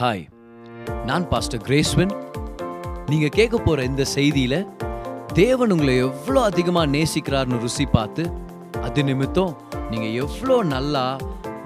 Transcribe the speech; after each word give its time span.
Hi 0.00 0.22
நான் 1.08 1.24
pastor 1.28 1.62
கிரேஸ்வன் 1.64 2.12
நீங்க 3.08 3.26
கேட்க 3.28 3.56
போற 3.56 3.80
இந்த 3.88 4.04
செய்தியில 4.14 4.54
தேவன் 5.32 5.72
உங்களை 5.74 5.94
எவ்வளோ 6.04 6.42
அதிகமா 6.42 6.82
நேசிக்கிறார்னு 6.94 7.58
ருசி 7.64 7.86
பார்த்து 7.96 8.22
அது 8.86 9.04
நிமித்தம் 9.04 9.52
நீங்க 9.90 10.06
எவ்வளோ 10.22 10.56
நல்லா 10.72 11.04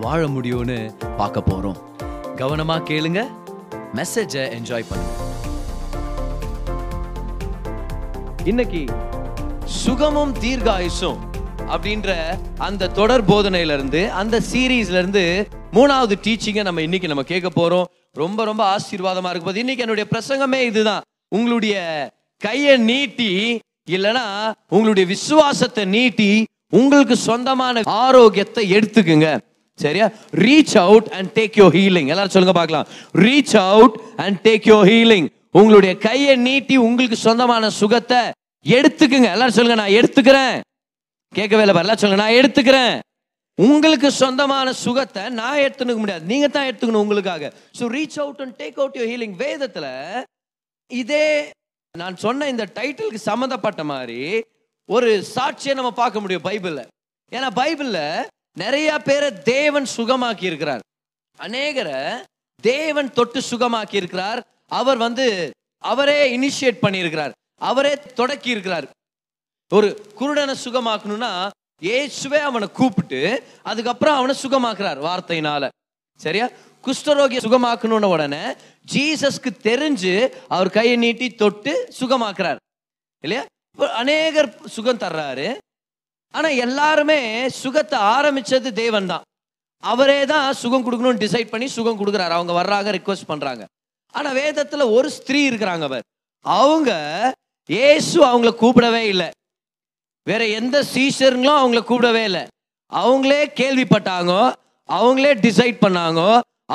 வாழ 0.01 0.21
முடியும்னு 0.27 0.79
பார்க்க 1.17 1.49
போறோம். 1.51 1.79
கவனமா 2.41 2.79
கேளுங்க 2.91 3.23
மெசேஜை 3.99 4.45
என்ஜாய் 4.59 4.89
பண்ணுங்க. 4.91 5.15
இன்னைக்கு 8.45 8.85
சுகமும் 9.83 10.37
தீர்காயுசும் 10.45 11.21
அப்படின்ற 11.75 12.39
அந்த 12.69 12.93
தொடர் 13.01 13.29
போதனையிலிருந்து 13.33 14.09
அந்த 14.23 14.43
சீரீஸ்ல 14.53 15.03
இருந்து 15.03 15.27
மூணாவது 15.79 16.17
டீச்சிங்கை 16.27 16.63
நம்ம 16.63 16.83
இன்னைக்கு 16.89 17.09
நம்ம 17.09 17.23
கேட்க 17.35 17.51
போறோம். 17.61 17.87
ரொம்ப 18.15 18.45
ரொம்ப 18.45 18.77
ஆசீர்வாதமா 18.77 19.31
இருக்கும் 19.31 19.45
போது 19.45 19.59
இன்னைக்கு 19.59 19.83
என்னுடைய 19.87 20.11
பிரசங்கமே 20.15 20.61
இதுதான். 20.61 21.03
உங்களுடைய 21.29 22.11
கையை 22.39 22.77
நீட்டி 22.77 23.59
இல்லைன்னா 23.91 24.53
உங்களுடைய 24.69 25.09
விசுவாசத்தை 25.09 25.85
நீட்டி 25.85 26.45
உங்களுக்கு 26.71 27.17
சொந்தமான 27.17 27.81
ஆரோக்கியத்தை 27.85 28.73
எடுத்துக்குங்க. 28.73 29.39
சரியா? 29.75 30.11
Reach 30.37 30.79
out 30.79 31.07
and 31.07 31.31
take 31.35 31.59
your 31.59 31.75
healing 31.77 32.07
எல்லாரும் 32.07 32.35
சொல்லுங்க 32.37 32.59
பார்க்கலாம். 32.59 32.87
Reach 33.15 33.57
out 33.57 34.01
and 34.17 34.49
take 34.49 34.67
your 34.67 34.87
healing 34.91 35.29
உங்களுடைய 35.51 35.99
கையை 35.99 36.37
நீட்டி 36.37 36.77
உங்களுக்கு 36.77 37.17
சொந்தமான 37.17 37.71
சுகத்தை 37.71 38.19
எடுத்துக்குங்க. 38.69 39.33
எல்லாரும் 39.33 39.59
சொல்லுங்க 39.59 39.83
நான் 39.83 39.97
எடுத்துக்கிறேன். 40.01 40.61
கேட்கவே 41.35 41.63
இல்லை 41.63 41.75
பாரு. 41.75 41.89
எல்லாம் 41.89 41.97
சொல்லுங்க 41.97 42.25
நான் 42.25 42.37
எடுத்துக்கிறேன். 42.41 43.14
உங்களுக்கு 43.59 44.09
சொந்தமான 44.23 44.69
சுகத்தை 44.85 45.23
நான் 45.41 45.61
எடுத்துக்க 45.65 45.99
முடியாது. 46.03 46.25
நீங்க 46.31 46.47
தான் 46.49 46.69
எடுத்துக்கணும் 46.69 47.05
உங்களுக்காக. 47.05 47.53
So 47.79 47.85
reach 47.97 48.19
out 48.23 48.41
and 48.45 48.57
take 48.63 48.79
out 48.83 48.97
your 48.99 49.11
healing 49.13 49.37
வேதத்தில் 49.45 49.91
இதே 50.91 51.27
நான் 51.95 52.17
சொன்ன 52.25 52.49
இந்த 52.53 52.65
டைட்டிலுக்கு 52.79 53.21
சம்மந்தப்பட்ட 53.31 53.83
மாதிரி 53.93 54.21
ஒரு 54.89 55.11
சாட்சியை 55.35 55.75
நம்ம 55.79 55.91
பார்க்க 56.01 56.23
முடியும் 56.23 56.47
பைபிளில். 56.49 56.91
ஏன்னா 57.33 57.49
பைபிளில் 57.61 58.27
நிறைய 58.63 58.89
பேரை 59.09 59.29
தேவன் 59.55 59.87
சுகமாக்கி 59.97 60.45
இருக்கிறார். 60.51 60.83
அநேகரை 61.39 62.01
தேவன் 62.65 63.15
தொட்டு 63.19 63.41
சுகமாக்கி 63.51 63.97
இருக்கிறார். 64.03 64.41
அவர் 64.81 64.99
வந்து 65.07 65.27
அவரே 65.85 66.19
இனிஷியேட் 66.37 66.85
பண்ணியிருக்கிறார். 66.85 67.33
அவரே 67.71 67.95
தொடக்கி 68.21 68.51
இருக்கிறார். 68.55 68.87
ஒரு 69.73 69.89
குருடனை 70.19 70.55
சுகமாக்கணும்னா 70.65 71.33
இயேசுவே 71.83 72.41
அவனை 72.49 72.69
கூப்பிட்டு 72.69 73.21
அதுக்கப்புறம் 73.63 74.17
அவனை 74.17 74.35
சுகமாக்குறார் 74.43 75.01
வார்த்தையினால. 75.07 75.69
சரியா? 76.21 76.47
குஷ்டரோகிய 76.85 77.41
சுகமாக்கணும்னு 77.47 78.09
உடனே 78.15 78.43
ஜீசஸ்க்கு 78.93 79.51
தெரிஞ்சு 79.69 80.15
அவர் 80.55 80.71
கையை 80.71 80.97
நீட்டி 80.97 81.29
தொட்டு 81.43 81.73
சுகமாக்குறார். 82.01 82.59
இல்லையா? 83.25 83.45
அநேகர் 84.01 84.51
சுகம் 84.75 85.03
தர்றாரு. 85.05 85.47
ஆனா 86.35 86.49
எல்லாருமே 86.49 87.49
சுகத்தை 87.63 87.99
ஆரம்பிச்சது 87.99 88.73
தேவன் 88.73 89.07
தான் 89.07 89.25
அவரே 89.83 90.21
தான் 90.27 90.47
சுகம் 90.63 90.85
கொடுக்கணும்னு 90.87 91.23
டிசைட் 91.25 91.53
பண்ணி 91.53 91.67
சுகம் 91.69 91.99
கொடுக்குறாரு. 92.01 92.35
அவங்க 92.39 92.53
வர்றாங்க 92.63 92.91
ரிக்வஸ்ட் 92.99 93.31
பண்றாங்க. 93.33 93.65
ஆனா 94.15 94.33
வேதத்துல 94.33 94.83
ஒரு 94.97 95.11
ஸ்திரீ 95.11 95.51
இருக்கிறாங்க 95.51 95.85
அவர் 95.91 96.05
அவங்க 96.45 96.91
இயேசு 97.69 98.17
அவங்கள 98.31 98.53
கூப்பிடவே 98.63 99.03
இல்லை. 99.13 99.29
வேற 100.31 100.43
எந்த 100.59 100.77
சீஷருங்களும் 100.95 101.61
அவங்கள 101.63 101.81
கூப்பிடவே 101.89 102.23
இல்லை. 102.31 102.45
அவங்களே 102.93 103.43
கேள்விப்பட்டாங்க 103.61 104.33
அவங்களே 104.89 105.33
டிசைட் 105.47 105.79
பண்ணாங்க 105.85 106.21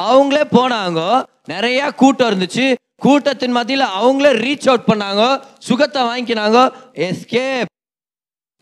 அவங்களே 0.08 0.44
போனாங்க 0.58 1.02
நிறைய 1.52 1.80
கூட்டம் 2.02 2.30
இருந்துச்சு. 2.30 2.66
கூட்டத்தின் 3.06 3.56
மத்தியில் 3.58 3.86
அவங்களே 4.00 4.31
ரீச் 4.45 4.67
அவுட் 4.69 4.89
பண்ணாங்க 4.91 5.23
சுகத்தை 5.67 6.02
வாங்கிக்கினாங்க 6.09 6.59
எஸ்கே 7.08 7.45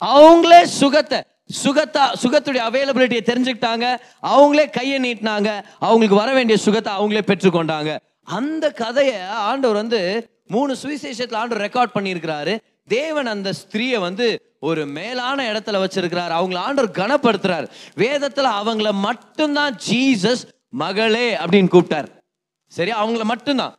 அவங்களே 0.01 0.61
சுகத்தை 0.79 1.19
சுகத்தா 1.63 2.05
சுகத்துடைய 2.21 2.61
அவைலபிலிட்டியை 2.69 3.21
தெரிஞ்சுக்கிட்டாங்க. 3.27 3.85
அவங்களே 4.31 4.65
கையை 4.77 4.97
நீட்டினாங்க. 5.05 5.49
அவங்களுக்கு 5.79 6.21
வர 6.21 6.29
வேண்டிய 6.37 6.57
சுகத்தை 6.65 6.91
அவங்களே 6.93 7.21
பெற்றுக்கொண்டாங்க. 7.27 7.91
அந்த 8.37 8.65
கதையை 8.81 9.19
ஆண்டவர் 9.49 9.79
வந்து 9.81 10.01
மூணு 10.55 10.75
சுவிசேஷத்தில் 10.83 11.39
ஆண்டவர் 11.41 11.63
ரெக்கார்ட் 11.67 11.95
பண்ணியிருக்கிறாரு. 11.97 12.55
தேவன் 12.87 13.25
அந்த 13.25 13.53
ஸ்திரீயை 13.61 13.99
வந்து 13.99 14.55
ஒரு 14.59 14.85
மேலான 14.85 15.51
இடத்துல 15.51 15.79
வச்சிருக்கிறார். 15.83 16.33
அவங்கள 16.39 16.57
ஆண்டவர் 16.57 16.97
கனப்படுத்துறார். 16.99 17.67
வேதத்துல 17.95 18.47
அவங்கள 18.61 18.91
மட்டும்தான் 18.91 19.77
ஜீசஸ் 19.89 20.43
மகளே 20.69 21.35
அப்படின்னு 21.35 21.73
கூப்பிட்டார். 21.73 22.07
சரி 22.67 22.91
அவங்கள 22.91 23.23
மட்டும்தான். 23.23 23.75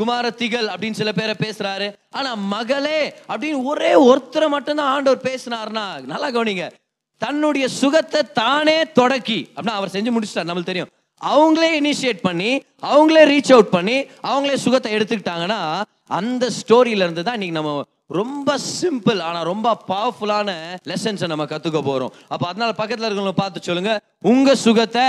குமாரத்திகள் 0.00 0.66
அப்படின்னு 0.68 1.00
சில 1.00 1.12
பேரை 1.12 1.34
பேசுறாரு. 1.38 1.94
ஆனா 2.10 2.34
மகளே 2.34 3.14
அப்படின்னு 3.28 3.62
ஒரே 3.62 3.92
ஒருத்தரை 4.08 4.48
மட்டும்தான் 4.48 4.86
ஆண்டவர் 4.86 5.24
பேசினார்னா 5.28 5.84
நல்லா 6.00 6.30
கவனிங்க. 6.30 6.70
தன்னுடைய 7.18 7.68
சுகத்தை 7.68 8.22
தானே 8.32 8.78
தொடக்கி 8.92 9.50
அப்படின்னா 9.56 9.78
அவர் 9.80 9.88
செஞ்சு 9.88 10.10
முடிச்சிட்டார் 10.10 10.48
நம்மளுக்கு 10.48 10.72
தெரியும். 10.72 10.88
அவங்களே 11.24 11.68
இனிஷியேட் 11.80 12.18
பண்ணி 12.22 12.50
அவங்களே 12.82 13.22
ரீச் 13.32 13.52
அவுட் 13.52 13.70
பண்ணி 13.70 14.02
அவங்களே 14.02 14.54
சுகத்தை 14.54 14.94
எடுத்துக்கிட்டாங்கன்னா 14.94 15.82
அந்த 16.06 16.50
ஸ்டோரியில 16.58 17.04
இருந்து 17.06 17.22
தான் 17.22 17.40
இன்னைக்கு 17.40 17.58
நம்ம 17.60 17.84
ரொம்ப 18.08 18.58
சிம்பிள் 18.80 19.20
ஆனால் 19.28 19.46
ரொம்ப 19.52 19.68
பவர்ஃபுல்லான 19.88 20.50
லெசன்ஸை 20.90 21.26
நம்ம 21.32 21.44
கற்றுக்க 21.52 21.80
போகிறோம் 21.88 22.12
அப்போ 22.32 22.44
அதனால 22.50 22.72
பக்கத்தில் 22.80 23.06
இருக்கவங்கள 23.08 23.36
பார்த்து 23.40 23.66
சொல்லுங்க. 23.68 23.92
உங்கள் 24.32 24.60
சுகத்தை 24.66 25.06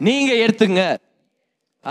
நீங்கள் 0.00 0.42
எடுத்துங்க. 0.44 0.84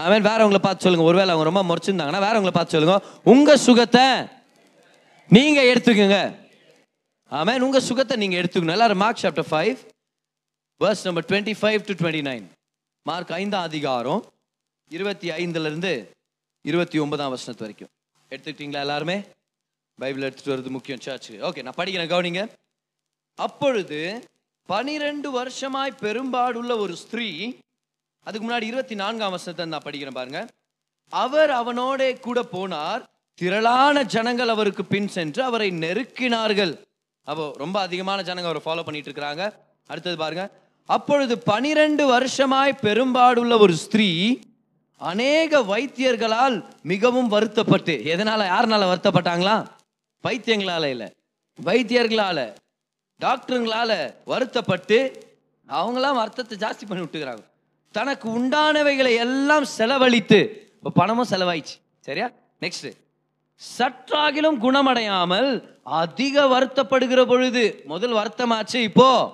அவன் 0.03 0.25
வேறவங்களை 0.29 0.61
பார்த்து 0.63 0.85
சொல்லுங்க. 0.85 1.07
ஒருவேளை 1.09 1.31
அவங்க 1.33 1.49
ரொம்ப 1.49 1.63
முறைச்சிருந்தாங்கன்னா 1.69 2.23
வேறவங்களை 2.27 2.53
பார்த்து 2.55 2.75
சொல்லுங்க. 2.75 2.97
உங்கள் 3.33 3.63
சுகத்தை 3.67 4.05
நீங்கள் 5.35 5.69
எடுத்துக்கங்க. 5.73 6.17
ஆமென் 7.31 7.65
உங்கள் 7.67 7.85
சுகத்தை 7.89 8.17
நீங்கள் 8.17 8.41
எடுத்துக்கணும். 8.41 8.77
எல்லாரும் 8.77 9.01
Mark 9.03 9.23
chapter 9.23 9.49
five 9.51 9.77
verse 10.81 11.05
number 11.07 11.27
twenty 11.29 11.55
five 11.61 11.79
to 11.89 11.93
twenty 12.01 12.23
nine 12.29 12.45
Mark 13.09 13.31
ஐந்தாம் 13.41 13.67
அதிகாரம் 13.69 14.21
இருபத்தி 14.91 15.29
ஐந்துலேருந்து 15.29 15.93
இருபத்தி 16.61 16.97
ஒன்பதாம் 17.03 17.31
வருஷத்து 17.35 17.65
வரைக்கும். 17.65 17.91
எடுத்துக்கிட்டீங்களா 18.31 18.83
எல்லாருமே? 18.85 19.17
பைபிள் 20.01 20.25
எடுத்துகிட்டு 20.27 20.53
வர்றது 20.53 20.69
முக்கியம் 20.69 21.03
சாச்சு 21.05 21.33
ஓகே 21.47 21.63
நான் 21.63 21.77
படிக்கிறேன் 21.77 22.13
கவனிங்க. 22.13 22.43
அப்பொழுது 23.35 23.99
பனிரெண்டு 24.65 25.31
வருஷமாய் 25.31 25.99
பெரும்பாடுள்ள 26.01 26.73
ஒரு 26.79 26.95
ஸ்திரீ 26.95 27.27
அதுக்கு 28.25 28.45
முன்னாடி 28.47 28.61
இருபத்தி 28.61 28.95
நான்காம் 28.95 29.33
வருஷத்தை 29.35 29.65
நான் 29.65 29.85
படிக்கிறேன் 29.85 30.17
பாருங்க. 30.19 30.47
அவர் 31.09 31.49
அவனோட 31.49 32.19
கூட 32.19 32.41
போனார் 32.51 33.01
திரளான 33.33 34.03
ஜனங்கள் 34.03 34.47
அவருக்கு 34.47 34.85
பின் 34.85 35.07
சென்று 35.07 35.43
அவரை 35.43 35.69
நெருக்கினார்கள். 35.71 36.73
அப்போ 37.27 37.45
ரொம்ப 37.57 37.77
அதிகமான 37.79 38.21
ஜனங்க 38.21 38.49
அவரை 38.49 38.61
ஃபாலோ 38.65 38.83
பண்ணிட்டு 38.83 39.09
இருக்கிறாங்க. 39.11 39.53
அடுத்தது 39.87 40.17
பாருங்க. 40.17 40.45
அப்பொழுது 40.85 41.39
பனிரெண்டு 41.39 42.05
வருஷமாய் 42.07 42.79
பெரும்பாடுள்ள 42.81 43.59
ஒரு 43.59 43.75
ஸ்திரீ 43.75 44.39
அநேக 44.97 45.59
வைத்தியர்களால் 45.59 46.57
மிகவும் 46.81 47.27
வருத்தப்பட்டு 47.27 47.93
எதனால 48.13 48.41
யாருனால 48.53 48.83
வருத்தப்பட்டாங்களா? 48.91 49.55
வைத்தியங்களால 50.23 50.83
இல்லை. 50.83 51.13
வைத்தியர்களால 51.63 52.55
டாக்டருங்களால 53.19 54.13
வருத்தப்பட்டு 54.25 55.27
அவங்களாம் 55.69 56.13
வருத்தத்தை 56.13 56.57
ஜாஸ்தி 56.57 56.81
பண்ணி 56.87 57.03
விட்டுக்கிறாங்க. 57.03 57.43
தனக்கு 57.91 58.39
உண்டானவைகளை 58.39 59.15
எல்லாம் 59.15 59.65
செலவழித்து 59.65 60.71
இப்போ 60.75 60.89
பணமும் 60.89 61.27
செலவாயிடுச்சு. 61.29 61.75
சரியா? 61.99 62.31
நெக்ஸ்ட் 62.61 62.91
சற்றாகிலும் 63.77 64.57
குணமடையாமல் 64.57 65.79
அதிக 65.83 66.45
வருத்தப்படுகிற 66.45 67.25
பொழுது 67.25 67.81
முதல் 67.85 68.11
வருத்தமாச்சு 68.11 68.75
இப்போ 68.75 69.31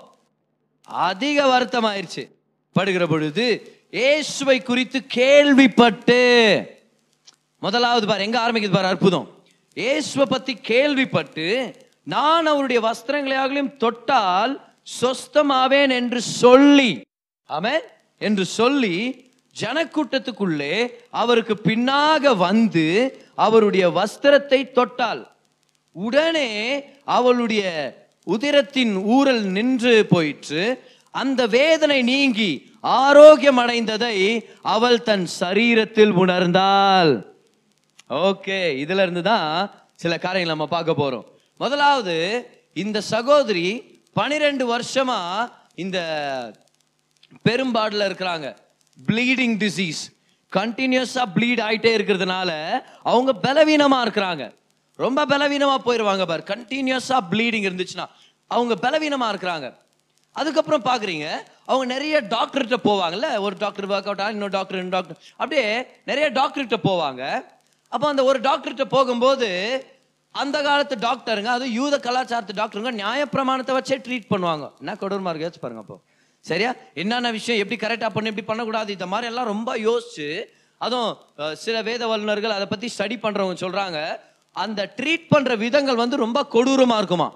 அதிக 0.83 1.45
வருத்தமாயிருச்சு. 1.45 2.31
படுகிற 2.73 3.07
பொழுது 3.07 3.77
இயேசுவை 3.91 4.63
குறித்து 4.63 5.06
கேள்விப்பட்டு 5.06 6.19
முதலாவது 7.59 8.07
பாரு 8.07 8.24
எங்க 8.24 8.39
ஆரம்பிக்குது 8.39 8.71
பாரு 8.71 8.88
அற்புதம். 8.88 9.38
இயேசுவை 9.80 10.26
பற்றி 10.30 10.54
கேள்விப்பட்டு 10.70 11.48
நான் 12.14 12.46
அவருடைய 12.52 12.80
வஸ்திரங்களையாகலையும் 12.88 13.76
தொட்டால் 13.84 14.54
சொஸ்தமாவேன் 15.00 15.92
என்று 16.00 16.20
சொல்லி 16.42 16.92
ஆமென் 17.50 17.86
என்று 18.28 18.46
சொல்லி 18.58 18.96
ஜனக்கூட்டத்துக்குள்ளே 19.56 20.74
அவருக்கு 21.22 21.56
பின்னாக 21.68 22.34
வந்து 22.38 22.86
அவருடைய 23.46 23.86
வஸ்திரத்தை 23.98 24.60
தொட்டாள். 24.78 25.22
உடனே 25.96 26.50
அவளுடைய 27.18 27.64
உதிரத்தின் 28.28 28.94
ஊரல் 29.16 29.44
நின்று 29.56 29.96
போயிற்று. 30.14 30.64
அந்த 31.14 31.42
வேதனை 31.58 32.00
நீங்கி 32.12 32.52
ஆரோக்கியம் 33.00 33.60
அடைந்ததை 33.64 34.18
அவள் 34.76 35.00
தன் 35.10 35.26
சரீரத்தில் 35.40 36.14
உணர்ந்தாள். 36.24 37.14
ஓகே 38.09 38.59
இதுல 38.83 39.01
இருந்து 39.06 39.21
தான் 39.21 39.71
சில 39.95 40.17
காரியங்கள் 40.17 40.56
நம்ம 40.57 40.65
பார்க்க 40.75 41.01
போறோம். 41.01 41.25
முதலாவது 41.57 42.15
இந்த 42.73 43.01
சகோதரி 43.01 43.65
பனிரெண்டு 44.13 44.63
வருஷமா 44.73 45.19
இந்த 45.75 46.00
பெரும்பாடுல 47.50 48.07
இருக்கிறாங்க. 48.09 48.56
ப்ளீடிங் 49.07 49.56
டிசீஸ் 49.63 50.01
கண்டினியூஸா 50.56 51.23
ப்ளீட் 51.35 51.61
ஆயிட்டே 51.67 51.91
இருக்கிறதுனால 51.97 52.81
அவங்க 53.03 53.33
பலவீனமா 53.44 54.00
இருக்கிறாங்க. 54.06 54.53
ரொம்ப 54.95 55.25
பலவீனமா 55.25 55.75
போயிடுவாங்க 55.85 56.25
பார். 56.25 56.44
கண்டினியூஸா 56.44 57.19
ப்ளீடிங் 57.31 57.67
இருந்துச்சுன்னா 57.69 58.06
அவங்க 58.47 58.75
பலவீனமா 58.85 59.27
இருக்கிறாங்க. 59.33 59.73
அதுக்கப்புறம் 60.31 60.83
பார்க்குறீங்க 60.83 61.27
அவங்க 61.65 61.94
நிறைய 61.94 62.21
டாக்டர்கிட்ட 62.21 62.77
போவாங்கல்ல? 62.83 63.39
ஒரு 63.39 63.56
டாக்டர் 63.59 63.88
ஒர்க் 63.88 64.09
அவுட் 64.09 64.25
இன்னொரு 64.31 64.51
டாக்டர் 64.51 64.77
இன்னொரு 64.83 64.97
டாக்டர் 64.97 65.17
அப்படியே 65.31 65.85
நிறைய 66.06 66.31
டாக்டர்கிட்ட 66.31 66.77
போவாங்க. 66.83 67.23
அப்போ 67.94 68.07
அந்த 68.07 68.24
ஒரு 68.30 68.39
டாக்டர்கிட்ட 68.39 68.86
போகும்போது 68.95 69.50
அந்த 70.36 70.57
காலத்து 70.62 70.95
டாக்டருங்க 71.07 71.50
அது 71.57 71.65
யூத 71.80 71.95
கலாச்சாரத்து 71.97 72.56
டாக்டருங்க 72.59 72.91
நியாயப்பிரமாணத்தை 73.01 73.74
வச்சே 73.77 73.97
ட்ரீட் 74.06 74.30
பண்ணுவாங்க. 74.33 74.65
என்ன 74.81 74.95
கொடூரமாக 74.95 75.31
இருக்கு 75.31 75.47
யோசிச்சு 75.47 75.63
பாருங்க 75.63 75.81
அப்போ. 75.86 75.97
சரியா? 76.45 76.71
என்னென்ன 77.01 77.31
விஷயம் 77.38 77.62
எப்படி 77.62 77.77
கரெக்டாக 77.86 78.12
பண்ணு 78.15 78.31
எப்படி 78.31 78.45
பண்ணக்கூடாது 78.50 78.89
இந்த 78.97 79.07
மாதிரி 79.13 79.27
எல்லாம் 79.31 79.50
ரொம்ப 79.53 79.69
யோசிச்சு 79.88 80.27
அதுவும் 80.77 81.56
சில 81.63 81.77
வேத 81.88 82.03
வல்லுநர்கள் 82.07 82.57
அதை 82.57 82.68
பற்றி 82.74 82.88
ஸ்டடி 82.97 83.15
பண்ணுறவங்க 83.25 83.57
சொல்கிறாங்க 83.65 83.97
அந்த 84.56 84.81
ட்ரீட் 84.97 85.25
பண்ணுற 85.33 85.57
விதங்கள் 85.57 86.01
வந்து 86.03 86.18
ரொம்ப 86.25 86.39
கொடூரமாக 86.56 87.01
இருக்குமா? 87.01 87.27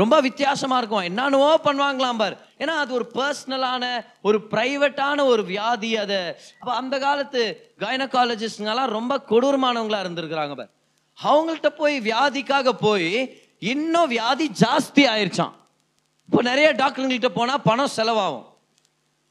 ரொம்ப 0.00 0.14
வித்தியாசமாக 0.26 0.80
இருக்கும். 0.80 1.06
என்னென்னவோ 1.08 1.50
பண்ணுவாங்களாம் 1.66 2.20
பார். 2.22 2.36
ஏன்னா 2.62 2.74
அது 2.82 2.92
ஒரு 2.98 3.06
பர்சனலான 3.18 3.84
ஒரு 4.28 4.38
ப்ரைவேட்டான 4.52 5.24
ஒரு 5.32 5.42
வியாதி 5.52 5.90
அது. 6.04 6.20
அப்போ 6.60 6.72
அந்த 6.80 6.94
காலத்து 7.04 7.42
கைனகாலஜிஸ்ட்ங்கெல்லாம் 7.84 8.94
ரொம்ப 8.98 9.14
கொடூரமானவங்களாக 9.30 10.04
இருந்திருக்கிறாங்க 10.06 10.56
பார். 10.60 10.72
அவங்கள்ட்ட 11.18 11.68
போய் 11.82 11.96
வியாதிக்காக 12.10 12.72
போய் 12.86 13.10
இன்னும் 13.72 14.10
வியாதி 14.16 14.46
ஜாஸ்தி 14.62 15.04
ஆயிடுச்சான் 15.12 15.54
இப்போ 16.28 16.40
நிறைய 16.42 16.68
டாக்டருங்கள்கிட்ட 16.82 17.30
போனால் 17.38 17.62
பணம் 17.68 17.94
செலவாகும். 17.96 18.46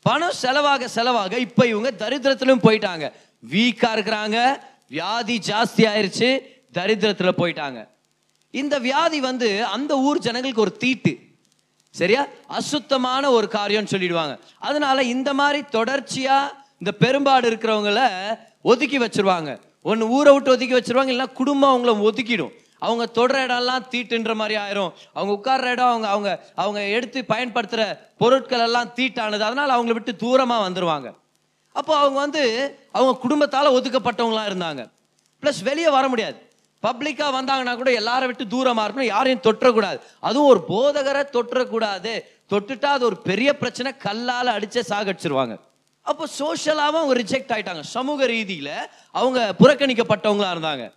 பணம் 0.06 0.38
செலவாக 0.42 0.88
செலவாக 0.98 1.34
இப்போ 1.48 1.64
இவங்க 1.72 1.90
தரித்திரத்திலும் 2.04 2.64
போயிட்டாங்க. 2.68 3.06
வீக்காக 3.54 3.96
இருக்கிறாங்க. 3.96 4.38
வியாதி 4.96 5.36
ஜாஸ்தி 5.50 5.84
ஆயிடுச்சு 5.92 6.30
தரித்திரத்தில் 6.78 7.40
போயிட்டாங்க. 7.42 7.80
இந்த 8.62 8.80
வியாதி 8.80 9.20
வந்து 9.20 9.66
அந்த 9.66 9.98
ஊர் 9.98 10.18
ஜனங்களுக்கு 10.18 10.62
ஒரு 10.62 10.78
தீட்டு. 10.78 11.18
சரியா? 11.90 12.28
அசுத்தமான 12.48 13.32
ஒரு 13.32 13.48
காரியம்னு 13.52 13.94
சொல்லிடுவாங்க. 13.94 14.40
அதனால 14.60 15.04
இந்த 15.04 15.34
மாதிரி 15.34 15.64
தொடர்ச்சியா 15.72 16.38
இந்த 16.74 16.92
பெரும்பாடு 17.00 17.50
இருக்கிறவங்கள 17.50 18.00
ஒதுக்கி 18.62 19.00
வச்சிருவாங்க. 19.00 19.62
ஒன்று 19.84 20.08
ஊரை 20.08 20.34
விட்டு 20.34 20.52
ஒதுக்கி 20.52 20.76
வச்சிருவாங்க 20.76 21.12
இல்லைன்னா 21.12 21.32
குடும்பம் 21.32 21.74
அவங்கள 21.74 22.08
ஒதுக்கிடும். 22.10 22.52
அவங்க 22.80 23.06
தொடுற 23.14 23.36
இடம்லாம் 23.46 23.86
தீட்டுன்ற 23.92 24.36
மாதிரி 24.36 24.60
ஆயிரும். 24.62 24.92
அவங்க 25.14 25.34
உட்கார்ற 25.34 25.64
இடம் 25.64 25.86
அவங்க 25.86 26.08
அவங்க 26.08 26.46
அவங்க 26.56 26.82
எடுத்து 26.82 27.26
பயன்படுத்துகிற 27.26 28.12
பொருட்கள் 28.18 28.60
எல்லாம் 28.60 28.94
தீட்டானது. 28.96 29.40
அதனால 29.40 29.76
அவங்கள 29.78 29.94
விட்டு 29.94 30.16
தூரமாக 30.20 30.66
வந்துடுவாங்க 30.70 31.14
அப்போ 31.74 31.96
அவங்க 31.98 32.20
வந்து 32.20 32.44
அவங்க 32.92 33.20
குடும்பத்தால் 33.20 33.72
ஒதுக்கப்பட்டவங்களாம் 33.72 34.50
இருந்தாங்க. 34.52 34.92
ப்ளஸ் 35.42 35.64
வெளியே 35.64 35.90
வர 35.90 36.08
முடியாது. 36.08 36.45
பப்ளிக்காக 36.86 37.36
வந்தாங்கன்னா 37.38 37.76
கூட 37.76 37.92
எல்லாரை 37.92 38.26
விட்டு 38.26 38.46
தூரமாக 38.46 38.86
இருக்கணும் 38.88 39.12
யாரையும் 39.14 39.46
தொற்றக்கூடாது. 39.48 40.00
அதுவும் 40.20 40.50
ஒரு 40.54 40.62
போதகரை 40.74 41.24
தொற்றக்கூடாது. 41.38 42.24
தொட்டுட்டா 42.54 42.86
அது 42.86 43.06
ஒரு 43.06 43.18
பெரிய 43.18 43.58
பிரச்சனை 43.58 43.98
கல்லால் 43.98 44.56
அடிச்சே 44.58 44.82
சாகடிச்சிருவாங்க. 44.90 45.60
அப்போ 46.02 46.26
சோஷியலாகவும் 46.40 47.02
அவங்க 47.02 47.16
ரிஜெக்ட் 47.22 47.54
ஆயிட்டாங்க. 47.56 47.80
சமூக 47.80 48.26
ரீதியில் 48.26 48.76
அவங்க 49.12 49.56
புறக்கணிக்கப்பட்டவங்களா 49.60 50.50
இருந்தாங்க. 50.56 50.92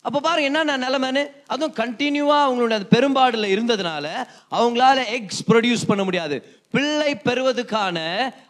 அப்போ 0.00 0.20
பாருங்க 0.20 0.48
என்னென்ன 0.50 0.88
நிலைமைன்னு? 0.88 1.22
அதுவும் 1.46 1.74
கண்டினியூவாக 1.74 2.44
அவங்களோட 2.46 2.72
அந்த 2.72 2.88
இருந்ததுனால 3.54 4.06
அவங்களால 4.50 5.06
எக்ஸ் 5.06 5.42
ப்ரொடியூஸ் 5.50 5.88
பண்ண 5.88 6.04
முடியாது. 6.04 6.36
பிள்ளை 6.70 7.20
பெறுவதுக்கான 7.24 7.98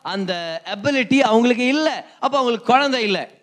அந்த 0.02 0.62
அபிலிட்டி 0.74 1.18
அவங்களுக்கு 1.20 1.66
இல்லை. 1.66 1.92
அப்போ 2.18 2.38
அவங்களுக்கு 2.38 2.72
குழந்தை 2.72 3.02
இல்லை. 3.02 3.37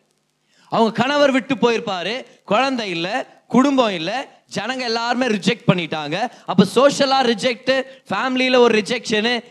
அவங்க 0.69 0.91
கணவர் 0.91 1.31
விட்டு 1.31 1.55
போயிருப்பாரு. 1.55 2.25
குழந்தை 2.45 2.89
இல்லை 2.89 3.11
குடும்பம் 3.47 3.93
இல்லை. 3.93 4.13
ஜனங்க 4.55 4.79
எல்லாருமே 4.79 5.25
ரிஜெக்ட் 5.25 5.67
பண்ணிட்டாங்க. 5.67 6.31
அப்போ 6.45 6.65
சோஷலாக 6.65 7.33
ரிஜெக்ட் 7.33 7.83
ஃபேமிலியில் 8.09 8.57
ஒரு 8.57 8.81
ரிஜெக்ஷனு 8.81 9.43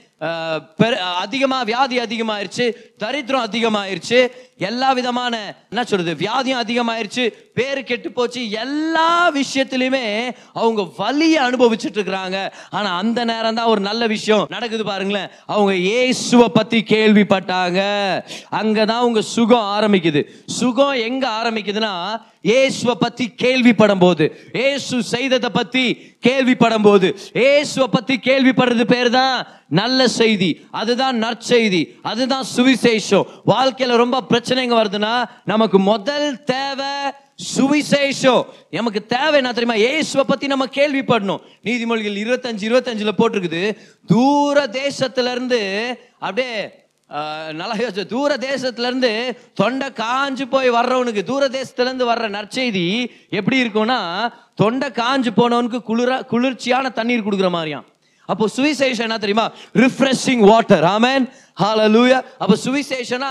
அதிகமா 1.14 1.62
வியாதி 1.62 1.98
அதிகமாயிருச்சு 1.98 2.74
தரித்திரம் 2.98 3.46
அதிகமாயிருச்சு 3.46 4.28
எல்லா 4.56 4.92
விதமான 4.92 5.54
என்ன 5.70 5.84
சொல்றது 5.84 6.14
வியாதியும் 6.14 6.62
அதிகமாயிருச்சு 6.62 7.32
பேரு 7.54 7.84
கெட்டு 7.84 8.12
போச்சு 8.12 8.50
எல்லா 8.50 9.32
விஷயத்திலுமே 9.32 10.30
அவங்க 10.52 10.90
வலியை 10.96 11.44
அனுபவிச்சுட்டு 11.44 11.98
இருக்கிறாங்க 11.98 12.52
ஆனா 12.70 12.96
அந்த 12.96 13.24
நேரம் 13.24 13.54
தான் 13.54 13.66
ஒரு 13.66 13.80
நல்ல 13.80 14.06
விஷயம் 14.06 14.46
நடக்குது 14.48 14.84
பாருங்களேன். 14.84 15.30
அவங்க 15.46 15.74
இயேசுவை 15.74 16.48
பத்தி 16.48 16.84
கேள்விப்பட்டாங்க. 16.88 17.80
அங்கதான் 18.50 19.00
உங்க 19.00 19.20
சுகம் 19.20 19.60
ஆரம்பிக்குது. 19.60 20.24
சுகம் 20.46 20.92
எங்க 20.92 21.28
ஆரம்பிக்குதுன்னா 21.28 22.22
இயேசுவை 22.44 22.94
பத்தி 23.00 23.26
கேள்விப்படும் 23.42 24.02
போது 24.04 24.24
இயேசு 24.52 25.02
செய்ததை 25.02 25.50
பத்தி 25.50 25.84
கேள்விப்படும் 26.26 26.82
போது 26.82 27.08
இயேசுவை 27.32 27.88
பத்தி 27.88 28.16
கேள்விப்படுறது 28.28 28.84
பேர் 28.84 29.10
தான் 29.10 29.36
நல்ல 29.80 30.08
செய்தி 30.08 30.50
அதுதான் 30.70 31.16
நற்செய்தி 31.22 31.82
அதுதான் 32.02 32.46
சுவிசேஷம். 32.56 33.26
வாழ்க்கையில 33.46 33.96
ரொம்ப 33.96 34.22
பிரச்சனைங்க 34.30 34.74
வருதுன்னா 34.80 35.14
நமக்கு 35.44 35.78
முதல் 35.78 36.44
தேவை 36.44 36.92
சுவிசேஷம். 37.56 38.42
நமக்கு 38.70 39.06
தேவை 39.06 39.36
என்ன 39.36 39.52
தெரியுமா? 39.52 39.74
இயேசுவை 39.74 40.24
பத்தி 40.28 40.46
நம்ம 40.46 40.66
கேள்விப்படணும். 40.66 41.42
நீதிமொழிகள் 41.64 42.20
இருபத்தஞ்சு 42.24 42.66
இருபத்தஞ்சுல 42.68 43.12
போட்டிருக்குது 43.18 43.62
தூர 44.06 44.66
தேசத்துல 44.80 45.30
இருந்து 45.30 45.60
அப்படியே 46.18 46.83
நல்லா 47.58 47.74
யோசிச்சு. 47.80 48.04
தூர 48.12 48.36
தேசத்துலேருந்து 48.48 49.10
தொண்டை 49.60 49.88
காஞ்சு 50.02 50.44
போய் 50.54 50.70
வர்றவனுக்கு 50.76 51.22
தூர 51.30 51.48
தேசத்துலேருந்து 51.56 52.06
வர்ற 52.10 52.26
நற்செய்தி 52.36 52.86
எப்படி 53.38 53.56
இருக்கும்னா 53.64 53.98
தொண்டை 54.62 54.88
காஞ்சு 55.00 55.30
போனவனுக்கு 55.40 55.80
குளிர 55.90 56.10
குளிர்ச்சியான 56.32 56.90
தண்ணீர் 56.98 57.26
கொடுக்குற 57.26 57.50
மாதிரியாம். 57.56 57.86
அப்போ 58.28 58.44
சுவிசேஷம் 58.56 59.06
என்ன 59.08 59.18
தெரியுமா? 59.22 59.46
ரிஃப்ரெஷிங் 59.82 60.44
வாட்டர் 60.50 60.84
ஆமேன் 60.96 61.24
ஹால 61.62 61.80
லூயா 61.96 62.18
அப்போ 62.42 62.54
சுவிசேஷனா 62.64 63.30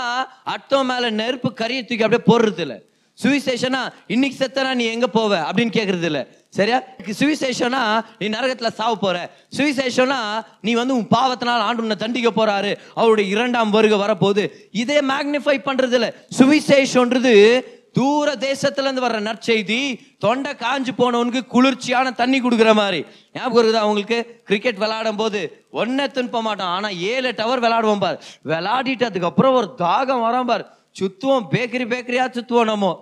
அட்டம் 0.54 0.88
மேலே 0.90 1.08
நெருப்பு 1.20 1.50
கரியை 1.60 1.82
தூக்கி 1.84 2.04
அப்படியே 2.06 2.24
போடுறது 2.30 2.62
இல்லை 2.66 2.78
சுவிசேஷனா 3.22 3.92
இன்னைக்கு 4.06 4.36
செத்தனா 4.44 4.74
நீ 4.74 4.84
எங்க 4.84 5.06
போவ? 5.12 5.32
அப்படின்னு 5.48 5.74
கேக்குறது 5.76 6.02
இல்ல 6.02 6.26
சரியா 6.48 6.82
சுவிசேஷனா 7.20 8.04
நீ 8.18 8.28
நரகத்துல 8.28 8.70
சாவ 8.70 8.94
போற. 8.94 9.30
சுவிசேஷனா 9.56 10.18
நீ 10.60 10.72
வந்து 10.72 10.94
உன் 10.94 11.08
பாவத்தினால் 11.08 11.64
ஆண்டு 11.66 11.82
உன்னை 11.82 11.96
தண்டிக்க 11.96 12.30
போறாரு. 12.30 12.76
அவருடைய 12.94 13.30
இரண்டாம் 13.30 13.70
வருகை 13.70 13.98
வரப்போகுது. 13.98 14.50
இதே 14.72 15.00
மேக்னிஃபை 15.00 15.56
பண்றது 15.68 15.92
இல்ல 15.92 16.14
சுவிசேஷன்றது 16.38 17.64
தூர 17.92 18.32
தேசத்துல 18.32 18.86
இருந்து 18.86 19.06
வர்ற 19.06 19.18
நற்செய்தி 19.20 20.00
தொண்டை 20.18 20.52
காஞ்சு 20.52 20.92
போனவனுக்கு 20.98 21.46
குளிர்ச்சியான 21.46 22.12
தண்ணி 22.12 22.40
கொடுக்குற 22.40 22.74
மாதிரி. 22.74 23.04
ஞாபகம் 23.34 23.64
இருக்குது 23.64 23.82
அவங்களுக்கு 23.84 24.42
கிரிக்கெட் 24.44 24.76
விளையாடும் 24.76 25.16
போது 25.16 25.66
ஒன்னே 25.72 26.06
துன்ப 26.10 26.42
மாட்டோம் 26.42 26.66
ஆனா 26.66 26.88
ஏழு 26.88 27.32
டவர் 27.36 27.62
விளையாடுவோம் 27.62 28.00
பார். 28.00 28.22
விளையாடிட்டு 28.44 29.04
அதுக்கப்புறம் 29.04 29.54
ஒரு 29.54 29.74
தாகம் 29.78 30.24
வரோம் 30.26 30.44
பார். 30.44 30.82
சுத்துவோம் 31.00 31.48
பேக்கரி 31.54 31.86
பேக்கரியா 31.94 32.26
சுத்துவோம் 32.38 32.72
நம்ம. 32.74 32.92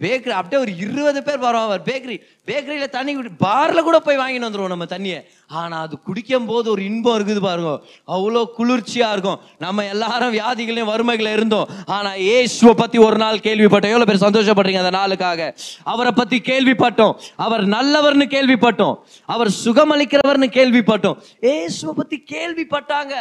பேக்கரி 0.00 0.32
அப்படியே 0.36 0.60
ஒரு 0.62 0.72
இருபது 0.84 1.20
பேர் 1.26 1.42
வரோம் 1.44 1.64
அவர். 1.66 1.82
பேக்கரி 1.88 2.14
பேக்கரியில் 2.48 2.92
தண்ணி 2.94 3.12
குடி 3.14 3.30
பார்ல 3.42 3.82
கூட 3.86 3.96
போய் 4.06 4.18
வாங்கிட்டு 4.20 4.46
வந்துடுவோம் 4.46 4.72
நம்ம 4.72 4.86
தண்ணியை. 4.92 5.18
ஆனால் 5.60 5.82
அது 5.86 5.94
குடிக்கும் 6.06 6.48
போது 6.50 6.66
ஒரு 6.70 6.82
இன்பம் 6.84 7.16
இருக்குது 7.18 7.42
பாருங்க. 7.46 7.72
அவ்வளோ 8.14 8.40
குளிர்ச்சியாக 8.56 9.14
இருக்கும். 9.14 9.38
நம்ம 9.64 9.84
எல்லாரும் 9.84 10.32
வியாதிகளையும் 10.36 10.90
வறுமைகளை 10.92 11.32
இருந்தோம். 11.32 11.68
ஆனால் 11.96 12.18
ஏசுவை 12.36 12.74
பற்றி 12.82 12.98
ஒரு 13.08 13.18
நாள் 13.24 13.44
கேள்விப்பட்டோம். 13.48 13.94
எவ்வளோ 13.94 14.08
பேர் 14.10 14.24
சந்தோஷப்படுறீங்க 14.26 14.82
அந்த 14.84 14.94
நாளுக்காக? 14.98 15.50
அவரை 15.92 16.12
பற்றி 16.12 16.40
கேள்விப்பட்டோம். 16.50 17.14
அவர் 17.36 17.64
நல்லவர்னு 17.76 18.28
கேள்விப்பட்டோம். 18.36 18.98
அவர் 19.34 19.52
சுகமளிக்கிறவர்னு 19.64 20.50
கேள்விப்பட்டோம். 20.58 21.20
ஏசுவை 21.54 21.94
பற்றி 22.00 22.18
கேள்விப்பட்டாங்க. 22.34 23.14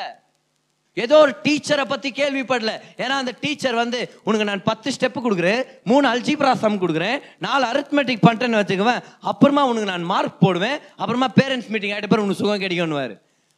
ஏதோ 0.93 1.17
ஒரு 1.17 1.33
டீச்சரை 1.43 1.83
பத்தி 1.91 2.09
கேள்விப்படல. 2.11 2.71
ஏன்னா 3.03 3.15
அந்த 3.21 3.33
டீச்சர் 3.43 3.75
வந்து 3.81 3.99
உனக்கு 4.23 4.47
நான் 4.49 4.63
பத்து 4.63 4.91
ஸ்டெப் 4.95 5.19
கொடுக்குறேன் 5.25 5.61
மூணு 5.83 6.05
அல்ஜிப்ரா 6.13 6.53
சம் 6.63 6.81
கொடுக்குறேன் 6.81 7.17
நாலு 7.45 7.65
அரித்மெட்டிக் 7.71 8.25
பண்ணிட்டேன்னு 8.27 8.61
வச்சுக்குவேன் 8.61 9.03
அப்புறமா 9.31 9.65
உனக்கு 9.71 9.91
நான் 9.91 10.09
மார்க் 10.13 10.41
போடுவேன் 10.45 10.77
அப்புறமா 10.97 11.29
பேரண்ட்ஸ் 11.39 11.69
மீட்டிங் 11.73 11.93
ஆகிட்ட 11.95 12.11
பேர் 12.13 12.23
உனக்கு 12.25 12.41
சுகம் 12.41 12.63
கிடைக்கும்னுவாரு. 12.63 13.15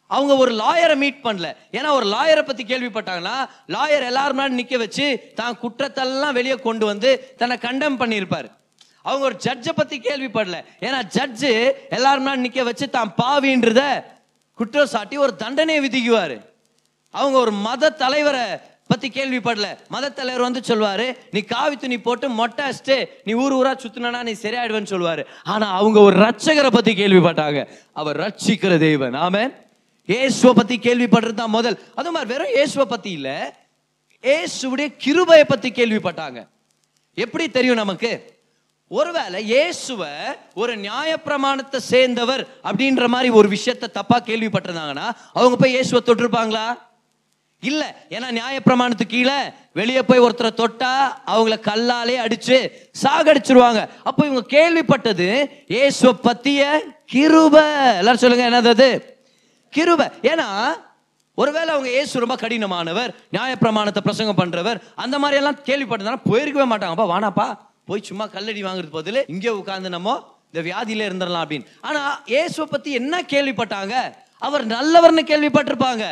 அவங்க 0.07 0.33
ஒரு 0.43 0.51
லாயரை 0.61 0.95
மீட் 1.03 1.19
பண்ணல. 1.23 1.47
ஏன்னா 1.77 1.89
ஒரு 1.97 2.07
லாயரை 2.13 2.43
பத்தி 2.45 2.63
கேள்விப்பட்டாங்கன்னா 2.63 3.35
லாயர் 3.75 4.07
எல்லாருமே 4.11 4.39
முன்னாடி 4.41 4.59
நிக்க 4.61 4.77
வச்சு 4.77 5.05
தான் 5.35 5.59
குற்றத்தெல்லாம் 5.63 6.37
வெளியே 6.39 6.55
கொண்டு 6.67 6.85
வந்து 6.85 7.11
தன்னை 7.37 7.57
கண்டெம் 7.57 7.99
பண்ணியிருப்பாரு. 7.99 8.49
அவங்க 9.01 9.23
ஒரு 9.25 9.37
ஜட்ஜை 9.45 9.73
பத்தி 9.75 9.95
கேள்விப்படல. 9.99 10.57
ஏன்னா 10.87 10.99
ஜட்ஜு 11.17 11.51
எல்லாருமே 11.97 12.25
முன்னாடி 12.25 12.45
நிக்க 12.47 12.63
வச்சு 12.63 12.87
தான் 12.89 13.13
பாவின்றத 13.21 13.83
குற்றம் 14.59 14.91
சாட்டி 14.95 15.17
ஒரு 15.17 15.35
தண்டனையை 15.35 15.79
விதிக்குவாரு. 15.85 16.37
அவங்க 17.21 17.37
ஒரு 17.45 17.53
மத 17.65 17.91
தலைவரை 18.03 18.45
பத்தி 18.91 19.07
கேள்விப்படல. 19.17 19.67
மத 19.93 20.05
தலைவர் 20.17 20.45
வந்து 20.47 20.61
சொல்வாரு 20.69 21.05
நீ 21.33 21.39
காவி 21.53 21.75
துணி 21.83 21.97
போட்டு 22.07 22.25
மொட்டை 22.39 22.63
அடிச்சுட்டு 22.67 22.97
நீ 23.27 23.33
ஊர் 23.43 23.55
ஊரா 23.59 23.71
சுத்தினா 23.83 24.21
நீ 24.29 24.33
சரியாயிடுவேன்னு 24.45 24.91
சொல்லுவாரு 24.93 25.23
ஆனா 25.53 25.67
அவங்க 25.79 25.99
ஒரு 26.07 26.15
ரட்சகரை 26.25 26.71
பத்தி 26.77 26.93
கேள்விப்பட்டாங்க. 27.01 27.61
அவர் 28.01 28.19
ரட்சிக்கிற 28.25 28.77
தெய்வன் 28.87 29.17
ஆமென். 29.25 29.53
இயேசுவை 30.09 30.53
பத்தி 30.59 30.75
கேள்விப்படுறது 30.87 31.39
தான் 31.41 31.55
முதல். 31.57 31.77
அது 31.99 32.11
மாதிரி 32.13 32.31
வெறும் 32.33 32.53
இயேசுவை 32.55 32.85
பத்தி 32.93 33.11
இல்ல 33.17 33.29
இயேசுடைய 34.23 34.87
கிருபையை 35.03 35.45
பத்தி 35.53 35.69
கேள்விப்பட்டாங்க. 35.79 36.39
எப்படி 37.17 37.45
தெரியும் 37.57 37.81
நமக்கு? 37.83 38.11
ஒருவேளை 38.91 39.39
இயேசுவ 39.51 40.01
ஒரு 40.61 40.73
நியாயப்பிரமாணத்தை 40.87 41.79
சேர்ந்தவர் 41.91 42.43
அப்படின்ற 42.69 43.05
மாதிரி 43.13 43.29
ஒரு 43.39 43.47
விஷயத்த 43.55 43.93
தப்பா 43.99 44.17
கேள்விப்பட்டிருந்தாங்கன்னா 44.29 45.07
அவங்க 45.37 45.55
போய் 45.61 45.75
இயேசுவை 45.75 46.01
தொட்டிருப்பாங்களா? 46.07 46.65
இல்லை 47.69 47.87
ஏன்னா 48.15 48.27
நியாயப்பிரமாணத்துக்கு 48.39 49.13
கீழே 49.15 49.37
வெளியே 49.79 50.01
போய் 50.09 50.23
ஒருத்தரை 50.25 50.51
தொட்டா 50.61 50.91
அவங்கள 51.33 51.55
கல்லாலே 51.67 52.15
அடிச்சு 52.25 52.57
சாகடிச்சிருவாங்க. 53.03 53.81
அப்போ 54.03 54.21
இவங்க 54.25 54.43
கேள்விப்பட்டது 54.55 55.27
ஏசுவ 55.81 56.11
பத்திய 56.27 56.61
கிருப. 57.13 57.55
எல்லாரும் 57.99 58.23
சொல்லுங்க 58.23 58.49
என்னது 58.49 58.73
அது? 58.77 58.89
கிருப. 59.73 60.01
ஏன்னா 60.31 60.47
ஒருவேளை 61.41 61.69
அவங்க 61.73 61.89
ஏசு 61.99 62.19
ரொம்ப 62.23 62.35
கடினமானவர் 62.35 63.11
நியாயப்பிரமாணத்தை 63.35 64.01
பிரசங்கம் 64.07 64.39
பண்றவர் 64.41 64.81
அந்த 64.95 65.15
மாதிரி 65.19 65.39
எல்லாம் 65.41 65.61
கேள்விப்பட்டிருந்தா 65.69 66.27
போயிருக்கவே 66.31 66.67
மாட்டாங்கப்பா 66.73 67.07
வானாப்பா 67.13 67.47
போய் 67.85 68.07
சும்மா 68.09 68.25
கல்லடி 68.27 68.61
வாங்குறது 68.63 68.93
பதில் 68.99 69.25
இங்கே 69.27 69.49
உட்கார்ந்து 69.49 69.89
நம்ம 69.89 70.11
இந்த 70.51 70.61
வியாதியில 70.67 71.07
இருந்துடலாம் 71.07 71.43
அப்படின்னு. 71.45 71.67
ஆனா 71.81 72.01
இயேசுவை 72.25 72.65
பத்தி 72.71 72.91
என்ன 72.91 73.21
கேள்விப்பட்டாங்க? 73.21 73.95
அவர் 74.47 74.63
நல்லவர்னு 74.67 75.23
கேள்விப்பட்டிருப்பாங்க. 75.31 76.05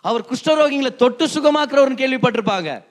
அவர் 0.00 0.24
குஷ்டரோகிங்களை 0.24 0.96
தொட்டு 0.96 1.26
சுகமாக்குறவர்னு 1.26 2.00
கேள்விப்பட்டிருப்பாங்க. 2.02 2.84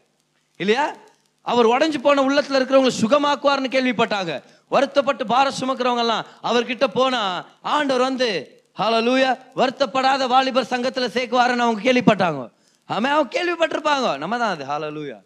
இல்லையா? 0.58 0.94
அவர் 1.42 1.68
உடஞ்சு 1.68 1.98
போன 1.98 2.22
உள்ளத்துல 2.22 2.60
இருக்கிறவங்க 2.60 2.92
சுகமாக்குவார்னு 3.02 3.74
கேள்விப்பட்டாங்க. 3.76 4.44
வருத்தப்பட்டு 4.68 5.26
பார 5.26 5.52
சுமக்கிறவங்க 5.60 5.98
எல்லாம் 5.98 6.26
அவர்கிட்ட 6.44 6.88
போனா 6.94 7.46
ஆண்டவர் 7.62 8.02
வந்து 8.02 8.50
ஹalleluya 8.78 9.38
வருத்தப்படாத 9.56 10.28
வாலிபர் 10.28 10.68
சங்கத்துல 10.70 11.08
சேர்க்குவாருன்னு 11.16 11.66
அவங்க 11.66 11.94
கேள்விப்பட்டாங்க. 11.94 12.50
ஆமா 12.90 13.08
அவங்க 13.08 13.30
கேள்விப்பட்டிருப்பாங்க. 13.30 14.18
நம்ம 14.18 14.38
தான் 14.38 14.60
அது 14.60 14.66
ஹalleluya. 14.66 15.18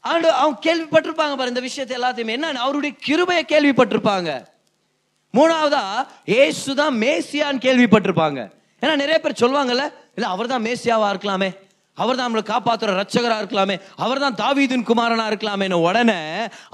ஆண்டு 0.00 0.30
அவங்க 0.30 0.58
கேள்விப்பட்டிருப்பாங்க 0.68 1.36
பாரு 1.36 1.48
இந்த 1.48 1.60
விஷயத்தை 1.60 1.98
எல்லாத்தையுமே. 1.98 2.28
என்ன 2.28 2.50
அவருடைய 2.50 2.96
கிருபையை 3.00 3.44
கேள்விப்பட்டிருப்பாங்க. 3.48 4.44
மூணாவதா 5.34 6.06
ஏசு 6.24 6.74
தான் 6.74 6.94
மேசியான்னு 6.94 7.64
கேள்விப்பட்டிருப்பாங்க. 7.66 8.52
ஏன்னா 8.80 8.94
நிறைய 8.94 9.20
பேர் 9.20 9.40
சொல்லுவாங்கல்ல 9.40 9.92
இல்லை 10.16 10.28
அவர் 10.34 10.52
தான் 10.52 10.64
மேசியாவாக 10.66 11.12
இருக்கலாமே? 11.14 11.50
அவர் 12.02 12.16
தான் 12.18 12.26
நம்மளை 12.26 12.44
காப்பாற்றுற 12.52 12.92
ரட்சகராக 13.00 13.40
இருக்கலாமே? 13.42 13.76
அவர் 14.04 14.22
தான் 14.24 14.38
தாவீதின் 14.42 14.86
குமாரனாக 14.90 15.30
இருக்கலாமேன்னு 15.32 15.78
உடனே 15.88 16.20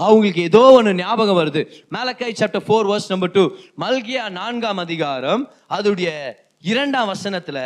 அவங்களுக்கு 0.07 0.43
ஏதோ 0.51 0.63
ஒன்று 0.77 0.93
ஞாபகம் 1.01 1.39
வருது. 1.41 1.63
Malachi 1.97 2.39
chapter 2.41 2.65
four 2.69 2.89
verse 2.93 3.11
number 3.13 3.35
two 3.37 3.45
மல்கியா 3.85 4.25
நான்காம் 4.39 4.81
அதிகாரம் 4.87 5.43
அதோடைய 5.79 6.11
இரண்டாம் 6.73 7.11
வசனத்தில் 7.13 7.63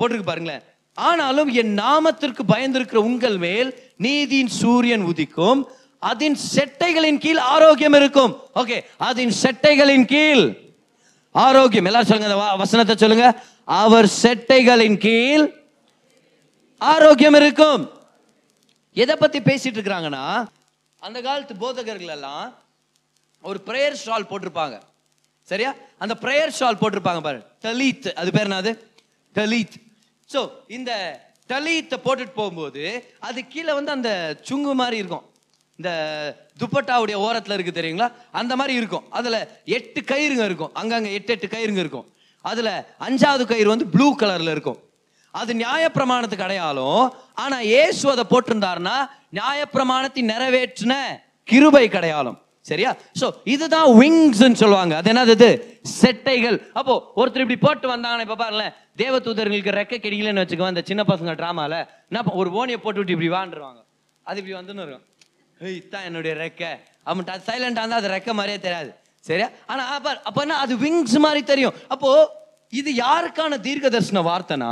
போட்டிருக்கு 0.00 0.30
பாருங்களேன். 0.30 0.64
ஆனாலும் 1.08 1.50
என் 1.60 1.74
நாமத்திற்கு 1.82 2.42
பயந்திருக்கிற 2.54 3.00
உங்கள் 3.10 3.38
மேல் 3.44 3.68
நீதியின் 4.06 4.52
சூரியன் 4.60 5.04
உதிக்கும். 5.10 5.60
அதன் 6.10 6.36
செட்டைகளின் 6.54 7.20
கீழ் 7.24 7.40
ஆரோக்கியம் 7.54 7.96
இருக்கும். 8.00 8.32
ஓகே 8.60 8.76
அதன் 9.08 9.32
செட்டைகளின் 9.42 10.06
கீழ் 10.12 10.44
ஆரோக்கியம். 11.30 11.84
எல்லாரும் 11.84 12.08
சொல்லுங்க 12.08 12.34
வ- 12.34 12.56
வசனத்தை 12.56 12.96
சொல்லுங்க. 12.96 13.42
அவர் 13.64 14.10
செட்டைகளின் 14.22 14.96
கீழ் 14.96 15.54
ஆரோக்கியம் 16.78 17.34
இருக்கும். 17.34 17.90
எதை 18.92 19.16
பத்தி 19.16 19.40
பேசிட்டு 19.40 19.72
இருக்கிறாங்கன்னா 19.72 20.46
அந்த 20.98 21.20
காலத்து 21.20 21.56
போதகர்கள் 21.56 22.08
எல்லாம் 22.08 22.54
ஒரு 23.42 23.60
பிரேயர் 23.66 23.92
ஸ்டால் 23.92 24.24
போட்டிருப்பாங்க. 24.24 24.80
சரியா? 25.42 25.74
அந்த 25.98 26.16
பிரேயர் 26.20 26.48
ஸ்டால் 26.48 26.76
போட்டிருப்பாங்க 26.76 27.20
பாரு. 27.20 27.42
தலீத். 27.60 28.12
அது 28.12 28.30
பேர் 28.30 28.48
என்னது? 28.48 28.78
தலீத். 29.34 29.94
ஸோ 30.32 30.50
இந்த 30.68 31.20
தலீத்தை 31.48 31.96
போட்டுட்டு 32.04 32.32
போகும்போது 32.34 33.14
அது 33.18 33.46
கீழே 33.46 33.72
வந்து 33.72 33.90
அந்த 33.90 34.40
சுங்கு 34.50 34.72
மாதிரி 34.72 34.96
இருக்கும். 34.96 35.29
இந்த 35.80 35.90
துப்பட்டாவுடைய 36.60 37.16
ஓரத்தில் 37.26 37.54
இருக்குது 37.56 37.78
தெரியுங்களா? 37.80 38.08
அந்த 38.40 38.52
மாதிரி 38.60 38.74
இருக்கும். 38.80 39.04
அதில் 39.18 39.38
எட்டு 39.76 40.00
கயிறுங்க 40.10 40.44
இருக்கும். 40.50 40.72
அங்கங்கே 40.80 41.12
எட்டு 41.18 41.32
எட்டு 41.34 41.48
கயிறுங்க 41.54 41.80
இருக்கும். 41.84 42.06
அதில் 42.50 42.72
அஞ்சாவது 43.06 43.44
கயிறு 43.50 43.74
வந்து 43.74 43.86
ப்ளூ 43.94 44.06
கலரில் 44.22 44.52
இருக்கும். 44.56 44.78
அது 45.40 45.52
நியாயப்பிரமாணத்துக்கு 45.62 46.46
அடையாளம். 46.46 47.02
ஆனால் 47.42 47.64
இயேசு 47.72 48.04
அதை 48.12 48.24
போட்டிருந்தாருன்னா 48.30 48.94
நியாயப்பிரமாணத்தை 49.38 50.22
நிறைவேற்றின 50.30 50.94
கிருபை 51.48 51.84
கடையாளம். 51.96 52.38
சரியா? 52.70 52.90
ஸோ 53.20 53.26
இதுதான் 53.52 53.90
விங்ஸ் 54.00 54.42
சொல்லுவாங்க. 54.62 54.94
அது 55.00 55.10
என்னது 55.12 55.34
இது? 55.38 55.50
செட்டைகள். 56.00 56.56
அப்போ 56.80 56.94
ஒருத்தர் 57.20 57.44
இப்படி 57.44 57.60
போட்டு 57.66 57.86
வந்தாங்கன்னா 57.94 58.26
இப்போ 58.26 58.38
பாருங்களேன் 58.42 58.74
தேவதூதர்களுக்கு 59.02 59.78
ரெக்க 59.80 60.02
கிடைக்கலன்னு 60.06 60.42
வச்சுக்கோ 60.44 60.72
அந்த 60.72 60.82
சின்ன 60.90 61.04
பசங்க 61.12 61.34
ட்ராமாவில் 61.40 61.78
என்ன 62.10 62.38
ஒரு 62.42 62.50
ஓனியை 62.62 62.80
போட்டு 62.84 63.00
விட்டு 63.00 63.16
இப்படி 63.16 63.30
வாண்டுருவாங்க 63.36 63.80
அது 64.26 64.38
இப்படி 64.42 64.56
வந்துன்னு 64.58 64.84
இருக்கும். 64.84 65.06
ஏய் 65.62 65.82
என்னுடைய 66.04 66.34
ரெக்கை. 66.44 66.68
அவன்ட்டு 67.06 67.32
அது 67.36 67.60
இருந்தால் 67.60 67.90
அது 67.90 68.08
ரெக்கை 68.08 68.32
மாதிரியே 68.32 68.58
தெரியாது. 68.58 68.94
சரியா? 69.20 69.48
ஆனால் 69.66 69.88
அப்போ 69.96 70.10
அப்போனா 70.28 70.56
அது 70.64 70.76
விங்ஸ் 70.76 71.18
மாதிரி 71.18 71.42
தெரியும். 71.44 71.74
அப்போது 71.88 72.28
இது 72.68 72.90
யாருக்கான 72.92 73.60
தீர்க்க 73.60 73.88
தரிசன 73.88 74.22
வார்த்தைனா 74.28 74.70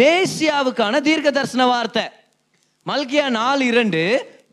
மேசியாவுக்கான 0.00 1.00
தீர்க்க 1.00 1.30
தரிசன 1.30 1.66
வார்த்தை. 1.66 2.04
மல்கியா 2.86 3.28
நாலு 3.28 3.64
இரண்டு 3.64 4.02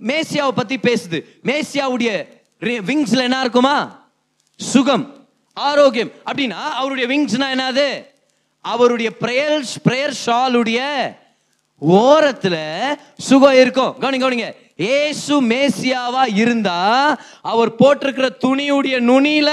மேசியாவை 0.02 0.52
பற்றி 0.52 0.78
பேசுது. 0.88 1.20
மேசியாவுடைய 1.44 2.28
விங்ஸில் 2.62 3.26
என்ன 3.28 3.40
இருக்குமா? 3.40 4.08
சுகம் 4.56 5.28
ஆரோக்கியம். 5.54 6.12
அப்படின்னா 6.26 6.62
அவருடைய 6.80 7.06
விங்ஸ்னா 7.12 7.48
என்னது? 7.56 8.06
அவருடைய 8.62 9.12
பிரேயர் 9.22 9.66
பிரேயர் 9.90 10.16
ஷாலுடைய 10.26 10.80
ஓரத்துல 11.82 12.82
சுகம் 13.18 13.54
இருக்கும். 13.54 13.96
கவனிங்க 14.00 14.26
கவனிங்க. 14.26 14.56
ஏசு 14.78 15.42
மேசியாவா 15.42 16.36
இருந்தா 16.36 17.18
அவர் 17.42 17.76
போட்டிருக்கிற 17.76 18.30
துணியுடைய 18.46 19.00
நுனியில 19.00 19.52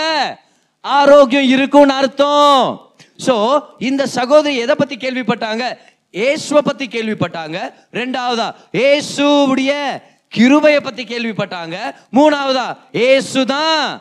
ஆரோக்கியம் 0.80 1.48
இருக்கும்னு 1.48 1.92
அர்த்தம். 1.92 2.94
சோ 3.26 3.60
இந்த 3.78 4.06
சகோதரி 4.06 4.56
எதை 4.56 4.74
பத்தி 4.74 4.96
கேள்விப்பட்டாங்க? 4.96 5.76
ஏசுவை 6.12 6.58
பத்தி 6.58 6.86
கேள்விப்பட்டாங்க. 6.86 7.74
ரெண்டாவதா 7.92 8.54
ஏசுடைய 8.72 10.02
கிருபையை 10.28 10.80
பத்தி 10.80 11.04
கேள்விப்பட்டாங்க. 11.04 11.76
மூணாவதா 12.12 12.76
ஏசுதான் 12.92 14.00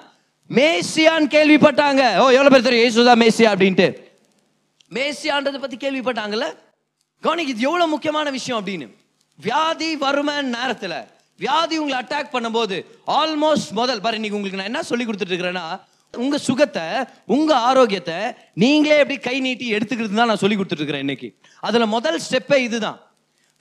மேசியான்னு 0.50 1.30
கேள்விப்பட்டாங்க. 1.30 2.18
ஓ 2.18 2.30
எவ்வளவு 2.30 2.50
பேர் 2.50 2.62
தெரியும்? 2.62 2.88
ஏசுதான் 2.88 3.22
மேசியா 3.22 3.56
அப்படின்ட்டு. 3.56 3.96
மேசியான்றதை 4.92 5.58
பத்தி 5.58 5.78
கேள்விப்பட்டாங்கல்ல? 5.78 6.46
கவனிக்கு 7.24 7.54
இது 7.54 7.68
எவ்வளவு 7.70 7.90
முக்கியமான 7.90 8.30
விஷயம் 8.30 8.60
அப்படின்னு. 8.60 8.88
வியாதி 9.40 9.90
வறுமை 9.96 10.36
நேரத்துல 10.56 10.94
வியாதி 11.40 11.76
உங்களை 11.82 11.98
அட்டாக் 12.00 12.34
பண்ணும்போது 12.34 12.76
ஆல்மோஸ்ட் 13.20 13.72
முதல் 13.80 14.02
பாரு 14.02 14.18
இன்னைக்கு 14.20 14.38
உங்களுக்கு 14.38 14.60
நான் 14.62 14.72
என்ன 14.72 14.84
சொல்லி 14.90 15.06
கொடுத்துட்டு 15.06 15.34
இருக்கிறேன்னா 15.34 15.66
உங்க 16.14 16.38
சுகத்தை 16.38 16.84
உங்க 17.36 17.52
ஆரோக்கியத்தை 17.68 18.18
நீங்களே 18.54 18.98
எப்படி 18.98 19.18
கை 19.28 19.40
நீட்டி 19.40 19.68
எடுத்துக்கிறது 19.76 20.20
தான் 20.20 20.30
நான் 20.32 20.42
சொல்லி 20.44 20.56
கொடுத்துட்டு 20.56 20.84
இருக்கிறேன் 20.84 21.06
இன்னைக்கு. 21.06 21.28
அதுல 21.68 21.86
முதல் 21.86 22.20
ஸ்டெப்பே 22.28 22.58
இதுதான். 22.68 23.00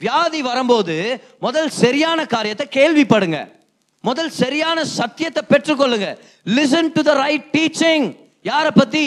வியாதி 0.00 0.40
வரும்போது 0.43 0.97
முதல் 1.40 1.71
சரியான 1.83 2.26
காரியத்தை 2.26 2.67
கேள்விப்படுங்க. 2.79 3.38
முதல் 4.00 4.31
சரியான 4.31 4.85
சத்தியத்தை 4.85 5.43
பெற்றுக்கொள்ளுங்க. 5.52 6.09
Listen 6.57 6.93
to 6.97 7.02
the 7.02 7.14
right 7.14 7.49
teaching 7.57 8.07
யாரை 8.43 8.71
பத்தி? 8.81 9.05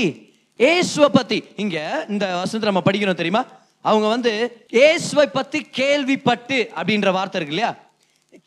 ஏசுவை 0.60 1.10
பத்தி. 1.20 1.44
இங்க 1.56 2.06
இந்த 2.10 2.26
வசனத்தை 2.42 2.68
நம்ம 2.72 2.84
படிக்கிறோம் 2.86 3.22
தெரியுமா? 3.22 3.44
அவங்க 3.86 4.08
வந்து 4.16 4.32
இயேசுவை 4.78 5.26
பத்தி 5.38 5.60
கேள்விப்பட்டு 5.80 6.58
அப்படின்ற 6.78 7.12
வார்த்தை 7.18 7.38
இருக்கு 7.40 7.56
இல்லையா? 7.56 7.72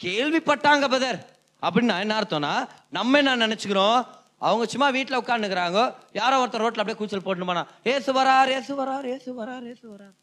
கேள்விப்பட்டாங்க 0.05 0.87
பதர் 0.95 1.19
அப்படின்னா 1.63 1.97
என்ன 2.05 2.15
அர்த்தம்னா 2.21 2.53
நம்ம 2.97 3.19
என்ன 3.23 3.37
நினைச்சுக்கிறோம்? 3.47 3.99
அவங்க 4.47 4.65
சும்மா 4.73 4.89
வீட்டில் 4.97 5.21
உட்காந்துக்கிறாங்க 5.21 5.79
யாரோ 6.21 6.39
ஒருத்தர் 6.43 6.65
ரோட்ல 6.65 6.83
அப்படியே 6.83 6.99
கூச்சல் 6.99 7.27
போட்டுமானா 7.27 7.63
ஏசு 7.93 8.11
வரார் 8.19 8.51
ஏசு 8.59 8.73
வரார் 8.81 9.07
ஏசு 9.15 9.31
வரார் 9.39 9.65
ஏசு 9.73 9.85
வரார். 9.93 10.15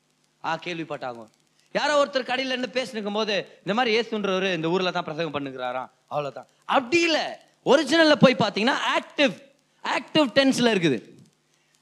ஆ 0.43 0.57
கேள்விப்பட்டாங்க. 0.65 1.23
யாரோ 1.75 1.93
ஒருத்தர் 2.01 2.29
கடையில் 2.31 2.53
இருந்து 2.53 2.69
பேசினுக்கும் 2.77 3.17
போது 3.19 3.35
இந்த 3.63 3.73
மாதிரி 3.77 3.91
ஏசுன்றவர் 3.99 4.47
இந்த 4.57 4.67
ஊரில் 4.73 4.95
தான் 4.97 5.07
பிரசங்கம் 5.07 5.35
பண்ணுகிறாராம். 5.37 5.89
அவ்வளோதான் 6.13 6.47
அப்படி 6.75 6.99
இல்லை. 7.09 7.25
ஒரிஜினலில் 7.71 8.23
போய் 8.25 8.41
பார்த்தீங்கன்னா 8.43 8.77
ஆக்டிவ் 8.97 9.33
ஆக்டிவ் 9.85 10.27
டென்ஸில் 10.37 10.71
இருக்குது. 10.73 10.97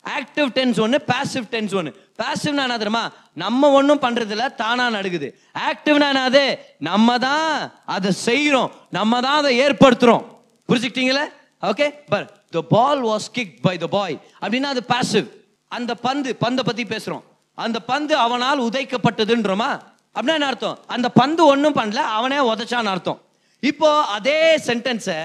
ஆக்டிவ் 0.05 0.47
டென்ஸ் 0.57 0.79
ஒன்று 0.83 0.97
பேசிவ் 1.11 1.45
டென்ஸ் 1.53 1.73
ஒன்று 1.79 1.91
பேசிவ்னா 2.21 2.63
என்ன 2.67 2.77
தெரியுமா? 2.81 3.03
நம்ம 3.43 3.69
ஒன்றும் 3.79 4.01
பண்ணுறதில்ல 4.05 4.45
தானாக 4.61 4.95
நடக்குது 4.97 5.27
ஆக்டிவ்னா 5.69 6.07
என்னது? 6.13 6.43
நம்ம 6.89 7.17
தான் 7.27 7.51
அதை 7.95 8.11
செய்கிறோம் 8.27 8.71
நம்ம 8.97 9.21
தான் 9.25 9.39
அதை 9.41 9.51
ஏற்படுத்துகிறோம் 9.65 10.23
புரிஞ்சுக்கிட்டீங்களா? 10.69 11.25
Okay 11.71 11.87
for 12.11 12.27
the 12.55 12.61
ball 12.75 13.01
was 13.09 13.27
kick 13.37 13.55
by 13.67 13.75
the 13.83 13.87
boy 13.97 14.15
அப்படின்னா 14.43 14.71
அது 14.75 14.83
பேசிவ் 14.93 15.27
அந்த 15.71 15.91
பந்து 16.05 16.29
பந்தை 16.43 16.63
பற்றி 16.69 16.85
பேசுகிறோம் 16.93 17.25
அந்த 17.57 17.77
பந்து 17.91 18.13
அவனால் 18.25 18.65
உதைக்கப்பட்டதுன்றோமா? 18.67 19.71
அப்படின்னா 20.15 20.37
என்ன 20.39 20.47
அர்த்தம்? 20.51 20.77
அந்த 20.95 21.07
பந்து 21.19 21.41
ஒன்றும் 21.53 21.75
பண்ணல 21.79 22.01
அவனே 22.17 22.39
உதைச்சான்னு 22.51 22.91
அர்த்தம். 22.93 23.19
இப்போ 23.63 23.89
அதே 24.15 24.39
சென்டென்ஸை 24.67 25.17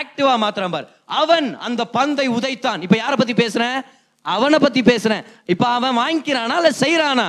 ஆக்டிவா 0.00 0.34
மாத்திரம் 0.42 0.74
பார். 0.74 0.86
அவன் 1.20 1.48
அந்த 1.66 1.82
பந்தை 1.96 2.26
உதைத்தான். 2.36 2.82
இப்போ 2.86 2.96
யாரை 3.02 3.16
பற்றி 3.20 3.34
பேசுகிறேன் 3.42 3.78
அவனை 4.26 4.58
பத்தி 4.58 4.80
பேசுறேன். 4.90 5.24
இப்போ 5.52 5.66
அவன் 5.76 5.98
வாங்கிக்கிறானா 6.02 6.56
இல்ல 6.60 6.72
செய்யறானா 6.84 7.28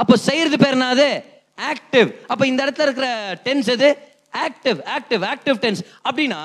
அப்போ 0.00 0.14
செய்யறது 0.28 0.56
பேர் 0.64 0.76
என்னது? 0.78 1.08
ஆக்டிவ் 1.70 2.08
அப்ப 2.32 2.42
இந்த 2.46 2.60
இடத்துல 2.64 2.86
இருக்கிற 2.88 3.08
டென்ஸ் 3.46 3.70
எது? 3.74 3.88
ஆக்டிவ் 4.46 4.78
ஆக்டிவ் 4.96 5.22
ஆக்டிவ் 5.32 5.56
டென்ஸ் 5.64 5.80
அப்படின்னா 6.08 6.40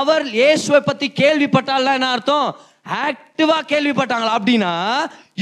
அவர் 0.00 0.24
இயேசுவை 0.40 0.80
பத்தி 0.88 1.06
கேள்விப்பட்டால 1.20 1.94
என்ன 1.98 2.10
அர்த்தம்? 2.16 2.48
ஆக்டிவா 3.06 3.56
கேள்விப்பட்டாங்களா? 3.72 4.32
அப்படின்னா 4.38 4.72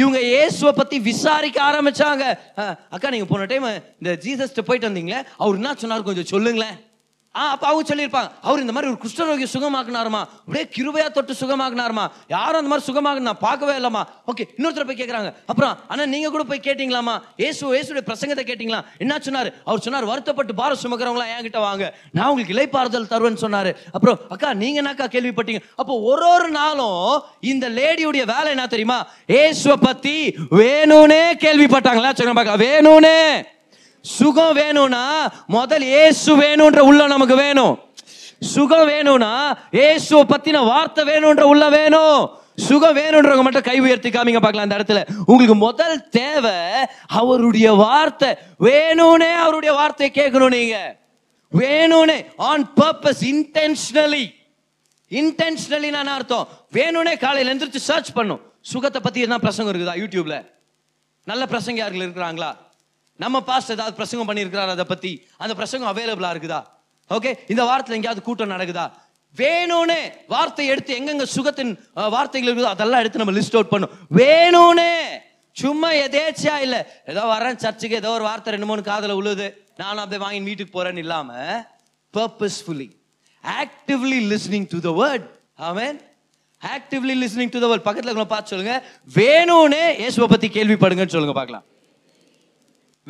இவங்க 0.01 0.19
இயேசுவை 0.33 0.73
பத்தி 0.77 0.97
விசாரிக்க 1.11 1.59
ஆரம்பிச்சாங்க. 1.71 2.25
அக்கா 2.95 3.11
நீங்க 3.15 3.29
போன 3.31 3.47
டைம் 3.53 3.67
இந்த 4.01 4.13
ஜீசஸ் 4.25 4.69
போயிட்டு 4.69 4.89
வந்தீங்களே? 4.89 5.21
அவர் 5.43 5.59
என்ன 5.61 5.75
சொன்னார் 5.83 6.09
கொஞ்சம் 6.09 6.33
சொல்லுங்களேன். 6.35 6.77
ஆ 7.39 7.43
அப்போ 7.55 7.67
அவங்க 7.71 7.85
சொல்லியிருப்பாங்க 7.89 8.29
அவர் 8.47 8.63
இந்த 8.63 8.73
மாதிரி 8.75 8.89
ஒரு 8.93 8.99
குஷ்டரோகி 9.03 9.47
சுகமாக்குனாருமா? 9.53 10.21
அப்படியே 10.39 10.65
கிருபையா 10.77 11.05
தொட்டு 11.17 11.33
சுகமாக்குனாருமா? 11.41 12.05
யாரும் 12.33 12.59
அந்த 12.61 12.71
மாதிரி 12.73 12.87
சுகமாக்கு 12.87 13.27
நான் 13.27 13.41
பார்க்கவே 13.45 13.75
இல்லைம்மா. 13.81 14.03
ஓகே 14.31 14.45
இன்னொருத்தர் 14.57 14.89
போய் 14.89 14.99
கேட்குறாங்க 15.01 15.31
அப்புறம் 15.51 15.75
ஆனால் 15.91 16.11
நீங்கள் 16.15 16.33
கூட 16.35 16.45
போய் 16.49 16.63
கேட்டிங்களாமா 16.65 17.15
ஏசு 17.49 17.71
ஏசுடைய 17.79 18.03
பிரசங்கத்தை 18.09 18.45
கேட்டிங்களா? 18.49 18.81
என்ன 19.05 19.21
சொன்னாரு? 19.27 19.53
அவர் 19.69 19.85
சொன்னார் 19.87 20.09
வருத்தப்பட்டு 20.11 20.59
பாரம் 20.63 20.83
சுமக்கிறவங்களாம் 20.83 21.33
என்கிட்ட 21.37 21.63
வாங்க. 21.69 21.85
நான் 22.17 22.29
உங்களுக்கு 22.33 22.57
இலைப்பாறுதல் 22.57 23.11
தருவேன்னு 23.13 23.45
சொன்னார். 23.45 23.71
அப்புறம் 23.93 24.19
அக்கா 24.37 24.51
நீங்கள் 24.65 24.83
என்னக்கா 24.83 25.09
கேள்விப்பட்டீங்க? 25.15 25.63
அப்போ 25.77 26.01
ஒரு 26.11 26.27
ஒரு 26.35 26.51
நாளும் 26.59 27.01
இந்த 27.53 27.69
லேடியுடைய 27.79 28.27
வேலை 28.35 28.51
என்ன 28.57 28.67
தெரியுமா? 28.75 28.99
ஏசுவை 29.45 29.79
பற்றி 29.87 30.17
வேணும்னே 30.63 31.23
கேள்விப்பட்டாங்களா? 31.47 32.13
சொல்லுங்க 32.19 32.39
பார்க்க 32.43 32.65
வேணும்னே. 32.67 33.17
சுகம் 34.03 34.55
வேணும்னா 34.55 35.33
முதல் 35.47 35.83
ஏசு 35.83 36.37
வேணும்ன்ற 36.41 36.79
உள்ள 36.79 37.07
நமக்கு 37.07 37.37
வேணும். 37.37 37.79
சுகம் 38.41 38.87
வேணும்னா 38.87 39.59
ஏசுவை 39.73 40.25
பத்தின 40.29 40.65
வார்த்தை 40.65 41.05
வேணும்ன்ற 41.05 41.41
உள்ள 41.41 41.69
வேணும். 41.69 42.31
சுகம் 42.57 42.97
வேணும்ன்றவங்க 42.97 43.43
மட்டும் 43.43 43.63
கை 43.63 43.81
உயர்த்தி 43.81 44.11
காமிங்க 44.11 44.41
பார்க்கலாம் 44.41 44.71
அந்த 44.71 44.77
இடத்துல. 44.77 45.09
உங்களுக்கு 45.27 45.55
முதல் 45.55 46.09
தேவை 46.09 46.87
அவருடைய 47.07 47.73
வார்த்தை. 47.73 48.35
வேணும்னே 48.61 49.35
அவருடைய 49.35 49.75
வார்த்தையை 49.75 50.25
கேட்கணும் 50.25 50.49
நீங்க. 50.49 50.97
வேணும்னே 51.57 52.27
ஆன் 52.37 52.71
பர்பஸ் 52.77 53.21
இன்டென்ஷனலி 53.21 54.39
இன்டென்ஷனலி 55.11 55.91
நான் 55.91 56.07
அர்த்தம்? 56.07 56.49
வேணும்னே 56.73 57.19
காலையில் 57.19 57.53
எந்திரிச்சு 57.53 57.77
சர்ச் 57.77 58.13
பண்ணும். 58.13 58.41
சுகத்தை 58.61 59.01
பத்தி 59.01 59.21
என்ன 59.21 59.39
பிரசங்கம் 59.39 59.75
இருக்குதா? 59.75 59.99
யூடியூப்ல. 59.99 60.47
நல்ல 61.25 61.45
பிரசங்க 61.45 61.73
யார்கள் 61.73 62.09
இருக்கிறாங்களா? 62.09 62.57
நம்ம 63.23 63.37
பாஸ்ட் 63.49 63.75
ஏதாவது 63.77 63.95
பிரசங்கம் 64.01 64.29
பண்ணியிருக்கிறார் 64.31 64.75
அதை 64.75 64.85
பற்றி 64.93 65.13
அந்த 65.43 65.53
பிரசங்கம் 65.61 65.91
அவைலபிளாக 65.93 66.35
இருக்குதா? 66.35 66.61
ஓகே 67.11 67.31
இந்த 67.53 67.63
வாரத்தில் 67.71 67.97
எங்கேயாவது 67.99 68.23
கூட்டம் 68.29 68.53
நடக்குதா? 68.55 68.85
வேணும்னே 69.35 70.01
வார்த்தை 70.35 70.65
எடுத்து 70.73 70.93
எங்கெங்க 70.99 71.27
சுகத்தின் 71.37 71.73
வார்த்தைகள் 72.15 72.49
இருக்குதோ 72.51 72.71
அதெல்லாம் 72.77 73.03
எடுத்து 73.03 73.23
நம்ம 73.23 73.35
லிஸ்ட் 73.39 73.57
அவுட் 73.59 73.73
பண்ணும். 73.73 73.93
வேணும்னே! 74.19 74.93
சும்மா 75.57 75.89
எதேச்சியா 76.07 76.55
இல்ல. 76.67 76.77
ஏதோ 77.13 77.23
வரேன் 77.33 77.61
சர்ச்சுக்கு 77.65 78.01
ஏதோ 78.03 78.11
ஒரு 78.19 78.25
வார்த்தை 78.29 78.53
ரெண்டு 78.55 78.69
மூணு 78.71 78.83
காதுல 78.91 79.17
உழுது 79.21 79.47
நானும் 79.81 80.03
அப்படியே 80.03 80.23
வாங்கி 80.25 80.51
வீட்டுக்கு 80.51 80.75
போறேன்னு 80.77 81.03
இல்லாம 81.05 81.31
purposefully 82.15 82.89
actively 83.45 84.21
listening 84.33 84.69
to 84.75 84.81
the 84.87 84.93
word 85.01 85.27
amen 85.71 85.99
actively 86.63 87.15
listening 87.23 87.53
to 87.55 87.61
the 87.65 87.69
word 87.73 87.87
பக்கத்தில் 87.89 88.33
பார்த்து 88.35 88.53
சொல்லுங்க. 88.53 88.75
வேணும்னே 89.19 89.85
இயேசுவை 90.03 90.29
பத்தி 90.35 90.49
கேள்விப்படுங்கன்னு 90.57 91.15
சொல்லுங்க 91.17 91.37
பார்க்கலாம். 91.41 91.67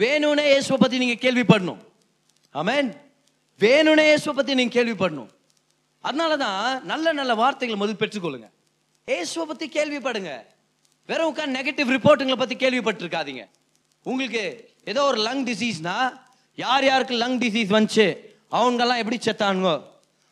வேணும்னே 0.02 0.44
இயேசுவை 0.50 0.78
பற்றி 0.82 0.96
நீங்கள் 1.02 1.22
கேள்விப்படணும். 1.24 1.80
ஆமேன் 2.60 2.88
வேணும்னே 3.60 4.04
இயேசுவை 4.10 4.34
பற்றி 4.36 4.52
நீங்கள் 4.60 4.76
கேள்விப்படணும். 4.78 5.30
அதனால 6.04 6.32
தான் 6.44 6.86
நல்ல 6.90 7.12
நல்ல 7.18 7.32
வார்த்தைகளை 7.42 7.78
முதல் 7.80 8.00
பெற்றுக்கொள்ளுங்க. 8.02 8.48
இயேசுவை 9.10 9.44
பற்றி 9.50 9.66
கேள்விப்படுங்க. 9.76 10.32
வெறும் 11.08 11.30
உட்காந்து 11.30 11.56
நெகட்டிவ் 11.58 11.88
ரிப்போர்ட்டுங்களை 11.96 12.38
பற்றி 12.42 12.56
கேள்விப்பட்டிருக்காதீங்க. 12.62 13.44
உங்களுக்கு 14.06 14.42
ஏதோ 14.90 15.00
ஒரு 15.10 15.18
லங் 15.26 15.44
டிசீஸ்னா 15.48 15.94
யார் 16.58 16.84
யாருக்கு 16.90 17.14
லங் 17.22 17.38
டிசீஸ் 17.42 17.74
வந்துச்சு? 17.76 18.06
அவங்கெல்லாம் 18.58 19.00
எப்படி 19.02 19.18
செத்தானுங்க? 19.26 19.72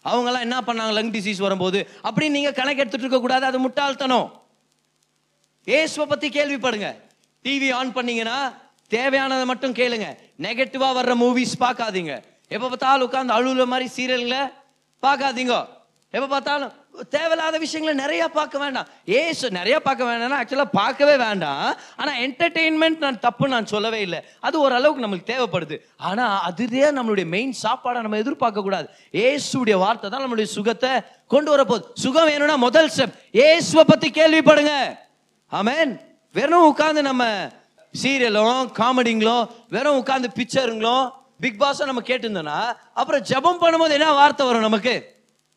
அவங்கெல்லாம் 0.04 0.46
என்ன 0.46 0.58
பண்ணாங்க 0.68 0.92
லங் 0.98 1.12
டிசீஸ் 1.16 1.44
வரும்போது? 1.46 1.78
அப்படின்னு 2.06 2.37
நீங்கள் 2.38 2.56
கணக்கு 2.60 2.82
எடுத்துட்டு 2.82 3.06
இருக்கக்கூடாது 3.06 3.44
அது 3.50 3.58
முட்டாள்தனம். 3.64 4.28
இயேசுவை 5.70 6.07
பற்றி 6.12 6.28
கேள்விப்படுங்க. 6.38 6.90
டிவி 7.44 7.68
ஆன் 7.78 7.94
பண்ணீங்கன்னா 7.98 8.38
தேவையானதை 8.96 9.44
மட்டும் 9.53 9.79
கேளுங்க. 9.81 10.09
நெகட்டிவாக 10.46 10.96
வர்ற 10.98 11.14
மூவிஸ் 11.24 11.57
பார்க்காதீங்க. 11.64 12.14
எப்போ 12.55 12.66
பார்த்தாலும் 12.68 13.07
உட்காந்து 13.09 13.37
அழுகுற 13.38 13.66
மாதிரி 13.72 13.88
சீரியல்களை 13.96 14.42
பார்க்காதீங்க. 15.07 15.57
எப்போ 16.14 16.29
பார்த்தாலும் 16.35 16.74
தேவையில்லாத 17.14 17.57
விஷயங்களை 17.64 17.92
நிறைய 18.03 18.22
பார்க்க 18.37 18.62
வேண்டாம். 18.62 18.87
ஏசு 19.22 19.46
நிறைய 19.57 19.77
பார்க்க 19.87 20.09
வேண்டாம்னா 20.09 20.38
ஆக்சுவலாக 20.40 20.77
பார்க்கவே 20.79 21.14
வேண்டாம். 21.24 21.61
ஆனால் 22.01 22.18
என்டர்டெயின்மெண்ட் 22.24 23.05
நான் 23.05 23.20
தப்பு 23.27 23.48
நான் 23.55 23.68
சொல்லவே 23.72 24.01
இல்லை. 24.07 24.20
அது 24.46 24.57
ஓரளவுக்கு 24.64 25.05
நம்மளுக்கு 25.05 25.31
தேவைப்படுது. 25.33 25.77
ஆனால் 26.09 26.35
அதுதான் 26.48 26.98
நம்மளுடைய 26.98 27.27
மெயின் 27.35 27.55
சாப்பாடை 27.64 28.01
நம்ம 28.07 28.20
எதிர்பார்க்க 28.24 28.66
கூடாது. 28.68 28.88
ஏசுடைய 29.27 29.77
வார்த்தை 29.85 30.11
தான் 30.14 30.24
நம்மளுடைய 30.24 30.51
சுகத்தை 30.57 30.92
கொண்டு 31.35 31.53
வரப்போகுது 31.55 31.87
சுகம் 32.05 32.29
வேணும்னா 32.31 32.57
முதல் 32.66 32.90
ஸ்டெப் 32.96 33.16
ஏசுவை 33.46 33.85
பற்றி 33.92 34.11
கேள்விப்படுங்க. 34.20 34.74
ஆமேன் 35.53 35.92
வெறும் 36.35 36.68
உட்காந்து 36.72 37.03
நம்ம 37.11 37.24
சீரியலும் 38.02 38.61
காமெடிங்களும் 38.78 39.48
வெறும் 39.68 39.96
உட்கார்ந்து 39.96 40.28
பிக்சருங்களும் 40.34 41.11
பிக் 41.40 41.61
பாஸும் 41.61 41.84
நம்ம 41.84 42.00
கேட்டிருந்தோம்னா 42.00 42.61
அப்புறம் 42.94 43.22
ஜெபம் 43.22 43.62
பண்ணும்போது 43.62 43.90
என்ன 43.90 44.12
வார்த்தை 44.12 44.46
வரும் 44.46 44.61
நமக்கு? 44.61 44.94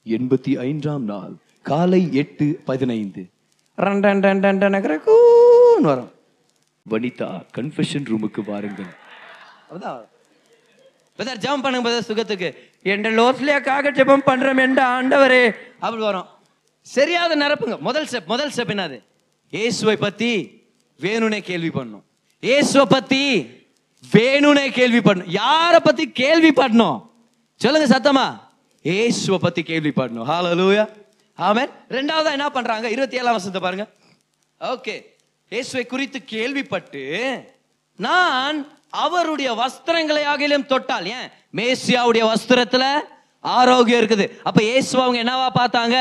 எண்பத்தி 0.06 0.58
ஐந்தாம் 0.60 1.04
நாள் 1.04 1.34
காலை 1.62 2.02
எட்டு 2.14 2.62
பதினைந்து. 2.66 3.30
வரும். 5.82 6.12
வனிதா 6.90 7.30
கன்ஃபெஷன் 7.58 8.08
ரூமுக்கு 8.12 8.42
வாருங்கள். 8.46 8.92
பிரதர் 11.18 11.42
ஜெபம் 11.44 11.62
பண்ணுங்க 11.62 11.90
பிரதர் 11.90 12.10
சுகத்துக்கு. 12.10 12.50
என்ற 12.84 13.12
லோஸ்லியாக்காக 13.12 13.92
ஜெபம் 13.98 14.26
பண்றோம் 14.26 14.62
என்ற 14.66 14.80
ஆண்டவரே. 14.96 15.44
அப்படி 15.80 16.04
வரும். 16.04 16.28
சரியாத 16.96 17.36
நிரப்புங்க. 17.44 17.80
முதல் 17.80 18.08
ஸ்டெப் 18.12 18.26
முதல் 18.26 18.52
ஸ்டெப் 18.56 18.74
என்னது? 18.76 18.98
இயேசுவை 19.50 19.96
பத்தி 19.96 20.32
வேணும்னே 21.02 21.40
கேள்வி 21.50 21.70
பண்ணும் 21.70 22.04
இயேசுவை 22.44 22.86
பத்தி 22.86 23.24
வேணும்னே 24.14 24.66
கேள்விப்படணும். 24.78 25.32
யாரை 25.42 25.80
பத்தி 25.80 26.06
கேள்விப்படணும்? 26.22 26.98
சொல்லுங்க 27.62 27.88
சத்தமா. 27.96 28.26
இயேசுவை 28.86 29.38
பத்தி 29.46 29.62
கேள்விப்படணும். 29.62 30.28
பண்ணணும் 30.30 30.60
லூயா 30.60 30.86
ஆமென் 31.48 31.72
ரெண்டாவதா 31.96 32.32
என்ன 32.38 32.48
பண்றாங்க? 32.50 32.90
இருபத்தி 32.90 33.20
ஏழாம் 33.20 33.36
வருஷத்தை 33.38 33.62
பாருங்க. 33.62 33.86
ஓகே 34.62 34.96
இயேசுவை 35.52 35.86
குறித்து 35.86 36.20
கேள்விப்பட்டு 36.34 37.04
நான் 38.06 38.58
அவருடைய 38.90 39.50
வஸ்திரங்களை 39.62 40.24
ஆகிலும் 40.32 40.66
தொட்டால் 40.72 41.06
ஏன்? 41.06 41.28
மேசியாவுடைய 41.58 42.24
வஸ்திரத்துல 42.32 42.84
ஆரோக்கியம் 43.44 44.02
இருக்குது. 44.02 44.26
அப்ப 44.44 44.60
இயேசு 44.64 44.92
அவங்க 45.04 45.20
என்னவா 45.24 45.48
பார்த்தாங்க? 45.60 45.98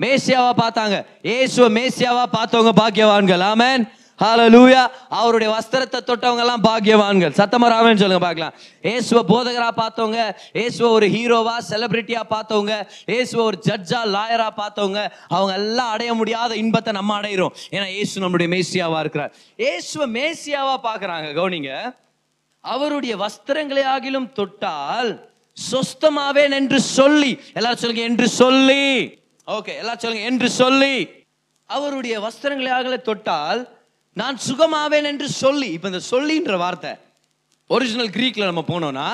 மேசியாவா 0.00 0.52
பார்த்தாங்க. 0.62 0.96
இயேசுவ 1.30 1.66
மேசியாவா 1.78 2.24
பார்த்தவங்க 2.38 2.72
பாக்கியவான்கள். 2.82 3.44
ஆமன் 3.52 3.84
ஹalleluya 4.22 4.82
அவருடைய 5.18 5.48
வஸ்திரத்தை 5.54 6.00
தொட்டவங்க 6.08 6.42
எல்லாம் 6.44 6.64
பாக்கியவான்கள் 6.66 7.32
சத்தமராமன் 7.38 8.00
சொல்லுங்க 8.02 8.22
பார்க்கலாம். 8.26 8.54
ஏசுவ 8.92 9.20
போதகரா 9.30 9.70
பார்த்தவங்க 9.80 10.18
ஏசுவ 10.62 10.86
ஒரு 10.98 11.06
ஹீரோவா 11.14 11.56
செலிபிரிட்டியா 11.70 12.22
பார்த்தவங்க 12.34 12.74
ஏசுவ 13.16 13.42
ஒரு 13.48 13.58
ஜட்ஜா 13.68 14.00
லாயரா 14.14 14.48
பார்த்தவங்க 14.60 15.00
அவங்க 15.28 15.52
எல்லாம் 15.62 15.92
அடைய 15.94 16.14
முடியாத 16.20 16.56
இன்பத்தை 16.62 16.94
நம்ம 16.98 17.20
அடையிறோம். 17.20 17.54
ஏன்னா 17.70 17.88
ஏசு 18.00 18.24
நம்முடைய 18.24 18.50
மேசியாவா 18.54 19.00
இருக்கிறார். 19.04 19.34
ஏசுவ 19.72 20.06
மேசியாவா 20.18 20.76
பாக்குறாங்க 20.88 21.28
கவுனிங்க. 21.40 21.72
அவருடைய 22.64 23.14
வஸ்திரங்களை 23.24 23.84
ஆகிலும் 23.94 24.30
தொட்டால் 24.40 25.12
சொஸ்தமாவேன் 25.56 26.54
என்று 26.60 26.78
சொல்லி 26.80 27.32
எல்லாரும் 27.58 27.82
சொல்லுங்க 27.82 28.04
என்று 28.10 28.28
சொல்லி. 28.40 28.84
ஓகே 29.48 29.72
எல்லாரும் 29.80 30.04
சொல்லுங்க 30.04 30.24
என்று 30.32 30.48
சொல்லி. 30.62 30.94
அவருடைய 31.70 32.14
வஸ்திரங்களை 32.20 32.70
ஆகல 32.78 32.96
தொட்டால் 33.10 33.60
நான் 34.20 34.36
சுகமாவேன் 34.48 35.08
என்று 35.10 35.28
சொல்லி 35.42 35.68
இப்போ 35.76 35.88
இந்த 35.92 36.00
சொல்லின்ற 36.12 36.56
வார்த்தை 36.64 36.92
ஒரிஜினல் 37.70 38.10
கிரீக்ல 38.16 38.48
நம்ம 38.50 38.62
போனோம்னா 38.72 39.06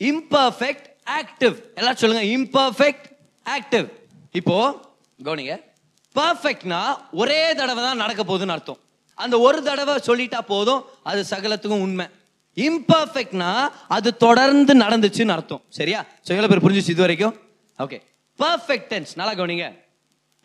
இம்பர்ஃபெக்ட் 0.00 0.88
ஆக்டிவ் 1.20 1.56
எல்லாம் 1.80 1.98
சொல்லுங்க 2.02 2.24
இம்பர்ஃபெக்ட் 2.36 3.06
ஆக்டிவ் 3.46 3.86
இப்போ 4.40 4.56
கவனிங்க 5.26 5.54
பர்ஃபெக்ட்னா 6.16 6.80
ஒரே 7.20 7.40
தடவை 7.60 7.80
தான் 7.86 8.02
நடக்க 8.02 8.20
போகுதுன்னு 8.22 8.54
அர்த்தம். 8.54 8.78
அந்த 9.18 9.34
ஒரு 9.46 9.58
தடவை 9.68 9.94
சொல்லிட்டா 10.08 10.40
போதும் 10.52 10.82
அது 11.10 11.20
சகலத்துக்கும் 11.32 11.84
உண்மை. 11.86 12.06
இம்பர்ஃபெக்ட்னா 12.56 13.50
அது 13.96 14.08
தொடர்ந்து 14.24 14.72
நடந்துச்சுன்னு 14.82 15.34
அர்த்தம். 15.36 15.62
சரியா? 15.78 16.00
ஸோ 16.26 16.30
எவ்வளோ 16.36 16.48
பேர் 16.52 16.64
புரிஞ்சிச்சு 16.66 16.94
இது 16.94 17.04
வரைக்கும்? 17.06 17.34
ஓகே 17.78 17.98
பர்ஃபெக்ட் 18.38 18.88
டென்ஸ் 18.92 19.12
நல்லா 19.20 19.34
கவனிங்க. 19.40 19.66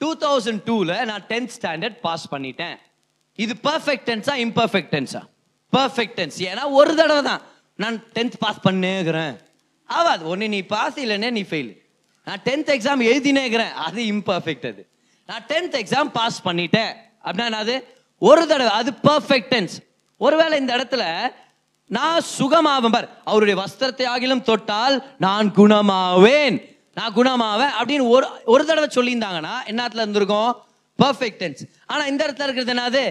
டூ 0.02 0.10
தௌசண்ட் 0.26 0.64
டூவில் 0.70 0.96
நான் 1.12 1.26
டென்த் 1.32 1.54
ஸ்டாண்டர்ட் 1.58 1.98
பாஸ் 2.06 2.26
பண்ணிட்டேன். 2.34 2.76
இது 3.44 3.54
பர்ஃபெக்ட் 3.68 4.08
டென்ஸா 4.10 4.34
இம்பர்ஃபெக்ட் 4.46 4.92
டென்ஸா 4.96 5.22
பர்ஃபெக்ட் 5.78 6.16
டென்ஸ் 6.20 6.38
ஏன்னா 6.48 6.64
ஒரு 6.80 6.92
தடவை 7.00 7.22
தான். 7.30 7.42
நான் 7.82 7.98
டென்த் 8.16 8.38
பாஸ் 8.40 8.66
பண்ணேங்கிறேன். 8.68 9.36
ஆகாது 9.98 10.24
ஒன்று 10.32 10.48
நீ 10.56 10.60
பாஸ் 10.74 10.98
இல்லைன்னே 11.04 11.30
நீ 11.38 11.42
ஃபெயில் 11.50 11.72
நான் 12.26 12.42
டென்த் 12.46 12.72
எக்ஸாம் 12.76 13.04
எழுதினேங்கிறேன். 13.12 13.72
அது 13.88 14.02
இம்பர்ஃபெக்ட் 14.14 14.68
அது. 14.72 14.82
நான் 15.30 15.46
டென்த் 15.52 15.78
எக்ஸாம் 15.82 16.10
பாஸ் 16.18 16.40
பண்ணிட்டேன். 16.48 16.92
அப்படின்னா 17.26 17.60
அது 17.64 17.76
ஒரு 18.30 18.44
தடவை. 18.52 18.72
அது 18.80 18.92
பர்ஃபெக்ட் 19.04 19.52
டென்ஸ் 19.54 19.76
ஒருவேளை 20.26 20.56
இந்த 20.60 20.74
இடத்துல 20.78 21.04
நான் 21.98 22.26
சுகமாவேன் 22.38 22.94
பார். 22.96 23.08
அவருடைய 23.32 23.56
வஸ்திரத்தை 23.62 24.06
ஆகிலும் 24.14 24.46
தொட்டால் 24.50 24.98
நான் 25.18 25.48
குணமாவேன். 25.56 26.58
நான் 27.00 27.16
குணமாவேன் 27.16 27.74
அப்படின்னு 27.80 28.06
ஒரு 28.16 28.28
ஒரு 28.54 28.64
தடவை 28.70 28.88
சொல்லியிருந்தாங்கன்னா 28.96 29.56
என்னத்துல 29.66 30.04
இருந்திருக்கும்? 30.06 30.52
பர்ஃபெக்ட் 31.04 31.42
டென்ஸ் 31.42 31.62
ஆனால் 31.92 32.10
இந்த 32.14 32.22
இடத்துல 32.28 32.48
இருக்கிறது 32.48 32.74
என்னது? 32.74 33.06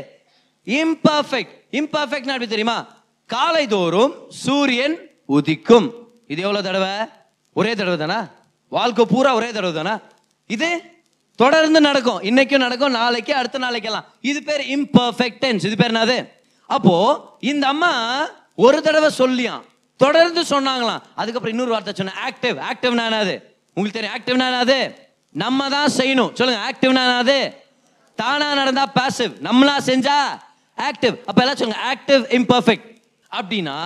இம்பர்ஃபெக்ட் 0.79 1.55
இம்பர்ஃபெக்ட் 1.79 2.31
எப்படி 2.33 2.47
தெரியுமா? 2.47 2.79
காலை 3.27 3.67
தோறும் 3.67 4.13
சூரியன் 4.29 4.97
உதிக்கும். 5.37 5.89
இது 6.33 6.41
எவ்வளவு 6.47 6.67
தடவை? 6.69 6.93
ஒரே 7.53 7.75
தடவை 7.75 7.99
தானா? 7.99 8.21
வாழ்க்கை 8.69 9.05
பூரா 9.13 9.31
ஒரே 9.35 9.51
தடவை 9.51 9.73
தானா? 9.73 9.95
இது 10.47 10.69
தொடர்ந்து 11.37 11.81
நடக்கும். 11.81 12.21
இன்னைக்கும் 12.21 12.65
நடக்கும் 12.65 12.91
நாளைக்கு 12.91 13.33
அடுத்த 13.35 13.59
நாளைக்கெல்லாம். 13.59 14.07
இது 14.21 14.43
பேர் 14.43 14.63
இம்பர்ஃபெக்ட் 14.77 15.41
டென்ஸ் 15.45 15.67
இது 15.69 15.77
பேர் 15.77 15.93
என்னது? 15.93 16.19
அப்போ 16.67 16.97
இந்த 17.41 17.67
அம்மா 17.67 17.93
ஒரு 18.55 18.83
தடவை 18.83 19.11
சொல்லியாம். 19.19 19.63
தொடர்ந்து 19.97 20.43
சொன்னாங்களாம். 20.43 21.03
அதுக்கப்புறம் 21.15 21.55
இன்னொரு 21.57 21.71
வார்த்தை 21.71 21.95
சொன்ன 21.95 22.15
ஆக்டிவ் 22.29 22.59
ஆக்டிவ்னா 22.71 23.07
என்னது? 23.11 23.35
உங்களுக்கு 23.75 23.99
தெரியும். 23.99 24.17
ஆக்டிவ்னா 24.17 24.47
என்னது? 24.53 24.79
நம்ம 25.31 25.69
தான் 25.69 25.91
செய்யணும். 25.97 26.31
சொல்லுங்க. 26.33 26.61
ஆக்டிவ்னா 26.69 27.03
என்னது? 27.09 27.39
தானா 28.15 28.55
நடந்தா 28.55 28.85
பாசிவ் 28.95 29.35
நம்மளா 29.49 29.75
செஞ்சா 29.87 30.17
ஆக்டிவ் 30.89 31.15
அப்ப 31.27 31.41
எல்லாம் 31.43 31.61
சொல்லுங்க 31.61 31.83
ஆக்டிவ் 31.93 32.25
இம்பர்ஃபெக்ட் 32.41 32.89
அப்படின்னா 33.31 33.79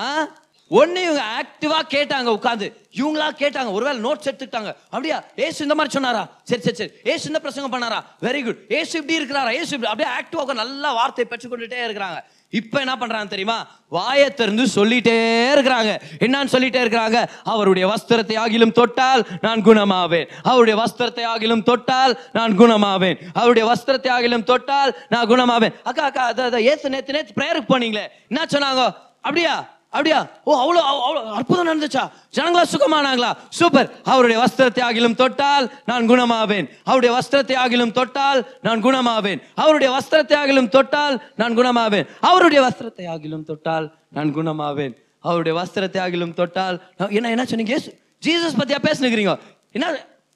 ஒண்ணு 0.71 1.01
இவங்க 1.07 1.25
ஆக்டிவா 1.39 1.79
கேட்டாங்க 1.95 2.29
உட்காந்து 2.37 2.67
இவங்களா 3.01 3.27
கேட்டாங்க 3.41 3.71
ஒருவேளை 3.73 3.99
நோட்ஸ் 4.05 4.29
எடுத்துக்கிட்டாங்க. 4.29 4.71
அப்படியா? 4.91 5.25
ஏசு 5.37 5.59
இந்த 5.63 5.75
மாதிரி 5.75 5.95
சொன்னாரா? 5.95 6.23
சரி 6.45 6.63
சரி 6.63 6.77
சரி. 6.77 6.93
ஏசு 7.05 7.25
இந்த 7.27 7.41
பிரசங்கம் 7.41 7.75
பண்ணாரா? 7.75 7.99
வெரி 8.23 8.41
குட் 8.45 8.61
ஏசு 8.69 8.93
இப்படி 8.99 9.19
இருக்கிறாரா? 9.19 9.53
ஏசு 9.61 9.77
இப்படி 9.77 9.91
அப்படியே 9.93 10.11
ஆக்டிவாக 10.19 10.55
நல்லா 10.55 10.93
வார்த்தை 10.93 11.27
பெற்றுக்கொண்டுட்டே 11.31 11.81
இருக்கிறாங்க. 11.89 12.19
இப்ப 12.61 12.79
என்ன 12.79 12.95
பண்றாங்க 12.97 13.29
தெரியுமா? 13.29 13.57
வாயை 13.89 14.29
திறந்து 14.31 14.65
சொல்லிட்டே 14.75 15.17
இருக்கிறாங்க. 15.55 15.91
என்னன்னு 16.25 16.53
சொல்லிட்டே 16.55 16.81
இருக்கிறாங்க? 16.85 17.19
அவருடைய 17.45 17.85
வஸ்திரத்தை 17.89 18.37
ஆகிலும் 18.45 18.73
தொட்டால் 18.73 19.23
நான் 19.41 19.65
குணமாவேன். 19.65 20.29
அவருடைய 20.43 20.77
வஸ்திரத்தை 20.81 21.25
ஆகிலும் 21.35 21.63
தொட்டால் 21.63 22.19
நான் 22.33 22.59
குணமாவேன். 22.59 23.19
அவருடைய 23.33 23.65
வஸ்திரத்தை 23.71 24.11
ஆகிலும் 24.17 24.49
தொட்டால் 24.51 24.93
நான் 25.09 25.29
குணமாவேன். 25.29 25.75
அக்கா 25.83 26.05
அக்கா 26.05 26.25
அத 26.27 26.61
ஏசு 26.61 26.89
நேற்று 26.89 27.27
ப்ரேயருக்கு 27.41 27.73
போனீங்களே. 27.73 28.07
என்ன 28.29 28.45
சொன்னாங்க? 28.55 28.83
அப்படியா? 29.17 29.57
அப்படியா? 29.97 30.21
ஓ 30.49 30.53
அவ்வளோ 30.63 30.81
அவ்வளோ 30.91 31.21
அற்புதம் 31.39 31.69
நடந்துச்சா? 31.69 32.05
ஜனங்களா 32.37 32.63
சுகமானாங்களா? 32.73 33.31
சூப்பர். 33.59 33.89
அவருடைய 34.13 34.39
வஸ்திரத்தை 34.45 34.83
ஆகிலும் 34.87 35.17
தொட்டால் 35.21 35.67
நான் 35.91 36.09
குணமாவேன். 36.13 36.67
அவருடைய 36.91 37.11
வஸ்திரத்தை 37.17 37.57
ஆகிலும் 37.65 37.93
தொட்டால் 37.99 38.41
நான் 38.67 38.83
குணமாவேன். 38.87 39.41
அவருடைய 39.65 39.91
வஸ்திரத்தை 39.97 40.37
ஆகிலும் 40.43 40.71
தொட்டால் 40.77 41.17
நான் 41.41 41.55
குணமாவேன். 41.59 42.09
அவருடைய 42.33 42.61
வஸ்திரத்தை 42.67 43.07
ஆகிலும் 43.15 43.47
தொட்டால் 43.51 43.87
நான் 44.17 44.35
குணமாவேன். 44.39 44.95
அவருடைய 45.29 45.55
வஸ்திரத்தை 45.61 46.01
ஆகிலும் 46.07 46.35
தொட்டால் 46.41 46.77
என்ன 47.19 47.31
என்ன 47.35 47.45
சொன்னீங்க? 47.53 47.79
ஜீசஸ் 48.27 48.59
பத்தியா 48.61 48.81
பேசுனுக்கிறீங்க? 48.89 49.35
என்ன 49.77 49.87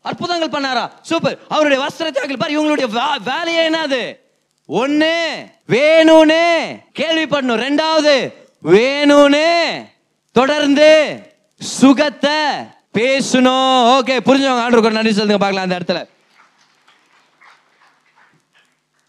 அற்புதங்கள் 0.05 0.55
பண்ணாரா? 0.57 0.87
சூப்பர். 1.11 1.37
அவருடைய 1.55 1.79
வஸ்திரத்தை 1.85 2.21
ஆகிலும் 2.23 2.43
பாரு 2.43 2.57
இவங்களுடைய 2.57 2.89
வேலையே 3.31 3.63
என்னது? 3.71 4.03
ஒண்ணு 4.69 5.15
வேணும்னு 5.75 6.45
கேள்விப்படணும். 7.01 7.63
ரெண்டாவது 7.67 8.15
வேணும்னு 8.65 9.85
தொடர்ந்து 10.33 11.21
சுகத்தை 11.61 12.39
பேசணும். 12.93 13.99
ஓகே 13.99 14.21
புரிஞ்சவங்க 14.25 14.61
ஆண்டு 14.61 14.91
நன்றி 14.91 15.13
சொல்லுங்க 15.13 15.39
பார்க்கலாம் 15.39 15.71
அந்த 15.71 15.79
இடத்துல. 15.79 16.09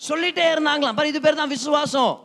சொல்லிட்டே 0.10 0.46
இருந்தாங்களாம். 0.54 0.96
பாரு 0.96 1.08
இது 1.08 1.22
பேர் 1.22 1.36
தான் 1.36 1.48
விசுவாசம். 1.48 2.20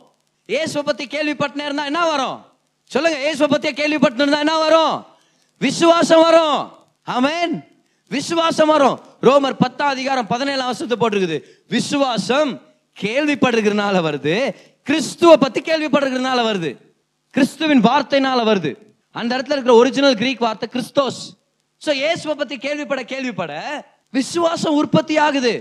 இயேசுவை 0.45 0.83
பத்தி 0.83 1.05
கேள்விப்பட்டனே 1.05 1.63
இருந்தா 1.63 1.85
என்ன 1.85 2.05
வரும்? 2.05 2.45
சொல்லுங்க 2.83 3.19
இயேசுவை 3.19 3.57
பத்தியே 3.57 3.73
கேள்விப்பட்டு 3.73 4.21
இருந்தா 4.21 4.39
என்ன 4.39 4.57
வரும்? 4.57 5.05
விசுவாசம் 5.57 6.21
வரும். 6.21 6.71
ஆமேன் 7.07 7.63
விசுவாசம் 8.09 8.67
வரும். 8.67 8.99
ரோமர் 9.21 9.53
பத்தாம் 9.53 9.89
அதிகாரம் 9.89 10.27
பதினேழாம் 10.27 10.65
வருஷத்து 10.65 10.95
போட்டிருக்குது. 10.95 11.43
விசுவாசம் 11.67 12.61
கேள்விப்படுகிறதுனால 13.01 14.01
வருது. 14.07 14.55
கிறிஸ்துவ 14.83 15.37
பத்தி 15.37 15.61
கேள்விப்படுகிறதுனால 15.61 16.41
வருது. 16.51 16.84
கிறிஸ்துவின் 17.35 17.83
வார்த்தைனால 17.87 18.39
வருது. 18.49 18.71
அந்த 19.19 19.31
இடத்துல 19.35 19.55
இருக்கிற 19.55 19.73
ஒரிஜினல் 19.81 20.17
கிரீக் 20.21 20.43
வார்த்தை 20.45 20.67
கிறிஸ்தோஸ் 20.75 21.21
சோ 21.85 21.91
இயேசுவை 22.01 22.35
பத்தி 22.41 22.55
கேள்விப்பட 22.65 23.01
கேள்விப்பட 23.13 23.53
விசுவாசம் 24.17 24.77
உற்பத்தி 24.81 25.15
ஆகுது. 25.25 25.53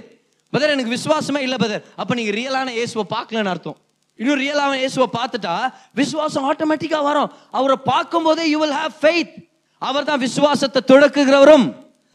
பதர் 0.52 0.74
எனக்கு 0.74 0.94
விசுவாசமே 0.96 1.40
இல்ல 1.46 1.56
பதர் 1.64 1.82
அப்ப 2.00 2.14
நீங்க 2.18 2.32
ரியலான 2.40 2.68
இயேசுவை 2.78 3.04
பார்க்கலன்னு 3.14 3.52
அர்த்தம். 3.54 3.78
இன்னும் 4.20 4.40
ரியலான 4.44 4.72
இயேசுவை 4.82 5.08
பார்த்துட்டா 5.18 5.54
விசுவாசம் 6.00 6.44
ஆட்டோமேட்டிக்கா 6.50 7.00
வரும். 7.08 7.30
அவரை 7.58 7.76
பார்க்கும் 7.90 8.26
போதே 8.26 8.44
யூ 8.52 8.58
வில் 8.64 8.76
ஹேவ் 8.80 8.94
ஃபெய்த் 9.02 9.34
அவர் 9.82 10.08
தான் 10.10 10.22
விசுவாசத்தை 10.26 10.80
தொடக்குகிறவரும் 10.92 11.66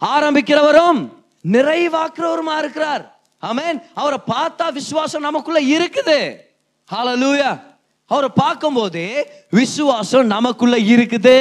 ஆரம்பிக்கிறவரும் 0.02 1.00
நிறைவாக்குறவருமா 1.56 2.56
இருக்கிறார். 2.63 3.04
ஆமேன் 3.50 3.78
அவரை 4.02 4.19
பார்த்தா 4.34 4.65
விசுவாசம் 4.80 5.28
நமக்குள்ள 5.28 5.60
இருக்குது. 5.76 6.19
ஹாலலூயா 6.89 7.52
அவரை 8.13 8.30
பார்க்கும்போது 8.43 9.04
விசுவாசம் 9.60 10.32
நமக்குள்ள 10.36 10.76
இருக்குது. 10.93 11.38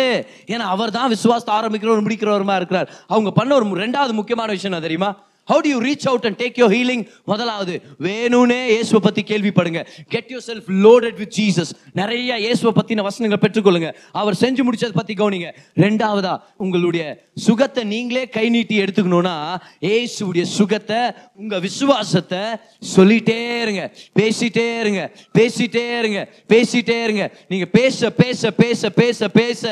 ஏன்னா 0.52 0.66
அவர் 0.74 0.96
தான் 0.96 1.12
விசுவாசத்தை 1.14 1.52
ஆரம்பிக்கிறவர் 1.58 2.06
முடிக்கிறவருமா 2.06 2.56
இருக்கிறார். 2.60 2.90
அவங்க 3.14 3.30
பண்ண 3.38 3.54
ஒரு 3.58 3.66
ரெண்டாவது 3.84 4.14
முக்கியமான 4.20 4.52
விஷயம் 4.58 4.86
தெரியுமா? 4.86 5.10
How 5.50 5.60
do 5.64 5.70
you 5.74 5.78
reach 5.86 6.06
out 6.10 6.26
and 6.28 6.38
take 6.42 6.58
your 6.60 6.72
healing 6.76 7.04
முதலாவது 7.30 7.74
வேணும்னே 8.06 8.60
இயேசுவை 8.74 9.00
பற்றி 9.06 9.22
கேள்விப்படுங்க. 9.30 9.80
Get 10.14 10.30
yourself 10.48 10.68
loaded 10.86 11.18
with 11.22 11.34
Jesus 11.38 11.72
நிறைய 12.00 12.38
இயேசுவை 12.44 12.72
பற்றின 12.78 13.04
வசனங்களை 13.08 13.40
பெற்றுக்கொள்ளுங்க. 13.44 13.90
அவர் 14.20 14.38
செஞ்சு 14.42 14.64
முடிச்சதை 14.68 14.94
பற்றி 15.00 15.16
கவனிங்க. 15.20 15.50
ரெண்டாவதா 15.84 16.34
உங்களுடைய 16.64 17.04
சுகத்தை 17.46 17.84
நீங்களே 17.94 18.24
கை 18.36 18.46
நீட்டி 18.56 18.76
எடுத்துக்கணும்னா 18.84 19.36
இயேசுடைய 19.88 20.44
சுகத்தை 20.58 21.00
உங்கள் 21.42 21.64
விசுவாசத்தை 21.68 22.42
சொல்லிட்டே 22.94 23.40
இருங்க. 23.64 23.82
பேசிட்டே 24.20 24.66
இருங்க. 24.82 25.02
பேசிட்டே 25.38 25.86
இருங்க. 25.98 26.20
பேசிட்டே 26.54 26.98
இருங்க. 27.06 27.24
நீங்கள் 27.50 27.72
பேச 27.78 28.10
பேச 28.22 28.50
பேச 28.62 28.90
பேச 29.02 29.28
பேச 29.40 29.62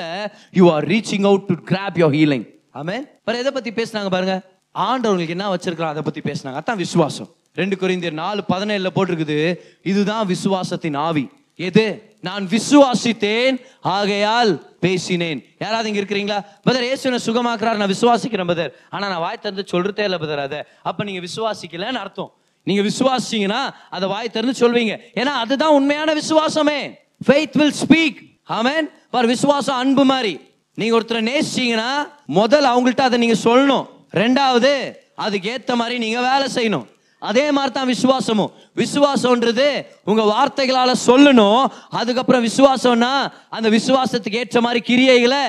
you 0.60 0.66
are 0.74 0.86
reaching 0.94 1.26
out 1.30 1.48
to 1.52 1.56
grab 1.70 1.98
your 2.02 2.14
healing 2.20 2.46
ஆமே 2.80 2.96
வேறு 3.26 3.40
எதை 3.42 3.50
பற்றி 3.56 3.70
பேசுனாங்க 3.78 4.10
பாருங்கள் 4.14 4.42
ஆண்டவங்களுக்கு 4.76 5.28
என்ன 5.28 5.54
வச்சிருக்கிறோம் 5.54 5.94
அதை 5.94 6.02
பற்றி 6.02 6.20
பேசுனாங்க. 6.20 6.60
அதான் 6.60 6.76
விசுவாசம். 6.76 7.28
ரெண்டு 7.54 7.76
கொரிந்தியர் 7.76 8.12
நாலு 8.12 8.42
பதினேழுல 8.48 8.86
போட்டிருக்குது. 8.94 9.56
இதுதான் 9.82 10.28
விசுவாசத்தின் 10.28 10.96
ஆவி. 10.96 11.28
எது? 11.56 12.16
நான் 12.20 12.48
விசுவாசித்தேன் 12.48 13.64
ஆகையால் 13.80 14.76
பேசினேன். 14.80 15.44
யாராவது 15.58 15.88
இங்க 15.92 16.00
இருக்கிறீங்களா? 16.00 16.44
பதர் 16.62 16.82
இயேசுனை 16.82 17.18
சுகமாக்குறாரு. 17.26 17.76
நான் 17.76 17.94
விசுவாசிக்கிறேன் 17.94 18.46
பதர் 18.46 18.74
ஆனா 18.90 19.08
நான் 19.08 19.18
வாய் 19.18 19.38
திறந்து 19.42 19.64
சொல்றதே 19.72 20.00
இல்லை 20.00 20.18
பதர் 20.18 20.38
அதை 20.38 20.62
அப்ப 20.82 21.04
நீங்க 21.04 21.26
விசுவாசிக்கலன்னு 21.26 22.02
அர்த்தம். 22.04 22.32
நீங்க 22.62 22.82
விசுவாசிங்கன்னா 22.82 23.74
அதை 23.90 24.08
வாய் 24.08 24.28
திறந்து 24.28 24.72
சொல்வீங்க. 24.72 24.98
ஏன்னா 25.14 25.34
அதுதான் 25.44 25.72
உண்மையான 25.72 26.14
விசுவாசமே. 26.14 26.94
ஃபெய்த் 27.26 27.52
வில் 27.52 27.74
ஸ்பீக் 27.88 28.40
ஆமென் 28.44 28.90
பார் 29.10 29.26
விசுவாசம் 29.26 29.76
அன்பு 29.76 30.04
மாதிரி. 30.04 30.40
நீங்க 30.74 31.00
ஒருத்தரை 31.00 31.30
நேசிச்சீங்கன்னா 31.32 32.08
முதல் 32.26 32.64
அவங்கள்ட்ட 32.64 33.00
அதை 33.00 33.18
நீங்க 33.18 33.34
சொல்லணும். 33.44 33.94
ரெண்டாவது 34.12 34.96
அதுக்கு 35.14 35.50
ஏத்த 35.50 35.74
மாதிரி 35.74 35.98
நீங்க 35.98 36.20
வேலை 36.30 36.46
செய்யணும். 36.54 36.86
அதே 37.18 37.50
மாதிரி 37.50 37.72
தான் 37.72 37.86
விசுவாசமும். 37.86 38.50
விசுவாசம்ன்றது 38.76 39.86
உங்க 40.04 40.22
வார்த்தைகளால 40.22 40.92
சொல்லணும். 41.06 41.66
அதுக்கப்புறம் 41.90 42.44
விசுவாசம்னா 42.44 43.32
அந்த 43.50 43.68
விசுவாசத்துக்கு 43.68 44.32
ஏற்ற 44.32 44.60
மாதிரி 44.60 44.82
கிரியைகளை 44.88 45.44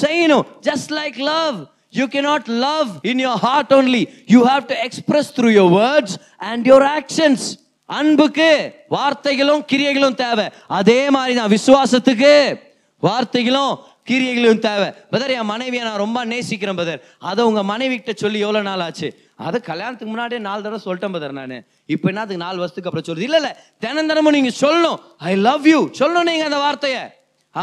செய்யணும். 0.00 0.44
Just 0.62 0.90
like 0.90 1.18
love 1.18 1.56
you 1.90 2.06
cannot 2.06 2.46
love 2.46 2.88
in 3.02 3.26
your 3.26 3.40
heart 3.46 3.72
only 3.72 4.04
you 4.26 4.46
have 4.46 4.60
to 4.60 4.74
express 4.74 5.40
through 5.40 5.48
your 5.58 5.72
words 5.80 6.16
and 6.36 6.66
your 6.66 6.86
actions 6.98 7.46
அன்புக்கு 7.86 8.74
வார்த்தைகளும் 8.90 9.62
கிரியைகளும் 9.72 10.14
தேவை. 10.14 10.48
அதே 10.66 11.10
மாதிரி 11.10 11.34
தான் 11.38 11.52
விசுவாசத்துக்கு 11.56 12.60
வார்த்தைகளும் 13.02 13.78
கிரியைகளும் 14.08 14.62
தேவை. 14.66 14.88
பதர் 15.12 15.34
என் 15.36 15.50
மனைவியை 15.52 15.82
நான் 15.88 16.02
ரொம்ப 16.04 16.18
நேசிக்கிறேன் 16.32 16.80
பதர் 16.80 17.00
அதை 17.30 17.44
உங்கள் 17.48 17.68
மனைவிக்கிட்ட 17.72 18.14
சொல்லி 18.22 18.38
எவ்வளோ 18.46 18.62
நாள் 18.68 18.84
ஆச்சு? 18.86 19.08
அதை 19.46 19.58
கல்யாணத்துக்கு 19.70 20.12
முன்னாடியே 20.12 20.40
நாலு 20.48 20.60
தடவை 20.66 20.80
சொல்லிட்டேன் 20.86 21.14
பதர் 21.16 21.36
நான். 21.40 21.56
இப்போ 21.94 22.06
என்னத்துக்கு 22.12 22.44
நாலு 22.46 22.58
வருஷத்துக்கு 22.62 22.90
அப்புறம் 22.90 23.08
சொல்லுது 23.08 23.26
இல்லை 23.28 23.40
இல்லை. 23.42 23.52
தினம் 23.84 24.10
தினமும் 24.12 24.58
சொல்லணும். 24.64 24.98
ஐ 25.30 25.34
லவ் 25.48 25.66
யூ 25.72 25.80
சொல்லணும் 26.00 26.28
நீங்கள் 26.30 26.48
அந்த 26.50 26.60
வார்த்தையை. 26.66 27.04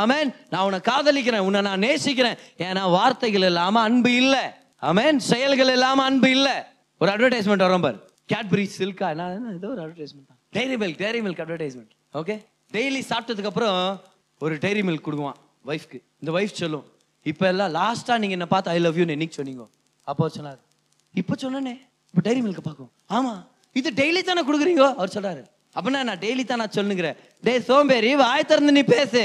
ஆமேன் 0.01 0.29
நான் 0.51 0.65
உன்னை 0.67 0.79
காதலிக்கிறேன் 0.89 1.45
உன்னை 1.47 1.59
நான் 1.69 1.83
நேசிக்கிறேன். 1.87 2.37
ஏன்னா 2.67 2.83
வார்த்தைகள் 2.97 3.47
இல்லாமல் 3.49 3.85
அன்பு 3.87 4.11
இல்லை. 4.21 4.43
ஆமேன் 4.89 5.19
செயல்கள் 5.31 5.71
இல்லாமல் 5.75 6.07
அன்பு 6.09 6.29
இல்லை. 6.37 6.55
ஒரு 7.01 7.11
அட்வர்டைஸ்மெண்ட் 7.13 7.65
வரும் 7.65 7.85
பார். 7.85 7.99
கேட்பரி 8.31 8.65
சில்கா 8.77 9.07
என்ன 9.13 9.53
ஏதோ 9.59 9.69
ஒரு 9.75 9.81
அட்வர்டைஸ்மெண்ட் 9.85 10.29
தான். 10.31 10.39
Milk 10.83 10.99
dairy 11.03 11.19
milk 11.25 11.41
advertisement 11.45 11.93
okay 12.19 12.35
daily 12.75 13.01
சாப்பிட்டதுக்கு 13.11 13.51
அப்புறம் 13.51 13.79
ஒரு 14.45 14.55
டெய்ரி 14.65 14.81
மில்க் 14.89 15.05
கொடுக்குவான். 15.07 15.39
ஒய்ஃப்க்கு 15.67 15.99
இந்த 16.21 16.31
ஒய்ஃப் 16.37 16.59
சொல்லும் 16.61 16.85
இப்போ 17.31 17.45
எல்லாம் 17.51 17.71
லாஸ்ட்டாக 17.79 18.17
நீங்கள் 18.21 18.37
என்ன 18.37 18.47
பார்த்து 18.53 18.71
ஐ 18.75 18.77
லவ் 18.85 18.97
யூன்னு 18.99 19.15
என்னைக்கு 19.15 19.37
சொன்னீங்க? 19.39 19.65
அப்போ 20.11 20.29
சொன்னார். 20.37 20.59
இப்போ 21.21 21.33
சொன்னனே 21.43 21.73
இப்போ 22.09 22.21
டைரி 22.27 22.41
மில்க் 22.45 22.65
பார்க்கும். 22.67 22.91
ஆமாம் 23.17 23.41
இது 23.79 23.89
டெய்லி 23.99 24.21
தானே 24.29 24.41
கொடுக்குறீங்க? 24.47 24.83
அவர் 24.99 25.13
சொல்றாரு. 25.15 25.41
அப்படின்னா 25.77 26.01
நான் 26.09 26.21
டெய்லி 26.25 26.43
தான் 26.49 26.61
நான் 26.63 26.75
சொல்லுங்கிறேன். 26.77 27.17
டேய் 27.45 27.63
சோம்பேறி 27.69 28.11
வாய் 28.23 28.49
திறந்து 28.51 28.75
நீ 28.77 28.83
பேசு. 28.95 29.23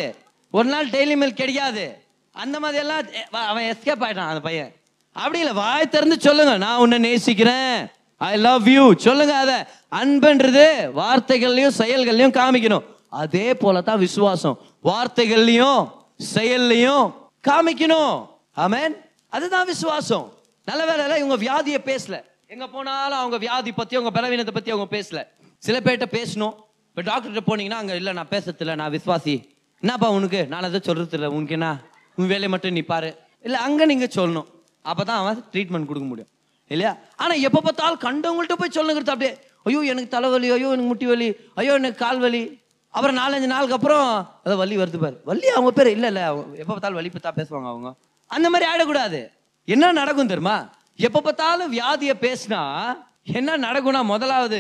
ஒரு 0.51 0.68
நாள் 0.74 0.92
டெய்லி 0.94 1.16
மில்க் 1.22 1.40
கிடைக்காது. 1.42 1.87
அந்த 2.35 2.57
மாதிரி 2.61 2.79
எல்லாம் 2.85 3.03
அவன் 3.51 3.68
எஸ்கேப் 3.72 4.05
ஆயிட்டான் 4.07 4.31
அந்த 4.33 4.42
பையன். 4.48 4.70
அப்படி 5.12 5.38
இல்லை 5.44 5.55
வாய் 5.62 5.92
திறந்து 5.94 6.16
சொல்லுங்க. 6.29 6.57
நான் 6.64 6.81
உன்னை 6.85 6.98
நேசிக்கிறேன். 7.09 7.77
ஐ 8.16 8.33
லவ் 8.46 8.68
யூ 8.77 8.85
சொல்லுங்க 9.07 9.35
அத. 9.44 9.53
அன்புன்றது 10.01 10.66
வார்த்தைகள்லையும் 11.01 11.79
செயல்கள்லையும் 11.83 12.38
காமிக்கணும். 12.40 12.87
அதே 13.22 13.46
போல 13.62 13.81
தான் 13.90 14.03
விசுவாசம். 14.07 14.59
வார்த்தைகள்லையும் 14.88 15.81
செயல்லையும் 16.20 17.14
காமிக்கணும். 17.48 18.28
ஆமேன்? 18.57 18.94
அதுதான் 19.28 19.66
விசுவாசம். 19.66 20.33
நல்ல 20.64 20.85
வேலை 20.85 21.18
இவங்க 21.22 21.37
வியாதியை 21.37 21.81
பேசல. 21.85 22.24
எங்க 22.46 22.68
போனாலும் 22.68 23.18
அவங்க 23.18 23.37
வியாதி 23.37 23.72
பத்தி 23.72 23.96
அவங்க 23.96 24.20
பலவீனத்தை 24.20 24.54
பத்தி 24.54 24.70
அவங்க 24.70 24.96
பேசல. 24.96 25.26
சில 25.59 25.81
பேர்கிட்ட 25.81 26.09
பேசணும். 26.18 26.54
இப்போ 26.88 27.02
டாக்டர்கிட்ட 27.11 27.42
போனீங்கன்னா 27.46 27.81
அங்கே 27.83 27.94
இல்லை 27.94 28.12
நான் 28.12 28.28
பேசுறதில்ல 28.31 28.74
நான் 28.74 28.92
விசுவாசி. 28.92 29.48
என்னப்பா 29.81 30.11
உனக்கு? 30.11 30.46
நான் 30.46 30.62
அதை 30.62 30.81
சொல்றது 30.83 31.31
உனக்கு 31.31 31.52
என்ன? 31.52 31.81
உன் 32.14 32.26
வேலையை 32.26 32.48
மட்டும் 32.48 32.72
நீ 32.72 32.81
பாரு. 32.81 33.18
இல்லை 33.42 33.61
அங்கே 33.61 33.87
நீங்கள் 33.87 34.14
சொல்லணும். 34.14 34.46
அப்பதான் 34.85 35.20
அவன் 35.22 35.44
ட்ரீட்மெண்ட் 35.52 35.87
கொடுக்க 35.87 36.07
முடியும். 36.09 36.31
இல்லையா? 36.66 36.96
ஆனால் 37.16 37.40
எப்போ 37.40 37.61
பார்த்தாலும் 37.61 38.00
கண்டவங்கள்ட்ட 38.07 38.52
போய் 38.52 38.76
சொல்லுங்கிறது 38.78 39.14
அப்படியே 39.14 39.38
ஐயோ 39.62 39.81
எனக்கு 39.81 40.09
தலைவலி 40.09 40.50
ஐயோ 40.50 40.66
எனக்கு 40.66 40.88
முட்டி 40.88 41.07
வலி 41.07 41.35
ஐயோ 41.54 41.72
எனக்கு 41.72 41.98
கால் 41.98 42.18
வலி. 42.18 42.61
அப்புறம் 42.98 43.18
நாலஞ்சு 43.20 43.48
நாளுக்கு 43.52 43.76
அப்புறம் 43.78 44.06
அதை 44.44 44.54
வலி 44.61 44.76
வருது 44.82 44.98
பாரு. 45.02 45.16
வலி 45.30 45.48
அவங்க 45.56 45.72
பேர் 45.78 45.90
இல்லை 45.96 46.08
இல்லை. 46.12 46.22
அவங்க 46.30 46.64
பார்த்தாலும் 46.70 46.98
வள்ளி 46.98 47.12
பத்தா 47.16 47.32
பேசுவாங்க 47.40 47.68
அவங்க. 47.72 47.90
அந்த 48.37 48.46
மாதிரி 48.52 48.66
ஆயிடக்கூடாது 48.70 49.20
என்ன 49.74 49.92
நடக்கும் 50.00 50.32
தெரியுமா? 50.32 50.56
எப்போ 51.06 51.20
பார்த்தாலும் 51.26 51.72
வியாதியை 51.76 52.14
பேசினா 52.26 52.62
என்ன 53.38 53.56
நடக்கும்னா 53.66 54.02
முதலாவது 54.12 54.58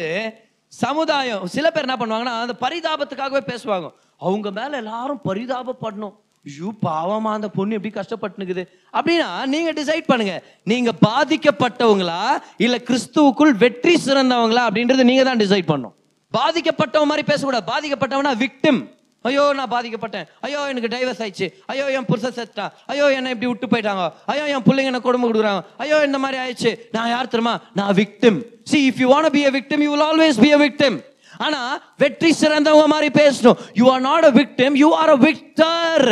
சமுதாயம் 0.72 1.44
சில 1.56 1.66
பேர் 1.74 1.86
என்ன 1.86 1.96
பண்ணுவாங்கன்னா 2.00 2.34
அந்த 2.44 2.54
பரிதாபத்துக்காகவே 2.64 3.42
பேசுவாங்க. 3.50 3.86
அவங்க 4.26 4.48
மேலே 4.58 4.74
எல்லாரும் 4.82 5.20
பரிதாபப்படணும். 5.28 6.14
ஐயோ 6.48 6.68
பாவமா 6.86 7.30
அந்த 7.36 7.48
பொண்ணு 7.56 7.76
எப்படி 7.78 7.92
கஷ்டப்பட்டுனுக்குது. 7.98 8.62
அப்படின்னா 8.98 9.28
நீங்க 9.54 9.70
டிசைட் 9.78 10.10
பண்ணுங்க. 10.10 10.34
நீங்க 10.72 10.90
பாதிக்கப்பட்டவங்களா 11.06 12.20
இல்ல 12.64 12.76
கிறிஸ்துவுக்குள் 12.88 13.54
வெற்றி 13.64 13.94
சிறந்தவங்களா 14.06 14.64
அப்படின்றத 14.68 15.06
நீங்க 15.10 15.24
தான் 15.30 15.42
டிசைட் 15.44 15.70
பண்ணும் 15.72 15.94
பாதிக்கப்பட்டவன் 16.36 17.10
மாதிரி 17.10 17.24
பேசக்கூடாது. 17.32 17.66
பாதிக்கப்பட்டவனா 17.72 18.32
விக்டிம் 18.44 18.80
ஐயோ 19.28 19.44
நான் 19.58 19.70
பாதிக்கப்பட்டேன். 19.74 20.26
ஐயோ 20.46 20.60
எனக்கு 20.72 20.90
டைவர்ஸ் 20.92 21.20
ஆயிடுச்சு. 21.24 21.46
ஐயோ 21.72 21.86
என் 21.96 22.06
புருஷன் 22.10 22.36
செத்தான் 22.36 22.72
ஐயோ 22.92 23.06
என்னை 23.16 23.30
இப்படி 23.34 23.48
விட்டு 23.50 23.66
போயிட்டாங்க. 23.72 24.04
ஐயோ 24.32 24.44
என் 24.54 24.64
பிள்ளைங்க 24.66 24.90
என்ன 24.92 25.00
கொடுமை 25.06 25.26
கொடுக்குறாங்க. 25.28 25.62
ஐயோ 25.84 25.96
இந்த 26.08 26.18
மாதிரி 26.24 26.38
ஆயிடுச்சு. 26.42 26.72
நான் 26.96 27.10
யார் 27.14 27.30
தெரியுமா? 27.32 27.54
நான் 27.78 27.94
victim 28.00 28.38
see 28.70 28.80
if 28.90 29.00
you 29.02 29.08
want 29.14 29.32
be 29.36 29.42
a 29.50 29.52
victim 29.58 29.82
you 29.86 29.90
will 29.94 30.06
always 30.10 30.38
be 30.44 30.50
a 30.56 30.60
victim 30.64 30.98
ஆனா 31.46 31.60
வெற்றி 32.02 32.30
சிறந்தவங்க 32.42 32.86
மாதிரி 32.94 33.08
பேசணும். 33.20 33.58
You 33.80 33.86
are 33.94 34.04
not 34.10 34.26
a 34.30 34.32
victim 34.40 34.76
you 34.82 34.90
are 35.00 35.12
a 35.16 35.18
victor 35.26 36.06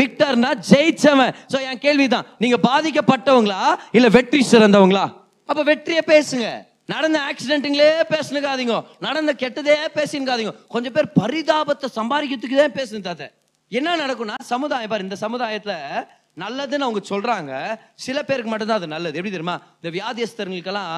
விக்டர்னா 0.00 0.50
ஜெயிச்சவன். 0.72 1.32
சோ 1.52 1.56
என் 1.70 1.82
கேள்விதான். 1.86 2.28
நீங்க 2.42 2.58
பாதிக்கப்பட்டவங்களா 2.68 3.62
இல்ல 3.98 4.08
வெற்றி 4.18 4.42
சிறந்தவங்களா? 4.52 5.06
அப்ப 5.50 5.62
வெற்றியை 5.70 6.04
பேசுங்க. 6.12 6.46
நடந்த 6.92 7.18
ஆக்சிடென்ட்டுங்களே 7.28 7.90
பேசுனுக்காதீங்க. 8.14 8.76
நடந்த 9.06 9.32
கெட்டதே 9.42 9.76
பேசினுக்காதீங்க. 9.98 10.52
கொஞ்சம் 10.74 10.94
பேர் 10.96 11.08
பரிதாபத்தை 11.20 11.88
சம்பாதிக்கிறதுக்கு 11.98 12.58
தான் 12.62 12.76
பேசுங்க 12.78 13.02
தாத்த. 13.08 13.26
என்ன 13.78 13.96
நடக்கும்னா 14.02 14.36
சமுதாயம் 14.52 14.92
பாரு 14.92 15.06
இந்த 15.08 15.16
சமுதாயத்தில் 15.24 15.78
நல்லதுன்னு 16.42 16.86
அவங்க 16.86 17.00
சொல்கிறாங்க 17.12 17.52
சில 18.06 18.18
பேருக்கு 18.28 18.50
மட்டும்தான் 18.52 18.80
அது 18.80 18.94
நல்லது. 18.94 19.16
எப்படி 19.18 19.32
தெரியுமா? 19.34 19.56
இந்த 19.80 19.90
வியாதியஸ்தர்களுக்கெல்லாம் 19.96 20.94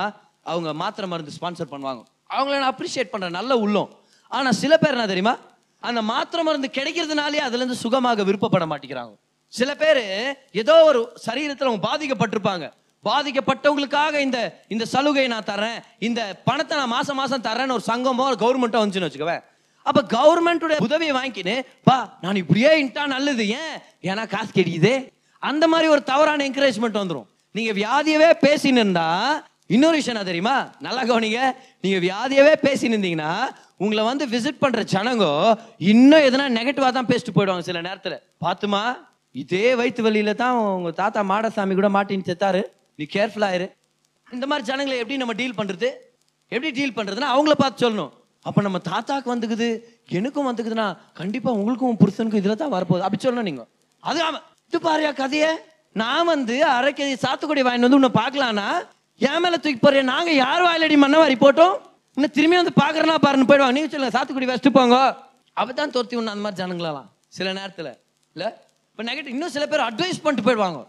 அவங்க 0.53 0.71
மாத்திரை 0.83 1.07
மருந்து 1.13 1.35
ஸ்பான்சர் 1.39 1.73
பண்ணுவாங்க. 1.73 2.03
அவங்கள 2.37 2.55
நான் 2.63 2.73
அப்ரிஷியேட் 2.75 3.13
பண்ணுறேன் 3.13 3.39
நல்ல 3.39 3.53
உள்ளம். 3.65 3.91
ஆனால் 4.37 4.57
சில 4.63 4.73
பேர் 4.83 4.97
என்ன 4.97 5.07
தெரியுமா? 5.13 5.35
அந்த 5.89 6.01
மாத்திரை 6.13 6.43
மருந்து 6.49 6.69
கிடைக்கிறதுனாலே 6.79 7.41
அதுலேருந்து 7.47 7.83
சுகமாக 7.85 8.25
விருப்பப்பட 8.29 8.67
மாட்டேங்கிறாங்க. 8.73 9.15
சில 9.59 9.71
பேர் 9.83 10.03
ஏதோ 10.63 10.75
ஒரு 10.91 11.01
சரீரத்தில் 11.27 11.71
அவங்க 11.71 11.83
பாதிக்கப்பட்டிருப்பாங்க. 11.89 12.67
பாதிக்கப்பட்டவங்களுக்காக 13.05 14.21
இந்த 14.27 14.39
இந்த 14.69 14.85
சலுகையை 14.93 15.29
நான் 15.29 15.51
தரேன் 15.51 15.79
இந்த 16.09 16.21
பணத்தை 16.45 16.75
நான் 16.77 16.95
மாசம் 16.97 17.21
மாசம் 17.23 17.47
தரேன்னு 17.49 17.77
ஒரு 17.79 17.85
சங்கமோ 17.91 18.27
ஒரு 18.31 18.39
கவர்மெண்ட்டோ 18.45 18.81
வந்துச்சுன்னு 18.83 19.09
வச்சுக்கவே 19.09 19.37
அப்ப 19.87 20.01
கவர்மெண்ட்டுடைய 20.13 20.79
உதவியை 20.87 21.15
வாங்கிக்கின்னு 21.17 21.57
பா 21.89 21.97
நான் 22.23 22.41
இப்படியே 22.43 22.71
இன்ட்டா 22.83 23.03
நல்லது 23.07 23.45
ஏன்? 23.61 23.75
ஏன்னா 24.11 24.23
காசு 24.29 24.51
கிடைக்குதே. 24.53 24.95
அந்த 25.43 25.65
மாதிரி 25.69 25.89
ஒரு 25.89 26.03
தவறான 26.11 26.45
என்கரேஜ்மெண்ட் 26.49 27.01
வந்துடும் 27.01 27.27
நீங்க 27.55 27.73
வியாதியவே 27.81 28.31
பேசின்னு 28.45 28.81
இருந்தா 28.83 29.09
இன்னொரு 29.71 29.97
விஷயம் 29.99 30.15
என்ன 30.15 30.29
தெரியுமா? 30.29 30.55
நல்லா 30.81 31.03
கவனிங்க. 31.11 31.41
நீங்க 31.85 31.99
வியாதியவே 32.07 32.55
பேசின்னு 32.65 32.95
இருந்தீங்கன்னா 32.97 33.33
உங்களை 33.79 34.03
வந்து 34.09 34.25
விசிட் 34.35 34.63
பண்ற 34.63 34.81
ஜனங்கோ 34.93 35.31
இன்னும் 35.93 36.27
எதனா 36.29 36.47
நெகட்டிவா 36.59 36.89
தான் 36.93 37.11
பேசிட்டு 37.11 37.35
போயிடுவாங்க 37.37 37.67
சில 37.69 37.81
நேரத்தில். 37.81 38.17
பார்த்துமா 38.45 38.83
இதே 39.35 39.67
வயிற்று 39.79 40.03
வலியில 40.07 40.35
தான் 40.43 40.57
உங்க 40.75 40.91
தாத்தா 41.01 41.23
மாடசாமி 41.31 41.75
கூட 41.75 41.89
மாட்டின்னு 41.97 42.29
செத்தாரு. 42.31 42.63
நீ 42.99 43.05
கேர்ஃபுல்லா 43.15 43.49
இரு. 43.57 43.67
இந்த 44.37 44.45
மாதிரி 44.51 44.65
ஜனங்களை 44.71 44.97
எப்படி 45.03 45.17
நம்ம 45.23 45.35
டீல் 45.41 45.59
பண்ணுறது 45.61 45.89
எப்படி 46.55 46.71
டீல் 46.79 46.97
பண்ணுறதுன்னா 46.99 47.29
அவங்கள 47.35 47.55
பார்த்து 47.63 47.85
சொல்லணும். 47.85 48.13
அப்போ 48.49 48.61
நம்ம 48.67 48.79
தாத்தாக்கு 48.91 49.29
வந்துக்குது 49.35 49.69
எனக்கும் 50.19 50.49
வந்துக்குதுன்னா 50.49 50.87
கண்டிப்பாக 51.21 51.59
உங்களுக்கும் 51.61 52.01
புருஷனுக்கும் 52.03 52.43
இதில் 52.43 52.61
தான் 52.63 52.75
வரப்போகுது. 52.77 53.05
அப்படி 53.07 53.21
சொல்லணும் 53.27 53.49
நீங்கள் 53.51 53.69
அது 54.09 54.21
இது 54.69 54.79
பாரியா 54.89 55.13
கதையே. 55.23 55.51
நான் 56.03 56.29
வந்து 56.33 56.55
அரைக்கதி 56.77 57.15
சாத்துக்குடி 57.25 57.63
வாங்கிட்டு 57.67 57.87
வந்து 57.87 57.99
உன்னை 58.01 58.13
பார்க்கலான்னா 58.21 58.69
என் 59.21 59.43
மேலே 59.43 59.59
தூக்கி 59.65 59.81
போறேன் 59.83 60.11
நாங்கள் 60.13 60.39
யார் 60.45 60.63
வாயிலடி 60.67 60.97
மன்னவா 61.03 61.27
போட்டோம்? 61.45 61.75
இன்னும் 62.17 62.35
திரும்பி 62.37 62.57
வந்து 62.61 62.73
பார்க்குறேன்னா 62.81 63.17
பாருன்னு 63.27 63.49
போயிடுவாங்க. 63.51 63.77
நீங்கள் 63.77 63.93
சொல்லுங்க 63.93 64.15
சாத்துக்குடி 64.17 64.49
வச்சுட்டு 64.51 64.73
போங்க. 64.79 64.97
அப்பதான் 65.61 65.93
துரத்தி 65.95 66.17
உன்ன 66.21 66.33
அந்த 66.35 66.45
மாதிரி 66.45 66.61
ஜனங்களெல்லாம் 66.63 67.09
சில 67.37 67.53
நேரத்தில். 67.59 67.91
இல்லை? 68.37 68.49
இப்போ 68.91 69.03
நெகட்டிவ் 69.09 69.35
இன்னும் 69.37 69.53
சில 69.57 69.65
பேர் 69.73 69.87
அட்வைஸ் 69.89 70.21
பண்ணிட்டு 70.25 70.47
போயிடுவாங்க. 70.49 70.81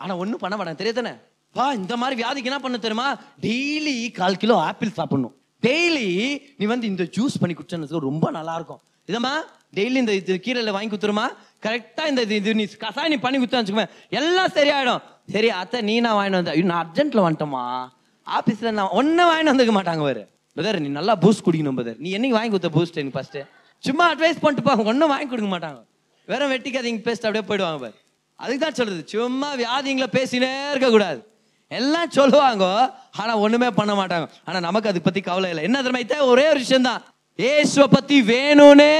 ஆனால் 0.00 0.18
ஒன்றும் 0.22 0.42
பண்ண 0.44 0.54
மாட்டாங்க. 0.56 0.80
தெரியாதானே? 0.82 1.14
பா 1.54 1.72
இந்த 1.72 1.96
மாதிரி 1.96 2.22
வியாதிக்கு 2.22 2.44
என்ன 2.44 2.58
பண்ண 2.58 2.76
தெரியுமா? 2.76 3.18
டெய்லி 3.40 4.12
கால் 4.12 4.36
கிலோ 4.36 4.56
ஆப்பிள் 4.56 4.90
சாப்பிடணும். 4.90 5.34
டெய்லி 5.62 6.38
நீ 6.56 6.66
வந்து 6.66 6.86
இந்த 6.86 7.02
ஜூஸ் 7.02 7.34
பண்ணி 7.40 7.56
குடிச்சது 7.56 7.98
ரொம்ப 7.98 8.30
நல்லா 8.30 8.54
இருக்கும் 8.54 8.80
இதம்மா 9.06 9.30
டெய்லி 9.74 9.94
இந்த 9.94 10.14
இது 10.14 10.40
கீரையில் 10.40 10.72
வாங்கி 10.72 10.96
கொடுத்துருமா? 10.96 11.26
கரெக்டாக 11.62 12.06
இந்த 12.06 12.24
இது- 12.24 12.30
இது 12.30 12.54
நீ 12.54 12.64
கசாயம் 12.64 13.08
நீ 13.08 13.14
பண்ணி 13.14 13.44
கொடுத்தா 13.44 13.50
வச்சுக்கோங்க 13.50 13.88
எல்லாம் 14.08 14.46
சரியாயிடும். 14.46 15.02
சரி 15.30 15.50
அத்தை 15.50 15.80
நீ 15.80 16.00
நான் 16.00 16.26
வாங்கிட்டு 16.26 16.30
வந்த 16.30 16.50
ஐயோ, 16.50 16.64
நான் 16.64 16.90
அர்ஜென்ட்டில் 16.90 17.22
வந்துட்டோமா 17.22 17.88
ஆஃபீஸில் 18.26 18.70
நான் 18.70 18.88
ஒன்றும் 18.90 19.30
வாங்கிட்டு 19.30 19.60
வந்துக்க 19.60 19.72
மாட்டாங்க 19.72 19.98
வேறு 19.98 20.28
பிரதர் 20.56 20.78
நீ 20.78 20.88
நல்லா 20.88 21.16
பூஸ்ட் 21.16 21.44
குடிக்கணும் 21.44 21.78
பிரதர் 21.78 21.98
நீ 21.98 22.16
என்னைக்கு 22.16 22.28
வாங்கி 22.28 22.58
கொடுத்த 22.58 22.80
பூஸ்ட் 22.80 22.94
எனக்கு 22.94 23.18
ஃபஸ்ட்டு 23.18 23.46
சும்மா 23.78 24.14
அட்வைஸ் 24.14 24.40
பண்ணிட்டு 24.40 24.62
போங்க 24.62 24.82
ஒன்றும் 24.82 25.08
வாங்கி 25.08 25.26
கொடுக்க 25.26 25.58
மாட்டாங்க. 25.58 25.84
வெறும் 26.26 26.50
வெட்டிக்காதீங்க 26.52 27.00
பேசிட்டு 27.00 27.26
அப்படியே 27.26 27.44
போயிடுவாங்க 27.44 27.78
பாரு. 27.78 27.94
அதுக்கு 28.36 28.60
தான் 28.60 28.74
சொல்கிறது 28.74 29.08
சும்மா 29.08 29.54
வியாதிங்களை 29.54 30.06
பேசினே 30.12 30.70
இருக்கக்கூடாது. 30.70 31.33
எல்லாம் 31.68 32.10
சொல்லுவாங்க. 32.10 32.94
ஆனா 33.18 33.36
ஒண்ணுமே 33.36 33.70
பண்ண 33.70 33.92
மாட்டாங்க. 33.94 34.28
ஆனா 34.44 34.60
நமக்கு 34.60 34.88
அதை 34.88 35.00
பத்தி 35.00 35.20
கவலை 35.20 35.48
இல்லை. 35.48 35.64
என்ன 35.64 35.82
திறமைத்த 35.82 36.20
ஒரே 36.20 36.48
ஒரு 36.48 36.58
விஷயம்தான் 36.58 37.02
ஏசுவை 37.36 37.84
பற்றி 37.84 37.88
பத்தி 37.88 38.22
வேணும்னே 38.22 38.98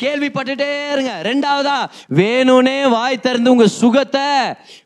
கேள்விப்பட்டுட்டே 0.00 0.90
இருங்க. 0.92 1.20
ரெண்டாவதா 1.22 1.88
வேணும்னே 2.14 2.90
வாய் 2.90 3.20
திறந்து 3.20 3.50
உங்க 3.50 3.66
சுகத்தை 3.66 4.22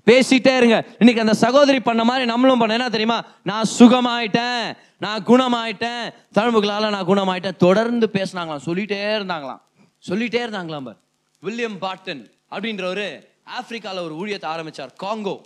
பேசிட்டே 0.06 0.56
இருங்க. 0.56 0.84
இன்னைக்கு 0.98 1.20
அந்த 1.20 1.34
சகோதரி 1.34 1.80
பண்ண 1.80 2.04
மாதிரி 2.04 2.26
நம்மளும் 2.26 2.58
பண்ண. 2.58 2.74
என்ன 2.74 2.88
தெரியுமா 2.88 3.24
நான் 3.42 3.64
சுகமாயிட்டேன் 3.78 4.76
நான் 4.98 5.24
குணமாயிட்டேன் 5.24 6.14
தழும்புகளால 6.34 6.88
நான் 6.88 7.06
குணமாயிட்டேன். 7.06 7.56
தொடர்ந்து 7.56 8.10
பேசினாங்களாம். 8.12 8.64
சொல்லிட்டே 8.66 9.00
இருந்தாங்களாம். 9.18 9.60
சொல்லிட்டே 10.08 10.42
இருந்தாங்களாம் 10.46 10.96
வில்லியம் 11.40 11.78
பாட்டன் 11.78 12.30
அப்படின்ற 12.50 12.84
ஒரு 12.84 13.28
ஆப்பிரிக்கால 13.58 14.00
ஒரு 14.00 14.14
ஊழியத்தை 14.14 14.44
ஆரம்பிச்சார். 14.44 14.88
காங்கோ. 15.02 15.40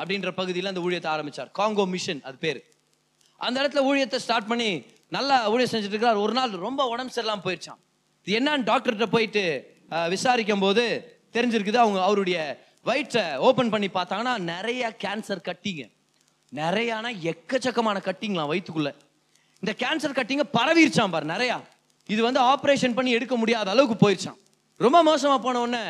அப்படின்ற 0.00 0.30
பகுதியில் 0.40 0.70
அந்த 0.72 0.82
ஊழியத்தை 0.86 1.10
ஆரம்பித்தார் 1.14 1.50
காங்கோ 1.58 1.84
மிஷன் 1.94 2.22
அது 2.28 2.36
பேர். 2.44 2.60
அந்த 3.40 3.56
இடத்துல 3.62 3.82
ஊழியத்தை 3.90 4.18
ஸ்டார்ட் 4.24 4.50
பண்ணி 4.52 4.70
நல்லா 5.16 5.36
ஊழியம் 5.52 5.72
செஞ்சுட்டு 5.72 5.94
இருக்கிறார். 5.94 6.22
ஒரு 6.24 6.34
நாள் 6.38 6.54
ரொம்ப 6.66 6.82
உடம்பு 6.92 7.14
சரியில்லாம 7.16 7.44
போயிடுச்சான் 7.48 7.80
இது 8.26 8.36
என்னன்னு 8.38 8.68
டாக்டர்கிட்ட 8.70 9.08
போயிட்டு 9.16 9.42
விசாரிக்கும் 10.14 10.64
போது 10.66 10.84
தெரிஞ்சிருக்குது 11.34 11.78
அவங்க 11.82 11.98
அவருடைய 12.06 12.38
வயிற்றை 12.88 13.22
ஓப்பன் 13.48 13.72
பண்ணி 13.74 13.88
பார்த்தாங்கன்னா 13.94 14.34
நிறைய 14.52 14.82
கேன்சர் 15.04 15.46
கட்டிங்க 15.48 15.84
நிறையானா 16.52 17.10
எக்கச்சக்கமான 17.30 18.00
கட்டிங்களாம் 18.08 18.50
வயிற்றுக்குள்ள 18.52 18.90
இந்த 19.62 19.72
கேன்சர் 19.82 20.18
கட்டிங்க 20.18 20.44
பரவிருச்சான் 20.58 21.14
பார் 21.14 21.32
நிறையா. 21.34 21.56
இது 22.08 22.20
வந்து 22.26 22.40
ஆப்ரேஷன் 22.52 22.94
பண்ணி 22.96 23.10
எடுக்க 23.18 23.34
முடியாத 23.42 23.70
அளவுக்கு 23.74 23.96
போயிருச்சான் 24.02 24.38
ரொம்ப 24.80 24.98
மோசமாக 25.08 25.38
போன 25.44 25.60
உடனே 25.64 25.80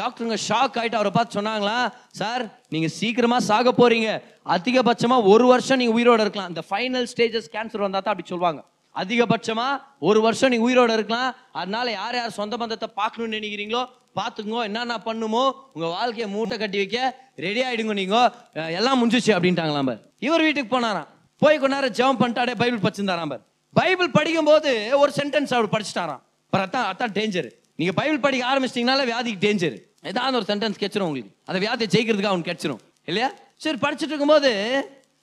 டாக்டருங்க 0.00 0.38
ஷாக் 0.46 0.78
ஆகிட்டு 0.80 0.98
அவரை 1.00 1.12
பார்த்து 1.16 1.36
சொன்னாங்களா 1.38 1.76
சார் 2.20 2.44
நீங்கள் 2.74 2.94
சீக்கிரமாக 2.98 3.42
சாக 3.50 3.72
போகிறீங்க 3.80 4.08
அதிகபட்சமாக 4.56 5.28
ஒரு 5.32 5.44
வருஷம் 5.52 5.80
நீங்கள் 5.82 5.96
உயிரோட 5.98 6.20
இருக்கலாம். 6.24 6.50
இந்த 6.52 6.62
ஃபைனல் 6.70 7.06
ஸ்டேஜஸ் 7.12 7.52
கேன்சர் 7.54 7.84
வந்தால் 7.86 8.04
தான் 8.06 8.14
அப்படி 8.14 8.30
சொல்லுவாங்க. 8.32 8.60
அதிகபட்சமாக 9.02 9.80
ஒரு 10.08 10.20
வருஷம் 10.26 10.52
நீங்கள் 10.52 10.68
உயிரோட 10.68 10.92
இருக்கலாம். 10.98 11.30
அதனால 11.60 11.86
யார் 12.00 12.18
யார் 12.20 12.38
சொந்த 12.40 12.54
பந்தத்தை 12.62 12.88
பார்க்கணும்னு 13.00 13.38
நினைக்கிறீங்களோ 13.38 13.82
பார்த்துக்கோ 14.18 14.60
என்னென்ன 14.68 14.94
பண்ணுமோ 15.08 15.42
உங்கள் 15.74 15.92
வாழ்க்கையை 15.96 16.28
மூட்டை 16.34 16.56
கட்டி 16.60 16.78
வைக்க 16.82 16.98
ரெடி 17.46 17.60
ஆகிடுங்க 17.66 17.94
நீங்கள் 18.02 18.70
எல்லாம் 18.78 18.98
முடிஞ்சிச்சு 19.00 19.32
அப்படின்ட்டாங்களாம் 19.36 19.88
பார். 19.90 20.00
இவர் 20.26 20.44
வீட்டுக்கு 20.46 20.70
போனாராம். 20.74 21.10
போய் 21.42 21.60
கொஞ்ச 21.62 21.74
நேரம் 21.76 21.96
ஜெபம் 21.98 22.20
பண்ணிட்டாடே 22.22 22.54
பைபிள் 22.62 22.84
படிச்சிருந்தாராம் 22.84 23.32
பார். 23.32 23.42
பைபிள் 23.78 24.08
படிக்கும் 24.18 24.48
போது 24.50 24.70
ஒரு 25.02 25.10
சென்டென்ஸ் 25.20 25.52
அவர் 25.56 25.74
படிச்சிட்டாராம். 25.74 26.22
பார் 26.52 26.64
அதான் 26.66 26.88
அதான் 26.92 27.14
டேஞ்சரு 27.18 27.50
நீங்க 27.76 27.92
பைபிள் 27.92 28.24
படிக்க 28.26 28.44
ஆரம்பிச்சிட்டீங்கனால 28.52 29.02
வியாதிக்கு 29.10 29.42
டேஞ்சர் 29.46 29.76
ஏதாவது 30.10 30.36
ஒரு 30.36 30.46
சென்டென்ஸ் 30.48 30.80
கிடைச்சிரும் 30.82 31.08
உங்களுக்கு. 31.08 31.32
அந்த 31.44 31.58
வியாதியை 31.64 31.88
ஜெயிக்கிறதுக்கு 31.94 32.30
அவனுக்கு 32.30 32.50
கிடைச்சிரும் 32.50 32.82
இல்லையா? 33.04 33.30
சரி 33.56 33.78
படிச்சுட்டு 33.82 34.12
இருக்கும்போது 34.12 34.50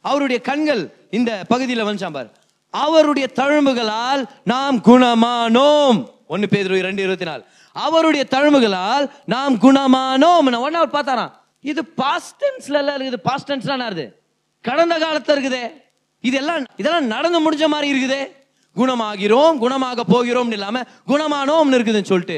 அவருடைய 0.02 0.42
கண்கள் 0.42 0.84
இந்த 1.10 1.32
பகுதியில் 1.48 1.84
வந்துச்சான் 1.84 2.16
பாரு. 2.18 2.30
அவருடைய 2.70 3.28
தழும்புகளால் 3.40 4.24
நாம் 4.44 4.78
குணமானோம். 4.90 6.00
ஒன்று 6.28 6.48
பேர் 6.54 6.70
ரெண்டு 6.88 7.02
இருபத்தி 7.02 7.26
நாலு 7.26 7.44
அவருடைய 7.86 8.24
தழும்புகளால் 8.36 9.06
நாம் 9.34 9.56
குணமானோம். 9.66 10.60
ஒன்னு 10.66 10.82
அவர் 10.82 10.96
பார்த்தாராம். 10.98 11.34
இது 11.72 11.82
பாஸ்டன்ஸ்ல 12.02 12.80
எல்லாம் 12.82 12.98
இருக்குது. 13.00 13.20
பாஸ்ட் 13.30 13.52
டென்ஸ்லாம் 13.52 13.84
என்னது 13.86 14.06
கடந்த 14.62 14.98
காலத்தில் 15.04 15.36
இருக்குதே. 15.38 15.66
இதெல்லாம் 16.22 16.64
இதெல்லாம் 16.82 17.06
நடந்து 17.06 17.40
முடிஞ்ச 17.46 17.68
மாதிரி 17.74 17.88
இருக்குதே. 17.92 18.22
குணமாகிறோம் 18.76 19.58
குணமாக 19.64 20.04
போகிறோம்னு 20.14 20.58
இல்லாம 20.58 20.78
குணமானோம்னு 21.12 21.78
இருக்குதுன்னு 21.78 22.12
சொல்லிட்டு 22.12 22.38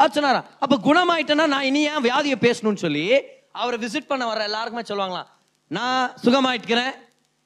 அவர் 0.00 0.14
சொன்னாரா 0.16 0.42
அப்ப 0.64 0.74
குணமாயிட்டேன்னா 0.88 1.46
நான் 1.54 1.66
இனி 1.70 1.82
ஏன் 1.92 2.04
வியாதியை 2.08 2.36
பேசணும்னு 2.46 2.84
சொல்லி 2.84 3.06
அவரை 3.62 3.76
விசிட் 3.84 4.10
பண்ண 4.12 4.24
வர 4.30 4.44
எல்லாருக்குமே 4.48 4.84
சொல்லுவாங்களாம். 4.90 5.28
நான் 5.76 6.04
சுகமாயிட்டுக்கிறேன் 6.24 6.94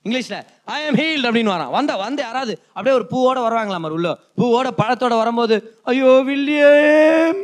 இங்கிலீஷ்ல 0.05 0.37
ஐ 0.75 0.79
எம் 0.88 0.99
ஹீல்ட் 1.01 1.27
அப்படின்னு 1.29 1.55
வரான். 1.55 1.73
வந்த 1.79 1.93
வந்து 2.05 2.23
யாராவது 2.27 2.53
அப்படியே 2.75 2.95
ஒரு 2.99 3.07
பூவோட 3.12 3.38
வருவாங்களா 3.47 3.81
மாதிரி 3.85 3.97
உள்ள. 3.99 4.11
பூவோட 4.41 4.69
பழத்தோட 4.81 5.14
வரும்போது 5.23 5.57
ஐயோ 5.91 6.12
வில்லியம் 6.29 7.43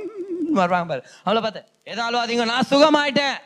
வருவாங்க 0.61 0.87
பாரு. 0.93 1.03
அவளை 1.27 1.41
பார்த்து 1.47 1.63
ஏதாவது 1.93 2.25
அதிகம் 2.27 2.53
நான் 2.53 2.71
சுகமாயிட்டேன். 2.73 3.37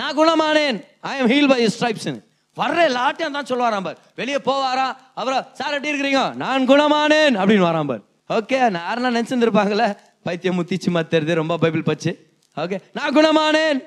நான் 0.00 0.16
குணமானேன். 0.20 0.78
I 1.12 1.14
am 1.20 1.30
heal 1.32 1.50
by 1.52 1.58
his 1.64 1.76
வர்ற 2.60 2.78
எல்லாட்டையும் 2.90 3.36
தான் 3.36 3.48
சொல்லுவாராம் 3.50 3.86
பார். 3.86 4.00
வெளியே 4.20 4.38
போவாரா? 4.48 4.86
அப்புறம் 5.18 5.44
சார் 5.58 5.74
எப்படி 5.76 5.92
இருக்கிறீங்க? 5.92 6.22
நான் 6.42 6.68
குணமானேன் 6.72 7.36
அப்படின்னு 7.42 7.68
வரான் 7.68 7.90
பார். 7.90 8.02
ஓகே 8.38 8.58
யாரெல்லாம் 8.64 9.16
நினச்சிருந்துருப்பாங்களே 9.16 9.88
பைத்தியம் 10.26 10.58
முத்திச்சு 10.58 10.90
மத்தருது 10.96 11.40
ரொம்ப 11.40 11.54
பைபிள் 11.62 11.88
பச்சு. 11.88 12.12
ஓகே 12.56 12.78
நான் 12.98 13.16
குணமானேன். 13.18 13.80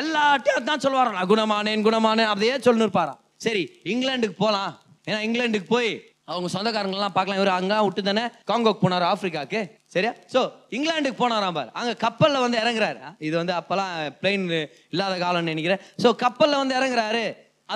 எல்லாட்டையும் 0.00 0.68
தான் 0.70 0.84
சொல்லுவாராம். 0.84 1.18
நான் 1.18 1.32
குணமானேன் 1.32 1.86
குணமானேன் 1.88 2.30
அதையே 2.34 2.56
சொல்லிருப்பாரா 2.68 3.16
சரி 3.46 3.64
இங்கிலாந்துக்கு 3.92 4.38
போகலாம் 4.44 4.72
ஏன்னா 5.08 5.20
இங்கிலாந்துக்கு 5.26 5.68
போய் 5.76 5.90
அவங்க 6.30 6.48
சொந்தக்காரங்கெல்லாம் 6.54 7.14
பார்க்கலாம். 7.14 7.38
இவர் 7.40 7.56
அங்கே 7.58 7.76
விட்டு 7.84 8.02
தானே 8.08 8.24
காங்கோக்கு 8.48 8.82
போனார் 8.82 9.10
ஆப்பிரிக்காக்கு. 9.10 9.60
சரியா? 9.94 10.12
ஸோ 10.32 10.40
இங்கிலாந்துக்கு 10.76 11.18
போனாராம் 11.22 11.56
பார். 11.56 11.70
அங்கே 11.80 11.94
கப்பலில் 12.04 12.44
வந்து 12.44 12.58
இறங்குறாரு. 12.62 12.98
இது 13.26 13.34
வந்து 13.40 13.54
அப்போல்லாம் 13.60 13.94
பிளெயின் 14.20 14.44
இல்லாத 14.92 15.14
காலம்னு 15.24 15.52
நினைக்கிறேன். 15.52 15.80
ஸோ 16.02 16.10
கப்பலில் 16.24 16.60
வந்து 16.62 16.76
இறங்குறாரு. 16.80 17.24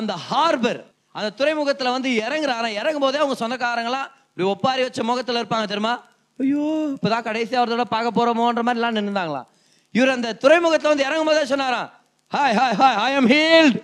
அந்த 0.00 0.12
ஹார்பர் 0.28 0.80
அந்த 1.14 1.28
துறைமுகத்தில் 1.38 1.94
வந்து 1.96 2.10
இறங்குறாராம் 2.24 2.78
இறங்கும் 2.80 3.04
போதே 3.04 3.20
அவங்க 3.22 3.36
சொந்தக்காரங்களாம் 3.42 4.08
இப்படி 4.30 4.46
ஒப்பாரி 4.52 4.82
வச்ச 4.84 5.02
முகத்தில் 5.08 5.40
இருப்பாங்க 5.40 5.66
தெரியுமா? 5.72 5.92
ஐயோ 6.38 6.64
இப்போதான் 6.94 7.26
கடைசி 7.26 7.52
அவரோட 7.58 7.72
தடவை 7.72 7.88
பார்க்க 7.94 8.18
போறோமோன்ற 8.18 8.62
மாதிரி 8.66 8.80
எல்லாம் 8.80 8.96
நின்றுந்தாங்களாம் 8.98 9.46
இவர் 9.94 10.14
அந்த 10.14 10.32
துறைமுகத்தில் 10.44 10.92
வந்து 10.92 11.06
இறங்கும் 11.08 11.30
போதே 11.30 11.44
சொன்னாராம். 11.52 11.90
Hi 12.32 12.54
hi 12.58 12.76
hi 12.80 12.96
I 13.04 13.10
am 13.18 13.28
healed 13.34 13.76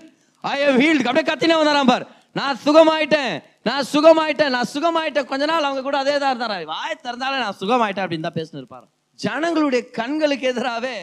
I 0.44 0.56
am 0.66 0.80
healed 0.82 1.08
அப்படியே 1.10 1.26
கத்தினே 1.30 1.56
வந்தாராம் 1.60 1.90
பார். 1.92 2.04
நான் 2.38 2.58
சுகமாயிட்டேன். 2.64 3.32
நான் 3.68 3.84
சுகமாயிட்டேன். 3.92 4.52
நான் 4.56 4.70
சுகமாயிட்டேன். 4.74 5.28
கொஞ்ச 5.30 5.44
நாள் 5.50 5.66
அவங்க 5.68 5.82
கூட 5.82 5.96
அதே 5.98 6.18
தான் 6.18 6.32
இருந்தாரா 6.32 6.56
வாய் 6.74 7.02
திறந்தாலே 7.04 7.38
நான் 7.44 7.58
சுகமாயிட்டேன் 7.62 8.04
அப்படின்னு 8.04 8.28
தான் 8.28 8.38
பேசினிருப்பாரு 8.38 8.86
ஜனங்களுடைய 9.18 9.82
கண்களுக்கு 9.90 10.46
எதிராகவே 10.52 10.96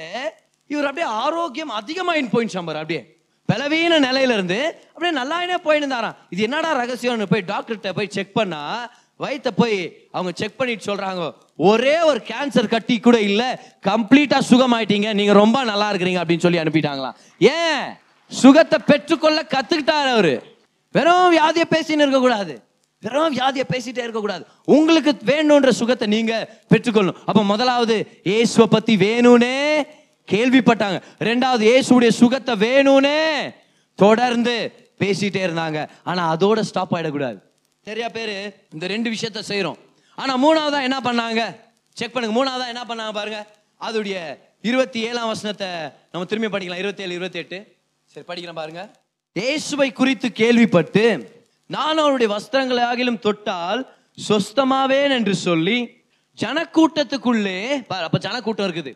இவர் 0.70 0.88
அப்படியே 0.90 1.08
ஆரோக்கியம் 1.24 1.74
அதிகமாயின் 1.80 2.32
போயிடுச்சு 2.34 2.66
பாரு 2.70 2.82
அப்படியே. 2.84 3.02
பலவீன 3.50 4.00
நிலையிலேருந்து 4.00 4.60
அப்படியே 4.94 5.22
நல்லாயினே 5.22 5.58
போயின்னு 5.66 5.84
இருந்தாராம் 5.84 6.16
இது 6.30 6.42
என்னடா 6.44 6.84
ரகசியம்னு 6.84 7.26
போய் 7.30 7.44
டாக்டர்கிட்ட 7.48 7.90
போய் 7.96 8.08
செக் 8.10 8.34
பண்ணா 8.34 8.90
வயிற்ற 9.20 9.48
போய் 9.56 9.98
அவங்க 10.12 10.32
செக் 10.36 10.58
பண்ணிட்டு 10.58 10.96
சொல்றாங்க 10.96 11.34
ஒரே 11.56 12.00
ஒரு 12.00 12.22
கேன்சர் 12.28 12.68
கட்டி 12.68 13.00
கூட 13.00 13.22
இல்லை 13.22 13.46
கம்ப்ளீட்டா 13.88 14.42
சுகமாயிட்டீங்க 14.50 15.14
நீங்க 15.14 15.34
ரொம்ப 15.34 15.64
நல்லா 15.64 15.92
இருக்கிறீங்க 15.92 16.22
அப்படின்னு 16.22 16.40
சொல்லி 16.40 16.58
அனுப்பிட்டாங்களாம். 16.58 17.16
ஏன்? 17.40 17.82
சுகத்தை 18.28 18.80
பெற்றுக்கொள்ள 18.86 19.42
கத்துக்கிட்டாரு 19.42 20.12
அவரு. 20.12 20.44
வெறும் 20.92 21.38
வியாதியை 21.38 21.64
பேசின்னு 21.70 22.04
இருக்கக்கூடாது. 22.04 22.64
வெறும் 23.02 23.36
வியாதியை 23.36 23.64
பேசிட்டே 23.74 24.04
இருக்கக்கூடாது. 24.06 24.46
உங்களுக்கு 24.66 25.16
வேணுன்ற 25.26 25.70
சுகத்தை 25.70 26.08
நீங்க 26.08 26.50
பெற்றுக்கொள்ளணும். 26.70 27.16
அப்ப 27.26 27.44
முதலாவது 27.44 28.22
இயேசுவை 28.24 28.68
பத்தி 28.70 28.96
வேணும்னே 28.96 29.88
கேள்விப்பட்டாங்க. 30.32 31.02
ரெண்டாவது 31.20 31.64
இயேசுடைய 31.70 32.08
சுகத்தை 32.08 32.56
வேணும்னே 32.56 33.20
தொடர்ந்து 33.96 34.56
பேசிட்டே 35.02 35.42
இருந்தாங்க. 35.48 35.90
ஆனா 36.04 36.36
அதோட 36.36 36.60
ஸ்டாப் 36.60 36.96
ஆயிடக்கூடாது. 36.96 37.40
சரியா 37.82 38.10
பேரு? 38.10 38.54
இந்த 38.74 38.88
ரெண்டு 38.88 39.10
விஷயத்த 39.10 39.42
செய்றோம். 39.48 39.78
ஆனா 40.16 40.34
மூணாவதா 40.46 40.82
என்ன 40.82 41.00
பண்ணாங்க? 41.00 41.56
செக் 41.94 42.14
பண்ணுங்க. 42.14 42.36
மூணாவதா 42.38 42.68
என்ன 42.74 42.84
பண்ணாங்க 42.90 43.14
பாருங்க. 43.14 43.48
அதோடைய 43.82 44.38
இருபத்தி 44.62 45.00
ஏழாம் 45.08 45.28
வசனத்தை 45.28 45.68
நம்ம 46.12 46.28
திரும்பி 46.28 46.50
படிக்கலாம். 46.58 46.82
இருபத்தி 46.84 47.04
ஏழு 47.04 47.14
இருபத்தி 47.14 47.40
எட்டு 47.40 47.58
சரி 48.06 48.26
படிக்கலாம் 48.30 48.60
பாருங்க. 48.62 48.90
இயேசுவை 49.34 49.92
குறித்து 49.92 50.32
கேள்விப்பட்டு 50.32 51.06
நான் 51.66 51.98
அவருடைய 51.98 52.36
வஸ்திரங்களை 52.36 52.84
ஆகிலும் 52.92 53.20
தொட்டால் 53.20 53.82
சொஸ்தமாவேன் 54.30 55.14
என்று 55.18 55.36
சொல்லி 55.36 55.78
ஜனக்கூட்டத்துக்குள்ளே 56.42 57.60
அப்ப 57.88 58.18
ஜனக்கூட்டம் 58.18 58.68
இருக்குது. 58.68 58.94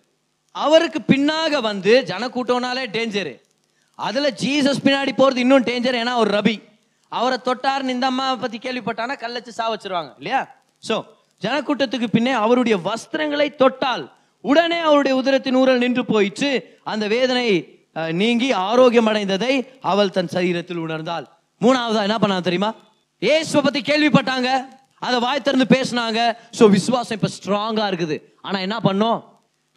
அவருக்கு 0.55 0.99
பின்னாக 1.11 1.61
வந்து 1.69 1.93
ஜனக்கூட்டம்னாலே 2.11 2.83
டேஞ்சரு 2.95 3.33
அதில் 4.07 4.35
ஜீசஸ் 4.41 4.83
பின்னாடி 4.85 5.11
போகிறது 5.19 5.43
இன்னும் 5.45 5.65
டேஞ்சர் 5.69 5.97
ஏன்னா 6.01 6.13
ஒரு 6.23 6.31
ரபி. 6.37 6.55
அவரை 7.11 7.37
தொட்டார்னு 7.47 7.93
இந்த 7.95 8.07
அம்மாவை 8.11 8.35
பற்றி 8.43 8.57
கேள்விப்பட்டானா 8.65 9.15
கல்லச்சு 9.23 9.51
சா 9.57 9.65
வச்சிருவாங்க 9.73 10.11
இல்லையா? 10.19 10.41
ஸோ 10.87 10.95
ஜனக்கூட்டத்துக்கு 11.41 12.07
பின்னே 12.15 12.33
அவருடைய 12.43 12.75
வஸ்திரங்களை 12.87 13.47
தொட்டால் 13.61 14.03
உடனே 14.43 14.79
அவருடைய 14.89 15.13
உதிரத்தின் 15.21 15.57
ஊரல் 15.61 15.81
நின்று 15.83 16.03
போயிட்டு 16.13 16.49
அந்த 16.91 17.05
வேதனை 17.15 17.47
நீங்கி 18.21 18.49
ஆரோக்கியம் 18.67 19.09
அடைந்ததை 19.11 19.53
அவள் 19.91 20.13
தன் 20.17 20.31
சரீரத்தில் 20.35 20.83
உணர்ந்தாள். 20.85 21.25
மூணாவதா 21.63 22.03
என்ன 22.07 22.17
பண்ணா 22.23 22.37
தெரியுமா? 22.47 22.69
ஏசுவை 23.21 23.61
பத்தி 23.65 23.81
கேள்விப்பட்டாங்க. 23.89 24.49
அதை 25.07 25.17
வாய் 25.25 25.45
திறந்து 25.47 25.67
பேசினாங்க. 25.75 26.19
ஸோ 26.57 26.63
விசுவாசம் 26.75 27.17
இப்போ 27.17 27.29
ஸ்ட்ராங்காக 27.37 27.89
இருக்குது. 27.91 28.17
ஆனால் 28.47 28.65
என்ன 28.67 28.77
பண்ணோம்? 28.87 29.19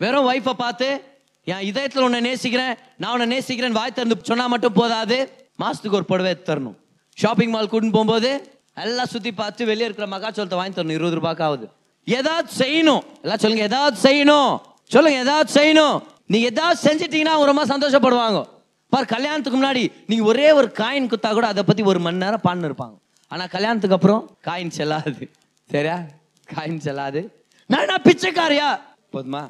வெறும் 0.02 0.28
ஒய்ஃபை 0.30 0.54
பார்த்து 0.64 0.88
என் 1.52 1.66
இதயத்தில் 1.70 2.04
உன்னை 2.06 2.20
நேசிக்கிறேன் 2.20 2.74
நான் 2.96 3.12
உன்னை 3.12 3.26
நேசிக்கிறேன் 3.26 3.76
வாய் 3.78 3.92
திறந்து 3.92 4.16
சொன்னால் 4.22 4.48
மட்டும் 4.48 4.76
போதாது. 4.80 5.18
மாசத்துக்கு 5.62 5.98
ஒரு 6.00 6.04
புடவை 6.04 6.32
தரணும். 6.48 6.76
ஷாப்பிங் 7.22 7.50
மால் 7.50 7.70
கூட்டின்னு 7.72 7.96
போகும்போது 7.96 8.30
எல்லாம் 8.84 9.10
சுற்றி 9.12 9.32
பார்த்து 9.32 9.66
வெளியே 9.70 9.86
இருக்கிற 9.88 10.06
மகாச்சோளத்தை 10.14 10.56
வாங்கி 10.60 10.76
தரணும். 10.78 10.98
இருபது 10.98 11.18
ரூபாய்க்கு 11.18 11.44
ஆகுது 11.44 11.66
ஏதாவது 12.04 12.48
செய்யணும். 12.62 13.02
எல்லாம் 13.22 13.42
சொல்லுங்க 13.44 13.64
ஏதாவது 13.70 13.96
செய்யணும். 14.06 14.60
சொல்லுங்க 14.94 15.18
ஏதாவது 15.18 15.48
செய்யணும். 15.58 15.96
நீங்கள் 16.26 16.50
ஏதாவது 16.50 16.78
செஞ்சிட்டீங்கன்னா 16.86 17.34
அவங்க 17.36 17.50
ரொம்ப 17.52 17.64
சந்தோஷப்படுவாங்க. 17.72 18.40
பார் 18.88 19.12
கல்யாணத்துக்கு 19.14 19.58
முன்னாடி 19.60 19.92
நீங்க 20.06 20.24
ஒரே 20.24 20.52
ஒரு 20.52 20.68
காயின் 20.76 21.10
குத்தா 21.12 21.30
கூட 21.32 21.46
அதை 21.46 21.62
பத்தி 21.62 21.82
ஒரு 21.82 21.98
மணி 21.98 22.16
நேரம் 22.16 22.44
பான்னு 22.44 22.68
இருப்பாங்க. 22.70 22.96
ஆனா 23.28 23.46
கல்யாணத்துக்கு 23.46 23.96
அப்புறம் 23.96 24.38
காயின் 24.46 24.74
செல்லாது. 24.78 25.30
சரியா? 25.70 25.98
காயின் 26.54 26.78
செல்லாது. 26.78 27.46
நான் 27.66 28.06
பிச்சைக்காரியா? 28.08 28.68
போதுமா? 29.12 29.44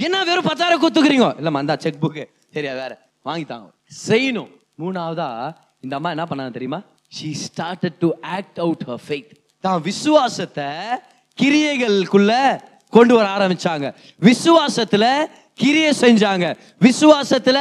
என்ன 0.00 0.24
வெறும் 0.24 0.44
பத்தாயிரம் 0.44 0.82
குத்துக்கிறீங்க 0.82 1.24
இல்லம்மா 1.24 1.56
அந்த 1.56 1.76
செக் 1.76 2.04
புக்கு 2.04 2.24
சரியா 2.52 2.72
வேற. 2.72 2.98
வாங்கித்தாங்க. 3.24 3.70
செய்யணும். 4.08 4.50
மூணாவதா 4.78 5.54
இந்த 5.80 5.96
அம்மா 5.96 6.08
என்ன 6.08 6.24
பண்ணாங்க 6.24 6.50
தெரியுமா? 6.50 6.82
She 7.20 7.34
started 7.46 7.98
to 7.98 8.10
act 8.20 8.58
out 8.58 8.82
her 8.86 8.98
faith. 9.08 9.30
தான் 9.60 9.82
விசுவாசத்தை 9.82 10.64
கிரியைகளுக்குள்ள 11.42 12.60
கொண்டு 12.90 13.14
வர 13.14 13.28
ஆரம்பிச்சாங்க. 13.36 13.94
விசுவாசத்துல 14.20 15.26
கிரியை 15.62 15.92
செஞ்சாங்க. 16.04 16.46
விசுவாசத்துல 16.86 17.60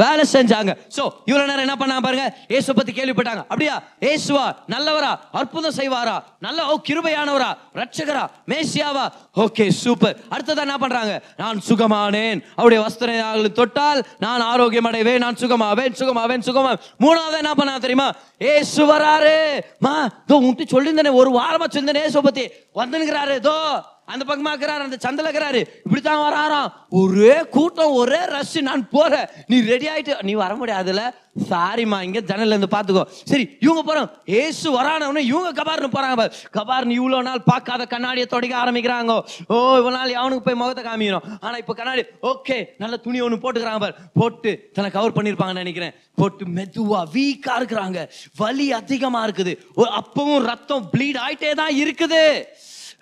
வேலை 0.00 0.24
செஞ்சாங்க. 0.32 0.72
சோ 0.96 1.02
இவ்வளவு 1.28 1.48
நேரம் 1.48 1.64
என்ன 1.66 1.76
பண்ணா 1.80 1.96
பாருங்க? 2.04 2.26
இயேசு 2.52 2.74
பத்தி 2.76 2.92
கேள்விப்பட்டாங்க. 2.98 3.42
அப்படியா? 3.52 3.74
இயேசுவா 4.06 4.44
நல்லவரா 4.74 5.10
அற்புதம் 5.40 5.76
செய்வாரா? 5.80 6.16
நல்ல 6.46 6.66
ஓ 6.72 6.74
கிருபையானவரா 6.88 7.50
ரட்சகரா 7.80 8.24
மேசியாவா? 8.52 9.04
Okay 9.44 9.66
super. 9.82 10.16
அடுத்ததா 10.34 10.64
என்ன 10.66 10.78
பண்றாங்க? 10.84 11.14
நான் 11.42 11.60
சுகமானேன். 11.68 12.40
அவருடைய 12.56 12.80
வஸ்திரம் 12.86 13.52
தொட்டால் 13.60 14.02
நான் 14.24 14.48
ஆரோக்கியம் 14.52 14.90
அடைவேன் 14.92 15.22
நான் 15.26 15.40
சுகமாவேன் 15.44 15.98
சுகமாவேன் 16.00 16.46
சுகமா 16.48 16.72
மூணாவது 17.04 17.40
என்ன 17.42 17.54
பண்ணா 17.60 17.76
தெரியுமா? 17.86 18.08
ஏசு 18.54 18.82
வராரு. 18.92 19.38
மா 19.86 19.94
தோ 20.30 20.36
உன்ட்டு 20.48 20.72
சொல்லியிருந்தேனே 20.74 21.14
ஒரு 21.22 21.32
வாரமா 21.40 21.66
சொல்லியிருந்தேன் 21.68 22.06
ஏசு 22.08 22.22
பத்தி. 22.28 22.46
வந்துனுங்கிறாரு 22.80 23.36
தோ 23.48 23.56
அந்த 24.04 24.22
பக்கமா 24.28 24.52
இருக்கிறாரு 24.52 24.82
அந்த 24.86 24.96
சந்தில 25.04 25.28
இருக்கிறாரு. 25.28 25.60
இப்படித்தான் 25.84 26.22
வராராம். 26.26 26.70
ஒரே 27.00 27.34
கூட்டம் 27.56 27.96
ஒரே 28.00 28.20
ரஷ் 28.34 28.56
நான் 28.68 28.88
போறேன். 28.88 29.28
நீ 29.46 29.60
ரெடி 29.72 29.86
ஆயிட்டு 29.88 30.22
நீ 30.22 30.32
வர 30.32 30.54
முடியாதுல 30.54 31.02
சாரிம்மா 31.50 31.98
இங்க 32.06 32.20
ஜன்னல்ல 32.20 32.54
இருந்து 32.54 32.70
பாத்துக்கோ. 32.74 33.04
சரி 33.30 33.44
இவங்க 33.66 33.82
போறோம். 33.88 34.08
ஏசு 34.24 34.66
வரானவனே 34.78 35.22
இவங்க 35.30 35.50
கபார்னு 35.60 35.90
போறாங்க 35.94 36.16
பாரு. 36.20 36.32
கபார்னு 36.56 36.98
இவ்வளவு 36.98 37.26
நாள் 37.28 37.46
பார்க்காத 37.50 37.86
கண்ணாடியை 37.92 38.26
தொடக்க 38.26 38.56
ஆரம்பிக்கிறாங்க. 38.62 39.14
ஓ 39.52 39.56
இவ்வளவு 39.80 39.96
நாள் 39.98 40.14
அவனுக்கு 40.22 40.46
போய் 40.48 40.60
முகத்தை 40.62 40.84
காமிக்கணும். 40.84 41.38
ஆனா 41.40 41.56
இப்ப 41.62 41.74
கண்ணாடி 41.74 42.04
ஓகே 42.32 42.58
நல்ல 42.78 42.96
துணி 42.96 43.20
ஒண்ணு 43.22 43.42
போட்டுக்கிறாங்க 43.44 43.82
பார். 43.84 43.96
போட்டு 44.20 44.52
தன்னை 44.74 44.90
கவர் 44.90 45.16
பண்ணிருப்பாங்கன்னு 45.18 45.64
நினைக்கிறேன். 45.64 45.94
போட்டு 46.14 46.44
மெதுவா 46.58 47.00
வீக்கா 47.14 47.54
இருக்கிறாங்க. 47.60 48.10
வலி 48.42 48.72
அதிகமா 48.72 49.26
இருக்குது. 49.26 49.54
அப்பவும் 50.00 50.44
ரத்தம் 50.50 50.88
ப்ளீட் 50.92 51.20
ஆயிட்டே 51.26 51.52
தான் 51.62 51.74
இருக்குது. 51.84 52.22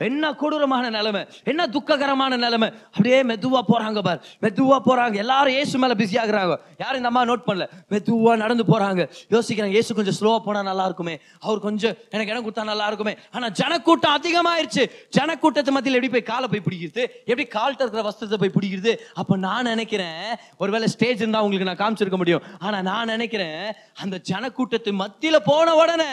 என்ன 0.09 0.33
கொடூரமான 0.41 0.85
நிலைமை? 0.97 1.23
என்ன 1.51 1.63
துக்ககரமான 1.75 2.37
நிலைமை? 2.45 2.69
அப்படியே 2.95 3.19
மெதுவாக 3.31 3.63
போகிறாங்க 3.71 4.01
பார். 4.07 4.21
மெதுவாக 4.45 4.81
போகிறாங்க 4.89 5.17
எல்லாரும் 5.25 5.57
ஏசு 5.61 5.79
மேலே 5.83 5.95
பிஸி 6.01 6.17
ஆகுறாங்க. 6.23 6.55
யாரும் 6.83 7.01
இந்த 7.01 7.11
அம்மா 7.13 7.23
நோட் 7.31 7.45
பண்ணல. 7.49 7.67
மெதுவாக 7.95 8.37
நடந்து 8.43 8.65
போகிறாங்க 8.73 9.03
யோசிக்கிறாங்க 9.35 9.77
ஏசு 9.81 9.97
கொஞ்சம் 9.99 10.17
ஸ்லோவாக 10.21 10.43
போனால் 10.47 10.69
நல்லா 10.71 10.85
இருக்குமே 10.91 11.15
அவர் 11.47 11.61
கொஞ்சம் 11.67 11.97
எனக்கு 12.15 12.33
இடம் 12.33 12.45
கொடுத்தா 12.47 12.65
நல்லா 12.73 12.87
இருக்குமே 12.91 13.15
ஆனால் 13.37 13.53
ஜனக்கூட்டம் 13.61 14.17
அதிகமாயிருச்சு. 14.19 14.85
ஜனக்கூட்டத்து 15.19 15.75
மத்தியில் 15.77 15.99
எப்படி 15.99 16.13
போய் 16.17 16.29
காலை 16.33 16.49
போய் 16.53 16.65
பிடிக்கிறது? 16.69 17.05
எப்படி 17.31 17.47
கால்கிட்ட 17.57 17.85
இருக்கிற 17.85 18.05
வஸ்திரத்தை 18.09 18.41
போய் 18.45 18.55
பிடிக்கிறது? 18.57 18.95
அப்போ 19.23 19.37
நான் 19.47 19.71
நினைக்கிறேன் 19.73 20.25
ஒருவேளை 20.63 20.89
ஸ்டேஜ் 20.95 21.23
இருந்தால் 21.25 21.45
உங்களுக்கு 21.47 21.71
நான் 21.71 21.83
காமிச்சிருக்க 21.83 22.21
முடியும். 22.23 22.45
ஆனால் 22.67 22.87
நான் 22.91 23.13
நினைக்கிறேன் 23.15 23.61
அந்த 24.05 24.17
ஜனக்கூட்டத்து 24.31 24.91
மத்தியில் 25.03 25.47
போன 25.51 25.75
உடனே 25.83 26.11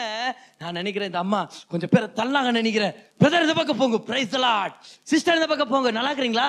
நான் 0.62 0.78
நினைக்கிறேன் 0.80 1.10
இந்த 1.10 1.20
அம்மா 1.24 1.40
கொஞ்சம் 1.72 1.90
பேரை 1.94 2.06
தள்ளாங்க 2.20 2.50
நினைக்கிறேன். 2.60 2.94
பிரதர் 3.20 3.44
இந்த 3.46 3.54
பக்கம் 3.58 3.77
போங்க 3.80 3.98
பிரைஸ் 4.08 4.36
லாட் 4.44 4.74
சிஸ்டர் 5.12 5.38
இந்த 5.38 5.48
பக்கம் 5.50 5.72
போங்க 5.74 5.90
நல்லா 5.90 6.10
இருக்கிறீங்களா? 6.12 6.48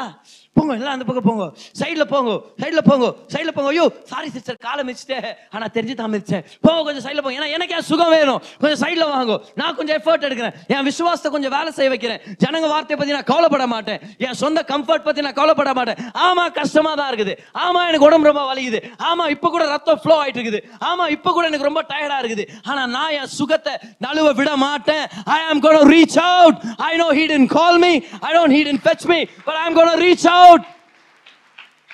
போங்க 0.57 0.73
எல்லாம் 0.77 0.95
அந்த 0.95 1.05
பக்கம் 1.07 1.27
போங்க. 1.29 1.45
சைடுல 1.79 2.03
போங்க 2.13 2.31
சைடுல 2.61 2.81
போங்க 2.87 3.05
சைடுல 3.33 3.51
போங்க. 3.57 3.69
ஐயோ 3.73 3.85
சாரி 4.11 4.29
சிஸ்டர் 4.35 4.57
காலை 4.65 4.81
மிச்சிட்டேன் 4.87 5.27
ஆனா 5.55 5.65
தெரிஞ்சு 5.75 5.95
தான் 6.01 6.11
மிதிச்சேன். 6.13 6.43
போங்க 6.65 6.79
கொஞ்சம் 6.87 7.05
சைடுல 7.05 7.21
போங்க. 7.25 7.37
ஏன்னா 7.39 7.49
எனக்கு 7.57 7.75
என் 7.77 7.87
சுகம் 7.91 8.11
வேணும். 8.15 8.39
கொஞ்சம் 8.61 8.81
சைடுல 8.83 9.05
வாங்க. 9.11 9.35
நான் 9.61 9.75
கொஞ்சம் 9.79 9.97
எஃபர்ட் 9.99 10.25
எடுக்கிறேன். 10.27 10.55
என் 10.75 10.85
விசுவாசத்தை 10.89 11.31
கொஞ்சம் 11.35 11.53
வேலை 11.57 11.71
செய்ய 11.77 11.89
வைக்கிறேன். 11.93 12.19
ஜனங்க 12.43 12.67
வார்த்தை 12.73 12.97
பத்தி 13.01 13.15
நான் 13.17 13.29
கவலைப்பட 13.31 13.67
மாட்டேன். 13.75 13.99
என் 14.27 14.39
சொந்த 14.43 14.63
கம்ஃபர்ட் 14.71 15.05
பத்தி 15.07 15.23
நான் 15.27 15.37
கவலைப்பட 15.39 15.73
மாட்டேன். 15.79 15.99
ஆமா 16.27 16.45
கஷ்டமா 16.59 16.93
தான் 17.01 17.09
இருக்குது. 17.11 17.35
ஆமா 17.65 17.83
எனக்கு 17.89 18.07
உடம்பு 18.09 18.29
ரொம்ப 18.31 18.43
வலிக்குது. 18.51 18.81
ஆமா 19.09 19.27
இப்போ 19.35 19.49
கூட 19.55 19.63
ரத்தம் 19.73 20.01
ஃப்ளோ 20.03 20.17
ஆகிட்டு 20.23 20.41
இருக்குது. 20.41 20.61
ஆமா 20.89 21.07
இப்போ 21.17 21.31
கூட 21.37 21.45
எனக்கு 21.51 21.69
ரொம்ப 21.69 21.83
டயர்டா 21.93 22.19
இருக்குது. 22.23 22.45
ஆனா 22.69 22.81
நான் 22.97 23.15
என் 23.21 23.31
சுகத்தை 23.37 23.75
நழுவ 24.07 24.27
விட 24.41 24.51
மாட்டேன். 24.65 25.05
I 25.37 25.39
am 25.49 25.63
gonna 25.67 25.81
reach 25.93 26.19
out 26.27 26.59
I 26.89 26.91
know 27.03 27.09
he 27.19 27.25
in 27.39 27.49
call 27.57 27.79
me 27.85 27.93
I 28.27 28.33
don't 28.37 28.55
he 28.57 28.61
in 28.75 28.83
touch 28.89 29.07
me 29.13 29.21
but 29.47 29.57
I 29.61 29.63
am 29.69 29.77
gonna 29.79 29.95
reach 30.05 30.27
out 30.35 30.38
out 30.41 30.67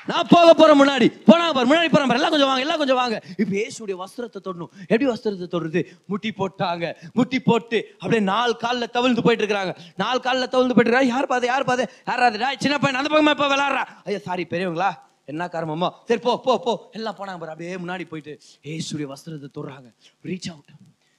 நான் 0.09 0.27
போக 0.31 0.49
போறேன் 0.57 0.77
முன்னாடி. 0.79 1.05
போனா 1.27 1.45
பாரு 1.57 1.67
முன்னாடி 1.69 1.89
போறேன் 1.93 2.09
பாரு. 2.09 2.19
எல்லாம் 2.19 2.33
கொஞ்சம் 2.33 2.49
வாங்க 2.49 2.63
எல்லாம் 2.65 2.81
கொஞ்சம் 2.81 2.99
வாங்க. 2.99 3.15
இப்ப 3.41 3.51
இயேசுடைய 3.59 3.95
வஸ்திரத்தை 4.01 4.39
தொடணும். 4.47 4.69
எப்படி 4.81 5.07
வஸ்திரத்தை 5.11 5.47
தொடுறது? 5.53 5.81
முட்டி 6.11 6.29
போட்டாங்க. 6.39 6.85
முட்டி 7.17 7.37
போட்டு 7.47 7.77
அப்படியே 8.01 8.21
நாலு 8.33 8.53
கால்ல 8.63 8.87
தவிழ்ந்து 8.97 9.23
போயிட்டு 9.25 9.43
இருக்கிறாங்க. 9.43 9.73
நாலு 10.03 10.19
கால்ல 10.27 10.47
தவிழ்ந்து 10.55 10.75
போயிட்டு 10.75 10.91
இருக்காங்க 10.91 11.11
யார் 11.15 11.27
பாது? 11.33 11.47
யார் 11.53 11.65
பாது? 11.71 11.85
யார் 12.09 12.61
சின்ன 12.65 12.77
பையன் 12.83 12.99
அந்த 12.99 13.11
பக்கமா 13.13 13.33
இப்ப 13.37 13.47
விளாடுறா. 13.53 13.83
ஐயா 14.09 14.19
சாரி 14.27 14.45
பெரியவங்களா? 14.53 14.91
என்ன 15.33 15.47
காரணமோ? 15.55 15.89
சரி 16.11 16.21
போ 16.27 16.35
போ 16.45 16.55
போ. 16.67 16.75
எல்லாம் 16.99 17.17
போனாங்க 17.21 17.39
பாரு. 17.43 17.53
அப்படியே 17.55 17.73
முன்னாடி 17.83 18.05
போயிட்டு 18.11 18.35
ஏசுடைய 18.73 19.07
வஸ்திரத்தை 19.13 19.49
தொடுறாங்க. 19.57 19.89
Reach 20.29 20.49
out 20.53 20.71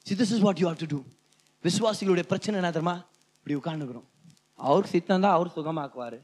see 0.06 0.14
this 0.22 0.32
is 0.36 0.44
what 0.46 0.62
you 0.62 0.68
have 0.70 0.80
to 0.84 0.90
do 0.94 1.00
விசுவாசிகளுடைய 1.64 2.26
பிரச்சனை 2.32 2.56
என்ன 2.62 2.72
தெரியுமா? 2.78 2.96
இப்படி 3.38 3.56
உட்காந்துக்கிறோம் 3.60 4.08
அவர் 4.70 4.90
சித்தம் 4.94 5.24
தான் 5.26 5.36
அவர் 5.36 5.54
சுகமாக்குவாரு. 5.58 6.20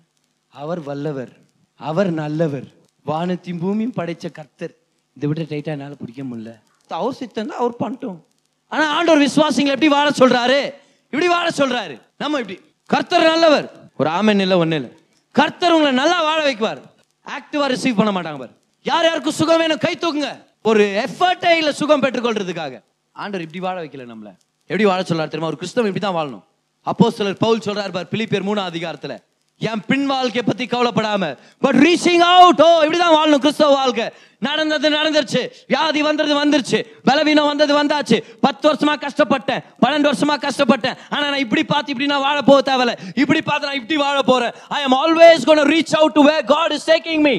அவர் 0.54 0.82
வல்லவர் 0.82 1.28
அவர் 1.76 2.10
நல்லவர். 2.10 2.64
வானத்தையும் 3.04 3.62
பூமியும் 3.62 3.92
படைச்ச 3.96 4.30
கர்த்தர். 4.32 4.74
இதை 5.14 5.28
விட 5.28 5.42
டைட்டா 5.42 5.64
என்னால 5.64 5.94
பிடிக்க 5.94 6.22
முடியல. 6.22 6.60
அவர் 6.88 7.12
சித்தம் 7.12 7.46
தான் 7.46 7.58
அவர் 7.58 7.74
பண்ணிட்டோம். 7.80 8.20
ஆனா 8.68 8.94
ஆண்டவர் 8.94 9.28
விசுவாசிங்களை 9.28 9.66
எப்படி 9.66 9.88
வாழ 9.88 10.10
சொல்றாரு? 10.10 10.72
இப்படி 11.04 11.28
வாழ 11.28 11.48
சொல்றாரு. 11.48 12.00
நம்ம 12.18 12.38
இப்படி. 12.40 12.60
கர்த்தர் 12.86 13.22
நல்லவர். 13.22 13.90
ஒரு 13.96 14.10
ஆமென் 14.10 14.40
இல்ல 14.40 14.64
ஒண்ணு 14.64 14.74
இல்ல. 14.74 14.88
கர்த்தர் 15.32 15.72
உங்களை 15.72 15.92
நல்லா 15.92 16.22
வாழ 16.22 16.52
வைக்குவார். 16.52 16.80
ஆக்டிவா 17.26 17.66
ரிசீவ் 17.66 17.96
பண்ண 17.96 18.20
மாட்டாங்க 18.20 18.38
பாரு. 18.38 18.50
யார் 18.82 19.04
யாருக்கு 19.04 19.32
சுகம் 19.32 19.58
வேணும் 19.58 19.78
கை 19.78 19.98
தூக்குங்க. 20.00 20.44
ஒரு 20.62 20.84
எஃபர்ட்டே 20.84 21.56
இல்ல 21.56 21.72
சுகம் 21.72 22.02
பெற்றுக்கொள்றதுக்காக. 22.02 22.82
ஆண்டவர் 23.12 23.46
இப்படி 23.46 23.60
வாழ 23.60 23.82
வைக்கல 23.82 24.12
நம்மள. 24.12 24.36
எப்படி 24.62 24.84
வாழ 24.84 25.00
சொல்றாரு 25.00 25.28
தெரியுமா? 25.28 25.46
ஒரு 25.46 25.58
கிறிஸ்தவன் 25.60 25.86
இப்படி 25.86 25.98
தான் 25.98 26.14
வாழணும். 26.14 26.44
அப்போ 26.82 27.10
சிலர் 27.10 27.36
பவுல் 27.36 27.58
சொல்றாரு 27.58 27.92
பார் 27.92 28.08
பிலிப்பியர் 28.10 28.46
மூணாம் 28.46 28.72
அதிகாரத்துல. 28.72 29.18
என் 29.62 29.82
பின் 29.86 30.06
வாழ்க்கையை 30.06 30.42
பத்தி 30.46 30.64
கவலைப்படாம. 30.64 31.38
பட் 31.60 31.74
ரீச்சிங் 31.74 32.18
அவுட் 32.18 32.62
ஓ 32.62 32.82
இப்படிதான் 32.82 33.14
வாழணும் 33.16 33.42
கிறிஸ்தவ 33.44 33.74
வாழ்க்கை. 33.74 34.08
நடந்தது 34.38 34.90
நடந்துருச்சு. 34.90 35.48
வியாதி 35.66 36.02
வந்தது 36.02 36.44
வந்துருச்சு. 36.44 36.84
பலவீனம் 37.04 37.46
வந்தது 37.46 37.82
வந்தாச்சு. 37.82 38.22
பத்து 38.40 38.72
வருஷமா 38.72 38.94
கஷ்டப்பட்டேன். 38.96 39.60
பன்னெண்டு 39.86 40.12
வருஷமா 40.12 40.36
கஷ்டப்பட்டேன். 40.36 40.96
ஆனா 41.10 41.28
நான் 41.28 41.38
இப்படி 41.38 41.64
பார்த்து 41.64 41.90
இப்படி 41.90 42.08
நான் 42.08 42.20
வாழ 42.20 42.42
போக 42.42 42.60
தேவையில்ல. 42.72 42.96
இப்படி 43.14 43.42
பார்த்து 43.42 43.66
நான் 43.66 43.76
இப்படி 43.76 44.00
வாழ 44.00 44.22
போறேன். 44.22 44.52
I 44.68 44.82
am 44.82 44.92
always 44.92 45.44
gonna 45.44 45.58
reach 45.58 45.96
out 45.96 46.12
to 46.12 46.22
where 46.22 46.44
God 46.44 46.72
is 46.72 46.90
taking 46.90 47.20
me 47.20 47.38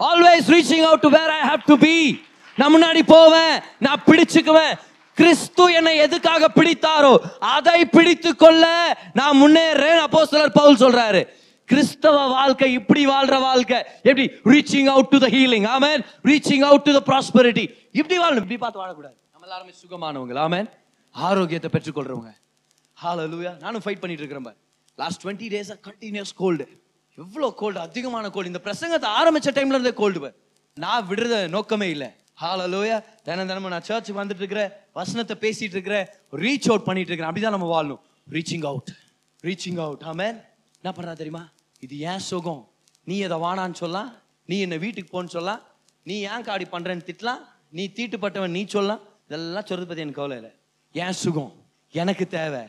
always 0.00 0.48
reaching 0.48 0.82
out 0.82 1.00
to 1.00 1.08
where 1.08 1.30
I 1.30 1.48
have 1.48 1.66
to 1.66 1.78
be 1.78 2.24
நான் 2.56 2.74
முன்னாடி 2.76 3.00
போவேன். 3.06 3.60
நான் 3.78 4.02
பிடிச்சுக்குவேன். 4.06 4.74
கிறிஸ்து 5.14 5.72
என்னை 5.72 5.96
எதுக்காக 5.96 6.48
பிடித்தாரோ 6.54 7.16
அதை 7.40 7.84
பிடித்து 7.84 8.36
கொள்ள 8.36 8.64
நான் 9.12 9.42
முன்னேறேன். 9.42 9.96
அப்போ 9.96 10.26
சிலர் 10.26 10.52
பவுல் 10.52 10.76
சொல்றாரு 10.76 11.36
கிறிஸ்தவ 11.70 12.16
வாழ்க்கை 12.36 12.68
இப்படி 12.78 13.02
வாழ்ற 13.12 13.36
வாழ்க்கை. 13.46 13.78
எப்படி? 14.10 14.26
Reaching 14.52 14.90
out 14.94 15.12
to 15.14 15.18
the 15.24 15.28
healing 15.36 15.68
amen 15.76 16.02
reaching 16.30 16.64
out 16.70 16.86
to 16.88 16.92
the 16.98 17.02
prosperity 17.10 17.64
இப்படி 18.00 18.16
வாழணும். 18.22 18.44
இப்படி 18.46 18.58
பார்த்து 18.64 18.82
வாழக்கூடாது. 18.82 19.16
நம்ம 19.32 19.46
எல்லாருமே 19.48 19.72
சுகமானவங்க. 19.82 20.34
ஆமேன் 20.46 20.68
ஆரோக்கியத்தை 21.28 21.70
பெற்றுக்கொள்றவங்க. 21.74 22.30
லூயா 22.98 23.52
நானும் 23.64 23.82
ஃபைட் 23.84 24.02
பண்ணிட்டு 24.02 24.24
இருக்கிறேன் 24.24 24.56
last 25.00 25.20
twenty 25.24 25.48
days 25.54 25.68
continuous 25.88 26.32
cold 26.42 26.64
எவ்வளோ 27.22 27.48
கோல்டு 27.60 27.78
அதிகமான 27.80 28.30
கோல்டு 28.34 28.52
இந்த 28.52 28.60
பிரசங்கத்தை 28.64 29.08
ஆரம்பிச்ச 29.18 29.50
டைம்ல 29.58 29.76
இருந்தே 29.76 29.92
கோல்டு 30.00 30.20
பார். 30.24 30.34
நான் 30.84 31.06
விடுறத 31.10 31.36
நோக்கமே 31.48 31.88
இல்லை. 31.94 32.08
ஹalleluya 32.42 32.96
தினம் 33.26 33.48
தினமும் 33.50 33.72
நான் 33.74 33.86
சர்ச்சுக்கு 33.88 34.20
வந்துட்டு 34.22 34.42
இருக்கிறேன். 34.42 34.72
வசனத்தை 34.98 35.34
பேசிட்டு 35.44 35.76
இருக்கிறேன். 35.76 36.06
ரீச் 36.42 36.68
அவுட் 36.70 36.86
பண்ணிட்டு 36.88 37.10
இருக்கிறேன். 37.12 37.30
அப்படிதான் 37.30 37.56
நம்ம 37.56 37.70
வாழணும். 37.74 38.02
ரீச்சிங் 38.36 38.66
அவுட் 38.72 38.92
ரீச்சிங் 39.46 39.80
அவுட் 39.86 40.04
ஆமேன் 40.12 40.36
என்ன 40.80 40.90
பண்ணுறா 40.96 41.14
தெரியுமா? 41.22 41.44
இது 41.84 41.94
ஏன் 42.10 42.24
சுகம்? 42.30 42.62
நீ 43.08 43.16
இதை 43.26 43.36
வானான்னு 43.44 43.80
சொல்லலாம் 43.82 44.10
நீ 44.48 44.56
என்னை 44.64 44.78
வீட்டுக்கு 44.84 45.10
போன்னு 45.14 45.32
சொல்லலாம் 45.34 45.62
நீ 46.08 46.16
ஏன் 46.32 46.46
காடி 46.48 46.66
பண்ணுறேன்னு 46.74 47.06
திட்டலாம் 47.08 47.42
நீ 47.76 47.84
தீட்டுப்பட்டவன் 47.96 48.54
நீ 48.58 48.62
சொல்லலாம் 48.74 49.02
இதெல்லாம் 49.26 49.66
சொல்றது 49.68 49.88
பற்றி 49.88 50.04
எனக்கு 50.04 50.20
கவலை 50.20 50.36
இல்லை 50.40 50.52
ஏன் 51.04 51.16
சுகம்? 51.22 51.52
எனக்கு 51.94 52.24
தேவை. 52.36 52.62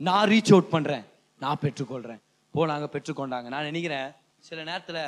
நான் 0.00 0.28
ரீச் 0.32 0.52
அவுட் 0.54 0.72
பண்ணுறேன் 0.74 1.04
நான் 1.40 1.60
பெற்றுக்கொள்கிறேன் 1.62 2.20
போனாங்க 2.54 2.86
பெற்றுக்கொண்டாங்க. 2.94 3.48
நான் 3.54 3.68
நினைக்கிறேன் 3.70 4.08
சில 4.48 4.58
நேரத்தில் 4.70 5.02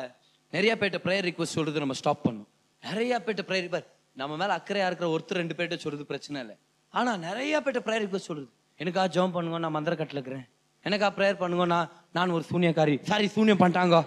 நிறைய 0.56 0.72
பேர்ட்ட 0.80 0.98
ப்ரேயர் 1.06 1.26
ரிக்வஸ்ட் 1.28 1.56
சொல்றது 1.58 1.82
நம்ம 1.84 1.96
ஸ்டாப் 2.00 2.24
பண்ணும். 2.26 2.48
நிறைய 2.82 3.22
பேர்ட்ட 3.26 3.44
ப்ரேயர் 3.48 3.72
பார் 3.74 3.86
நம்ம 4.20 4.32
மேலே 4.40 4.52
அக்கறையாக 4.58 4.88
இருக்கிற 4.90 5.08
ஒருத்தர் 5.14 5.40
ரெண்டு 5.42 5.54
பேர்கிட்ட 5.58 5.78
சொல்றது 5.84 6.04
பிரச்சனை 6.10 6.40
இல்லை. 6.44 6.56
ஆனால் 6.94 7.18
நிறைய 7.28 7.60
பேர்ட்ட 7.64 7.82
ப்ரேயர் 7.86 8.04
ரிக்வஸ்ட் 8.06 8.30
சொல்றது. 8.30 8.50
எனக்கா 8.82 9.02
ஜெபம் 9.14 9.34
பண்ணுங்க 9.36 9.58
நான் 9.64 9.76
மந்திர 9.78 9.94
கட்டில் 10.00 10.18
இருக்கிறேன். 10.18 10.46
எனக்கா 10.88 11.08
ப்ரேயர் 11.18 11.40
பண்ணுங்கண்ணா 11.42 11.80
நான் 12.16 12.34
ஒரு 12.36 12.44
சூனியக்காரி. 12.50 12.94
சாரி 13.10 13.26
சூனியம் 13.36 13.60
பண்ணிட்டாங்க. 13.62 13.98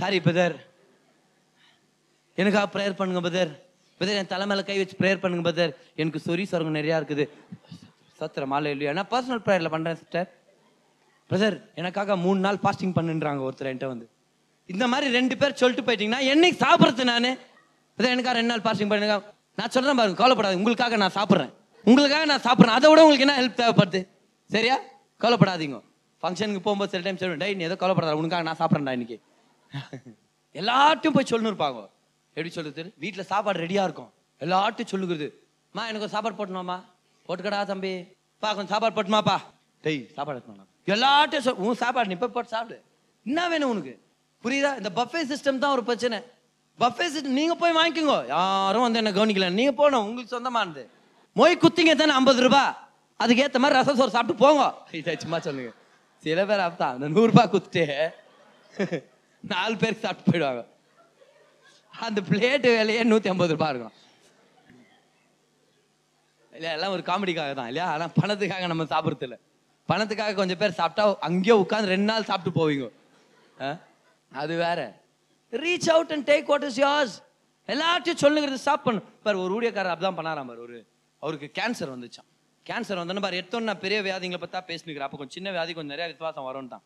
சாரி 0.00 0.18
பிரதர் 0.26 0.56
எனக்கா 2.42 2.62
ப்ரேயர் 2.74 2.98
பண்ணுங்க 2.98 3.20
பிரதர் 3.26 3.52
பிரதர் 4.00 4.18
என் 4.20 4.32
தலை 4.32 4.64
கை 4.70 4.78
வச்சு 4.78 4.96
ப்ரேயர் 5.00 5.22
பண்ணுங்க 5.22 5.44
பிரதர் 5.48 5.72
எனக்கு 6.02 6.20
சொரி 6.26 6.44
சொரங்கம் 6.50 6.78
நிறையா 6.80 6.96
இருக்குது. 7.00 7.24
சத்திர 8.20 8.44
மாலை 8.52 8.70
இல்லையா 8.74 8.92
நான் 8.98 9.10
பர்சனல் 9.14 9.42
ப்ரேயரில் 9.46 9.72
பண்ணுறேன் 9.74 9.98
சிஸ்டர் 10.02 10.28
பிரதர் 11.30 11.56
எனக்காக 11.80 12.16
மூணு 12.24 12.40
நாள் 12.46 12.58
ஃபாஸ்டிங் 12.62 12.94
பண்ணுன்றாங்க 12.98 13.40
ஒருத்தர் 13.48 13.70
என்கிட்ட 13.70 13.88
வந்து. 13.94 14.06
இந்த 14.66 14.84
மாதிரி 14.92 15.06
ரெண்டு 15.18 15.34
பேர் 15.40 15.58
சொல்லிட்டு 15.62 15.86
போயிட்டீங்கன்னா 15.88 16.20
என்னைக்கு 16.32 16.58
சாப்பிட்றது 16.66 17.04
நான்? 17.12 17.30
பிரதர் 17.96 18.14
எனக்காக 18.16 18.36
ரெண்டு 18.40 18.52
நாள் 18.52 18.64
ஃபாஸ்டிங் 18.66 18.92
பண்ணுங்க 18.92 19.16
நான் 19.58 19.72
சொல்கிறேன் 19.74 19.98
பாருங்க 19.98 20.18
கவலைப்படாது 20.22 20.60
உங்களுக்காக 20.60 20.96
நான் 21.02 21.16
சாப்பிட்றேன். 21.18 21.52
உங்களுக்காக 21.84 22.24
நான் 22.32 22.46
சாப்பிட்றேன். 22.46 22.76
அதை 22.78 22.86
விட 22.90 23.02
உங்களுக்கு 23.06 23.26
என்ன 23.26 23.36
ஹெல்ப் 23.40 23.60
தேவைப்படுது? 23.62 24.00
சரியா? 24.50 24.76
கவலைப்படாதீங்க. 25.24 25.78
ஃபங்க்ஷனுக்கு 26.26 26.62
போகும்போது 26.66 26.90
சில 26.92 27.02
டைம் 27.06 27.18
சொல்லுவேன் 27.18 27.42
டேய் 27.42 27.56
நீ 27.58 27.64
ஏதோ 27.64 27.76
கவலைப்படாத 27.80 28.14
உனக்காக 28.20 28.44
நான் 28.48 28.58
சாப்பிட்றேன்டா 28.60 28.94
இன்னைக்கு. 28.98 29.18
எல்லார்ட்டையும் 30.60 31.16
போய் 31.16 31.30
சொல்லணும் 31.30 31.52
இருப்பாங்க 31.52 31.80
எப்படி 32.36 32.50
சொல்றது? 32.56 32.82
வீட்டில் 33.02 33.28
சாப்பாடு 33.32 33.58
ரெடியாக 33.64 33.86
இருக்கும். 33.88 34.10
எல்லாத்தையும் 34.40 34.90
சொல்லுகிறது. 34.92 35.26
மா 35.74 35.82
எனக்கு 35.90 36.14
சாப்பாடு 36.14 36.36
போட்டணுமாம்மா 36.38 36.78
போட்டுக்கடா 37.28 37.60
தம்பி. 37.72 37.92
பா 38.42 38.48
கொஞ்சம் 38.56 38.72
சாப்பாடு 38.74 38.96
போட்டுமாப்பா 38.96 39.36
டேய் 39.84 40.00
சாப்பாடு 40.16 40.38
எடுத்துனா 40.38 40.66
எல்லாத்தையும் 40.94 41.46
சொல் 41.46 41.62
உன் 41.66 41.80
சாப்பாடு 41.82 42.10
நீ 42.10 42.16
போட்டு 42.22 42.54
சாப்பிடு. 42.56 42.76
என்ன 43.26 43.48
வேணும் 43.52 43.70
உனக்கு? 43.74 43.94
புரியுதா? 44.44 44.72
இந்த 44.80 44.90
பஃபே 44.98 45.22
சிஸ்டம் 45.30 45.62
தான் 45.62 45.74
ஒரு 45.76 45.82
பிரச்சனை. 45.88 46.18
பஃபே 46.78 47.06
சிஸ்டம் 47.14 47.38
நீங்கள் 47.40 47.60
போய் 47.62 47.78
வாங்கிக்கோங்க. 47.80 48.18
யாரும் 48.34 48.86
வந்து 48.86 49.00
என்ன 49.02 49.12
கவனிக்கல. 49.18 49.48
நீங்கள் 49.60 49.78
போகணும் 49.80 50.04
உங்களுக்கு 50.08 50.34
சொந்தமானது 50.36 50.84
மொய் 51.36 51.62
குத்திங்க 51.64 51.94
தானே 52.02 52.14
ஐம்பது 52.20 52.42
ரூபாய் 52.46 52.70
அதுக்கேற்ற 53.20 53.58
மாதிரி 53.62 53.78
ரசம் 53.80 53.98
சோறு 54.00 54.16
சாப்பிட்டு 54.16 54.42
போங்க. 54.44 54.62
இதை 55.00 55.16
சும்மா 55.24 55.38
சொல்லுங்கள் 55.48 55.76
சில 56.16 56.46
பேர் 56.46 56.58
அப்பதான் 56.58 56.90
அந்த 56.90 57.08
நூறு 57.08 57.32
ரூபாய் 57.32 58.12
நாலு 59.40 59.76
பேருக்கு 59.76 60.06
சாப்பிட்டு 60.06 60.30
போயிடுவாங்க. 60.30 60.66
அந்த 61.98 62.20
பிளேட்டு 62.20 62.78
விலையே 62.78 63.04
நூத்தி 63.04 63.28
ஐம்பது 63.28 63.52
ரூபாய் 63.52 63.68
இருக்கும். 63.70 63.92
இல்லையா 66.52 66.74
எல்லாம் 66.74 66.92
ஒரு 66.92 67.02
காமெடிக்காக 67.02 67.54
தான் 67.54 67.66
இல்லையா? 67.66 67.90
ஆனா 67.90 68.08
பணத்துக்காக 68.22 68.66
நம்ம 68.66 68.84
சாப்பிட்றது 68.84 69.22
இல்லை. 69.22 69.38
பணத்துக்காக 69.88 70.34
கொஞ்சம் 70.34 70.58
பேர் 70.58 70.72
சாப்பிட்டா 70.72 71.16
அங்கேயே 71.20 71.60
உட்காந்து 71.60 71.84
ரெண்டு 71.84 72.04
நாள் 72.04 72.24
சாப்பிட்டு 72.24 72.60
போவீங்க. 72.60 72.90
ஆ? 73.60 73.76
அது 74.32 74.56
வேற. 74.56 75.00
Reach 75.50 75.90
out 75.90 76.12
and 76.12 76.30
take 76.30 76.44
what 76.44 76.62
is 76.62 76.80
yours. 76.80 77.20
எல்லாத்தையும் 77.66 78.22
சொல்லுங்கிறது 78.22 78.54
ஸ்டாப் 78.54 78.84
பண்ணு. 78.84 79.00
பாரு 79.22 79.40
ஒரு 79.40 79.60
ஊழியக்காரர் 79.60 79.94
அப்படிதான் 79.94 80.16
பண்ணாராம் 80.16 80.46
பாரு 80.46 80.60
ஒரு 80.60 80.86
அவருக்கு 81.18 81.62
கேன்சர் 81.62 81.98
வந்துச்சான் 81.98 82.35
கேன்சர் 82.66 83.00
வந்தோன்னு 83.00 83.22
பாரு 83.24 83.38
எடுத்தோன்னு 83.40 83.68
நான் 83.70 83.82
பெரிய 83.84 83.98
வியாதிங்களை 84.06 84.40
பார்த்தா 84.42 84.62
பேசினுக்கிறேன். 84.70 85.08
அப்போ 85.08 85.18
கொஞ்சம் 85.18 85.36
சின்ன 85.38 85.48
வியாதி 85.56 85.72
கொஞ்சம் 85.76 85.94
நிறைய 85.94 86.06
விசுவாசம் 86.12 86.46
வரும் 86.48 86.70
தான் 86.74 86.84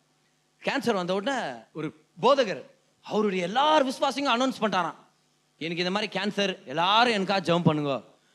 கேன்சர் 0.63 0.99
வந்த 1.01 1.13
உடனே 1.19 1.37
ஒரு 1.79 1.89
போதகர் 2.25 2.63
அவருடைய 3.07 3.43
எல்லார் 3.49 3.87
விசுவாசியும் 3.91 4.33
அனௌன்ஸ் 4.37 4.61
பண்ணிட்டாரான் 4.63 4.99
எனக்கு 5.61 5.85
இந்த 5.85 5.93
மாதிரி 5.97 6.11
கேன்சர் 6.17 6.53
எல்லாரும் 6.73 7.17
எனக்காக 7.19 7.43
ஜெபம் 7.49 7.67
பண்ணுங்க. 7.69 7.95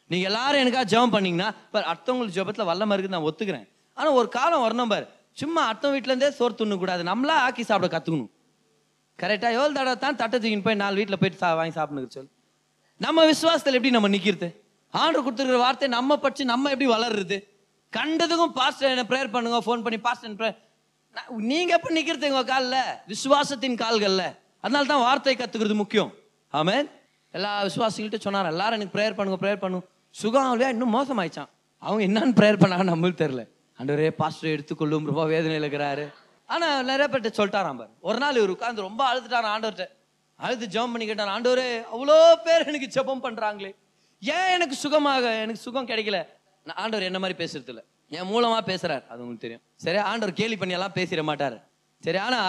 நீங்கள் 0.09 0.29
எல்லாரும் 0.31 0.61
எனக்காக 0.63 0.85
ஜெபம் 0.93 1.13
பண்ணீங்கன்னா 1.15 1.49
பார் 1.73 1.89
அடுத்தவங்களுக்கு 1.91 2.37
ஜெபத்தில் 2.39 2.69
வல்ல 2.71 2.93
இருக்குது 2.95 3.15
நான் 3.15 3.27
ஒத்துக்கிறேன். 3.29 3.67
ஆனால் 3.97 4.17
ஒரு 4.19 4.27
காலம் 4.37 4.63
வரணும் 4.65 4.91
பார். 4.93 5.05
சும்மா 5.41 5.61
அடுத்த 5.69 5.87
வீட்டிலேருந்தே 5.93 6.27
சோறு 6.39 6.53
துண்ணக்கூடாது 6.59 7.03
நம்மளா 7.11 7.37
ஆக்கி 7.45 7.63
சாப்பிட 7.69 7.87
கற்றுக்கணும் 7.93 8.31
கரெக்டாக 9.19 9.55
எவ்வளோ 9.57 9.73
தடவை 9.77 9.95
தான் 10.03 10.17
தட்டை 10.21 10.37
தூக்கின்னு 10.37 10.65
போய் 10.67 10.81
நாலு 10.83 10.95
வீட்டில் 10.99 11.19
போயிட்டு 11.21 11.39
சா 11.41 11.49
வாங்கி 11.59 11.75
சாப்பிடுங்க 11.77 12.09
சொல்லு 12.17 12.31
நம்ம 13.01 13.25
விசுவாசத்தில் 13.31 13.77
எப்படி 13.77 13.91
நம்ம 13.95 14.09
நிற்கிறது 14.13 14.47
ஆண்டர் 15.01 15.23
கொடுத்துருக்கிற 15.25 15.59
வார்த்தை 15.65 15.87
நம்ம 15.97 16.17
படித்து 16.23 16.51
நம்ம 16.53 16.71
எப்படி 16.73 16.87
வளருது 16.95 17.37
கண்டதுக்கும் 17.93 18.53
பாஸ்டர் 18.59 18.93
என்ன 18.93 19.05
ப்ரேயர் 19.11 19.33
பண்ணுங்க 19.35 19.59
ஃபோன் 19.65 19.83
பண்ணி 19.85 19.99
பாஸ்டர் 20.07 20.39
ப்ரேயர் 20.41 20.61
நீங்க 21.51 21.71
எப்ப 21.77 21.89
நிக்கிறது 21.97 22.29
உங்க 22.31 22.43
காலில்? 22.51 22.79
விசுவாசத்தின் 23.11 23.77
கால்கள்ல. 23.81 24.23
அதனால 24.63 24.87
தான் 24.91 25.03
வார்த்தை 25.07 25.35
கத்துக்கிறது 25.41 25.75
முக்கியம். 25.81 26.09
ஆமே 26.53 26.75
எல்லா 27.33 27.51
விசுவாசிகள்கிட்ட 27.67 28.19
சொன்னார் 28.25 28.49
எல்லாரும் 28.53 28.77
எனக்கு 28.77 28.95
ப்ரேயர் 28.95 29.15
பண்ணுங்க 29.17 29.37
ப்ரேயர் 29.43 29.61
பண்ணும் 29.63 29.85
சுகம் 30.15 30.45
ஆகலையா 30.47 30.69
இன்னும் 30.75 30.93
மோசமாயிச்சான். 30.97 31.49
அவங்க 31.83 32.01
என்னன்னு 32.07 32.35
ப்ரேயர் 32.39 32.61
பண்ணாங்க 32.63 32.85
நம்மளுக்கு 32.91 33.21
தெரியல. 33.23 33.43
ஆண்டவரே 33.79 34.11
பாஸ்டர் 34.21 34.53
எடுத்துக்கொள்ளும் 34.55 35.07
ரொம்ப 35.11 35.23
வேதனையில் 35.33 35.65
இருக்கிறாரு. 35.65 36.05
ஆனால் 36.49 36.85
நிறைய 36.89 37.07
பேர்ட்ட 37.13 37.31
சொல்லிட்டாராம் 37.39 37.79
பாரு. 37.81 37.91
ஒரு 38.07 38.17
நாள் 38.23 38.39
இவர் 38.39 38.53
உட்காந்து 38.55 38.87
ரொம்ப 38.87 39.01
அழுதுட்டான் 39.11 39.53
ஆண்டவர்கிட்ட. 39.55 39.87
அழுது 40.39 40.65
ஜெபம் 40.75 40.93
பண்ணிக்கிட்டான் 40.93 41.33
ஆண்டவரே 41.35 41.69
அவ்வளோ 41.93 42.17
பேர் 42.45 42.67
எனக்கு 42.69 42.89
ஜெபம் 42.95 43.23
பண்ணுறாங்களே 43.25 43.71
ஏன் 44.21 44.49
எனக்கு 44.51 44.75
சுகமாக 44.75 45.33
எனக்கு 45.41 45.61
சுகம் 45.61 45.87
கிடைக்கல? 45.87 46.19
நான் 46.65 46.77
ஆண்டவர் 46.77 47.03
என்ன 47.03 47.19
மாதிரி 47.19 47.37
பேசுறது 47.43 47.67
இல்ல. 47.67 47.81
என் 48.11 48.29
மூலமா 48.29 48.59
பேசுறார். 48.65 49.03
அது 49.07 49.21
உங்களுக்கு 49.21 49.45
தெரியும். 49.45 49.63
சரி 49.75 49.97
ஆண்டவர் 50.03 50.33
கேலி 50.33 50.57
பண்ணி 50.57 50.73
எல்லாம் 50.73 50.95
பேசிட 50.95 51.23
மாட்டாரு. 51.23 51.57
சரி 52.03 52.17
ஆனா 52.17 52.39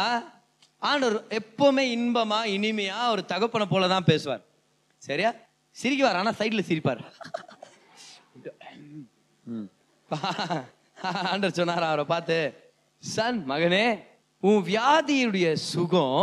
ஆண்டவர் 0.83 1.17
எப்பவுமே 1.31 1.85
இன்பமா 1.97 2.41
இனிமையா 2.55 3.09
ஒரு 3.11 3.25
தகப்பனை 3.25 3.67
போல 3.67 3.89
தான் 3.89 4.05
பேசுவார். 4.05 4.43
சரியா? 5.03 5.31
சிரிக்குவார் 5.77 6.15
ஆனா 6.15 6.33
சைடுல 6.39 6.63
சிரிப்பார். 6.69 7.01
ம். 9.45 9.69
ஆண்டவர் 11.25 11.51
சொன்னார் 11.51 11.83
அவரை 11.83 12.05
பார்த்து 12.05 12.37
சன் 13.03 13.41
மகனே 13.49 13.87
உன் 14.43 14.63
வியாதியுடைய 14.67 15.49
சுகம் 15.67 16.23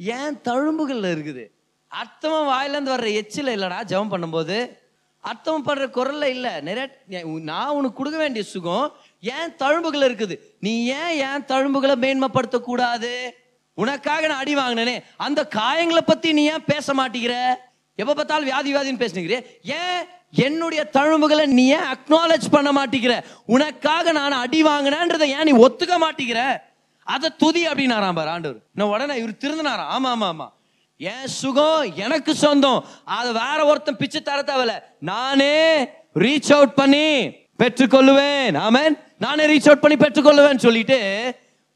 ஏன் 0.00 0.38
தழும்புகள்ல 0.44 1.10
இருக்குது? 1.14 1.44
அர்த்தமா 1.90 2.38
வாயில 2.50 2.76
இருந்து 2.76 2.94
வர்ற 2.94 3.08
எச்சில 3.20 3.54
இல்லடா 3.56 3.78
ஜெபம் 3.84 4.12
பண்ணும்போது 4.12 4.56
அர்த்தம் 5.30 5.66
படுற 5.66 5.84
குரல்ல 5.96 6.24
இல்ல. 6.36 6.60
நிறைய 6.60 6.86
நான் 7.52 7.76
உனக்கு 7.78 7.98
கொடுக்க 8.00 8.18
வேண்டிய 8.18 8.44
சுகம் 8.44 8.86
ஏன் 9.20 9.52
தழும்புகள் 9.58 10.06
இருக்குது. 10.08 10.36
நீ 10.60 10.72
ஏன் 10.84 11.14
ஏன் 11.26 11.44
தழும்புகளை 11.52 11.96
மேன்மைப்படுத்த 12.04 12.58
கூடாது 12.60 13.12
உனக்காக 13.74 14.26
நான் 14.26 14.42
அடி 14.44 14.54
வாங்கினேனே. 14.56 14.96
அந்த 15.16 15.48
காயங்களை 15.54 16.02
பத்தி 16.06 16.32
நீ 16.32 16.44
ஏன் 16.44 16.64
பேச 16.64 16.94
மாட்டேங்கிற? 16.94 17.36
எப்ப 17.94 18.14
பார்த்தாலும் 18.14 18.44
வியாதி 18.44 18.70
வியாதின்னு 18.74 19.02
பேசுனீங்க 19.02 19.38
ஏன் 19.78 20.02
என்னுடைய 20.46 20.82
தழும்புகளை 20.92 21.46
நீ 21.46 21.64
ஏன் 21.68 21.88
அக்னாலேஜ் 21.94 22.46
பண்ண 22.50 22.70
மாட்டேங்கிற? 22.72 23.14
உனக்காக 23.46 24.12
நான் 24.12 24.42
அடி 24.44 24.62
வாங்கினேன்றதை 24.62 25.28
ஏன் 25.36 25.48
நீ 25.48 25.52
ஒத்துக்க 25.66 25.96
மாட்டேங்கிற? 26.04 26.42
அதை 27.06 27.28
துதி 27.36 27.62
அப்படின்னாராம் 27.66 28.18
பாரு 28.18 28.30
ஆண்டவர். 28.30 28.60
நான் 28.74 28.88
உடனே 28.88 29.14
இவர் 29.16 29.40
திருந்தினாராம். 29.44 29.92
ஆமா 29.96 30.10
ஆமா 30.14 30.28
ஆமா. 30.32 30.46
என் 31.02 31.26
சுகம் 31.26 31.92
எனக்கு 31.94 32.34
சொந்தம். 32.34 32.84
அது 33.04 33.32
வேற 33.32 33.64
ஒருத்தன் 33.64 33.96
பிச்சு 33.96 34.22
தர 34.22 34.42
தேவையில்ல. 34.42 34.82
நானே 35.00 35.84
ரீச் 36.14 36.52
அவுட் 36.52 36.74
பண்ணி 36.74 37.28
பெற்றுக்கொள்ளுவேன். 37.58 38.58
ஆமென். 38.58 38.96
நானே 39.18 39.46
ரீச் 39.46 39.68
அவுட் 39.68 39.80
பண்ணி 39.80 39.98
பெற்றுக்கொள்ளுவேன் 39.98 40.56
சொல்லிட்டு 40.56 40.98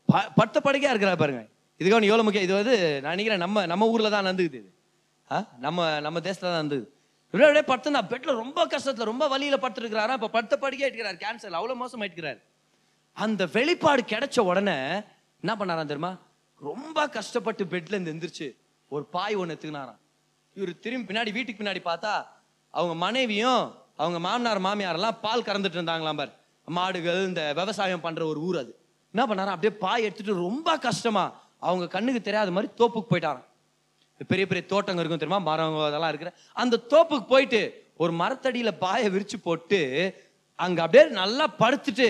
ப- 0.06 0.28
பட்ட 0.34 0.58
படுக்கையா 0.58 0.92
இருக்கிறா 0.92 1.16
பாருங்க. 1.16 1.46
இதுக்கு 1.78 2.04
எவ்வளோ 2.04 2.22
முக்கியம்? 2.22 2.46
இது 2.46 2.54
வந்து 2.54 2.76
நான் 2.78 3.00
நினைக்கிறேன் 3.00 3.38
நம்ம 3.38 3.66
நம்ம 3.66 3.86
ஊர்ல 3.88 4.10
தான் 4.10 4.26
நடந்துக்குது 4.26 4.54
இது. 4.54 4.74
ஆ? 5.30 5.46
நம்ம 5.60 6.00
நம்ம 6.00 6.18
தேசத்துல 6.18 6.40
தான் 6.40 6.54
இருந்தது 6.54 6.92
இவ்வளோ 7.32 7.40
அப்படியே 7.40 7.62
படுத்து 7.62 7.90
நான் 7.90 8.08
ரொம்ப 8.22 8.66
கஷ்டத்தில் 8.66 9.04
ரொம்ப 9.04 9.28
வழியில் 9.28 9.58
படுத்துருக்கிறாரா? 9.58 10.12
இப்போ 10.12 10.28
படுத்த 10.28 10.56
படுக்கையா 10.60 10.92
இருக்கிறார். 10.92 11.14
கேன்சர் 11.14 11.54
அவ்வளோ 11.54 11.74
மோசம் 11.74 12.02
ஆயிட்டுக்கிறார் 12.02 12.42
அந்த 13.12 13.46
வெளிப்பாடு 13.52 14.02
கிடைச்ச 14.02 14.40
உடனே 14.40 14.72
என்ன 15.40 15.56
பண்ணாரான் 15.58 15.80
தெரியுமா? 15.80 16.16
ரொம்ப 16.60 17.08
கஷ்டப்பட்டு 17.08 17.64
பெட்ல 17.64 18.00
இருந்து 18.00 18.12
எந்திரிச்சு 18.12 18.56
ஒரு 18.89 19.05
பாய் 19.05 19.34
ஒன்று 19.34 19.55
எடுத்துக்கினாராம். 19.55 20.01
இவர் 20.55 20.72
திரும்பி 20.78 21.07
பின்னாடி 21.09 21.32
வீட்டுக்கு 21.32 21.61
பின்னாடி 21.62 21.80
பார்த்தா 21.91 22.12
அவங்க 22.70 22.95
மனைவியும் 22.95 23.62
அவங்க 23.97 24.18
மாமனார் 24.18 24.61
மாமியாரெல்லாம் 24.66 25.18
பால் 25.20 25.47
கறந்துட்டு 25.49 25.78
இருந்தாங்களாம் 25.78 26.16
பார். 26.16 26.32
மாடுகள் 26.68 27.26
இந்த 27.26 27.43
விவசாயம் 27.61 28.05
பண்ணுற 28.05 28.22
ஒரு 28.32 28.41
ஊர் 28.41 28.59
அது. 28.62 28.72
என்ன 29.14 29.22
பண்ணாராம்? 29.26 29.57
அப்படியே 29.57 29.72
பாய் 29.84 30.05
எடுத்துட்டு 30.07 30.34
ரொம்ப 30.49 30.78
கஷ்டமா 30.78 31.24
அவங்க 31.59 31.84
கண்ணுக்கு 31.89 32.20
தெரியாத 32.20 32.51
மாதிரி 32.51 32.72
தோப்புக்கு 32.80 33.11
போயிட்டாராம். 33.12 33.47
பெரிய 34.32 34.45
பெரிய 34.47 34.62
தோட்டங்க 34.72 35.01
இருக்கும் 35.03 35.22
தெரியுமா? 35.22 35.39
மரம் 35.51 35.78
அதெல்லாம் 35.89 36.12
இருக்கிற. 36.12 36.30
அந்த 36.53 36.76
தோப்புக்கு 36.91 37.26
போயிட்டு 37.26 37.61
ஒரு 37.97 38.12
மரத்தடியில் 38.12 38.78
பாயை 38.84 39.09
விரிச்சு 39.14 39.37
போட்டு 39.43 39.80
அங்கே 40.55 40.80
அப்படியே 40.82 41.05
நல்லா 41.20 41.47
படுத்துட்டு 41.59 42.09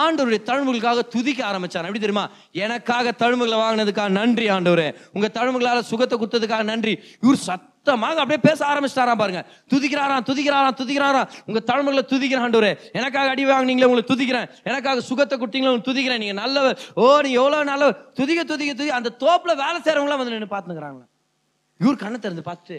ஆண்டவருடைய 0.00 0.40
தழும்புகளுக்காக 0.48 1.02
துதிக்க 1.14 1.40
ஆரம்பிச்சார். 1.50 1.86
எப்படி 1.88 2.02
தெரியுமா? 2.04 2.24
எனக்காக 2.64 3.14
தழும்புகளை 3.22 3.58
வாங்கினதுக்காக 3.64 4.10
நன்றி 4.20 4.46
ஆண்டவரே. 4.56 4.88
உங்க 5.16 5.28
தழும்புகளால் 5.38 5.90
சுகத்தை 5.90 6.16
கொடுத்ததுக்காக 6.18 6.64
நன்றி. 6.72 6.94
இவர் 7.24 7.40
சத்தமாக 7.48 8.20
அப்படியே 8.22 8.40
பேச 8.48 8.60
ஆரம்பிச்சிட்டாராம் 8.70 9.20
பாருங்க. 9.22 9.42
துதிக்கிறாராம் 9.72 10.26
துதிக்கிறாராம் 10.30 10.78
துதிக்கிறாராம். 10.80 11.28
உங்க 11.48 11.62
தழும்புகளை 11.70 12.04
துதிக்கிறேன் 12.12 12.46
ஆண்டவரே. 12.46 12.72
எனக்காக 13.00 13.34
அடி 13.34 13.44
வாங்கினீங்களே 13.52 13.88
உங்களை 13.90 14.04
துதிக்கிறேன். 14.12 14.48
எனக்காக 14.70 15.04
சுகத்தை 15.10 15.36
கொடுத்தீங்களே 15.42 15.72
உங்களுக்கு 15.72 15.90
துதிக்கிறேன். 15.90 16.22
நீங்க 16.24 16.36
நல்லவர். 16.42 16.78
ஓ 17.02 17.06
நீ 17.26 17.32
எவ்வளோ 17.42 17.62
நல்லவர். 17.72 17.98
துதிக்க 18.20 18.44
துதிக்க 18.54 18.74
துதி 18.80 18.90
அந்த 19.00 19.14
தோப்பில் 19.24 19.60
வேலை 19.64 19.78
செய்கிறவங்களாம் 19.84 20.22
வந்து 20.22 20.36
நின்று 20.36 20.52
பார்த்துக்கிறாங்களா 20.56 21.06
இவர் 21.82 22.02
கண்ணை 22.02 22.18
திறந்து 22.24 22.48
பார்த்து 22.50 22.76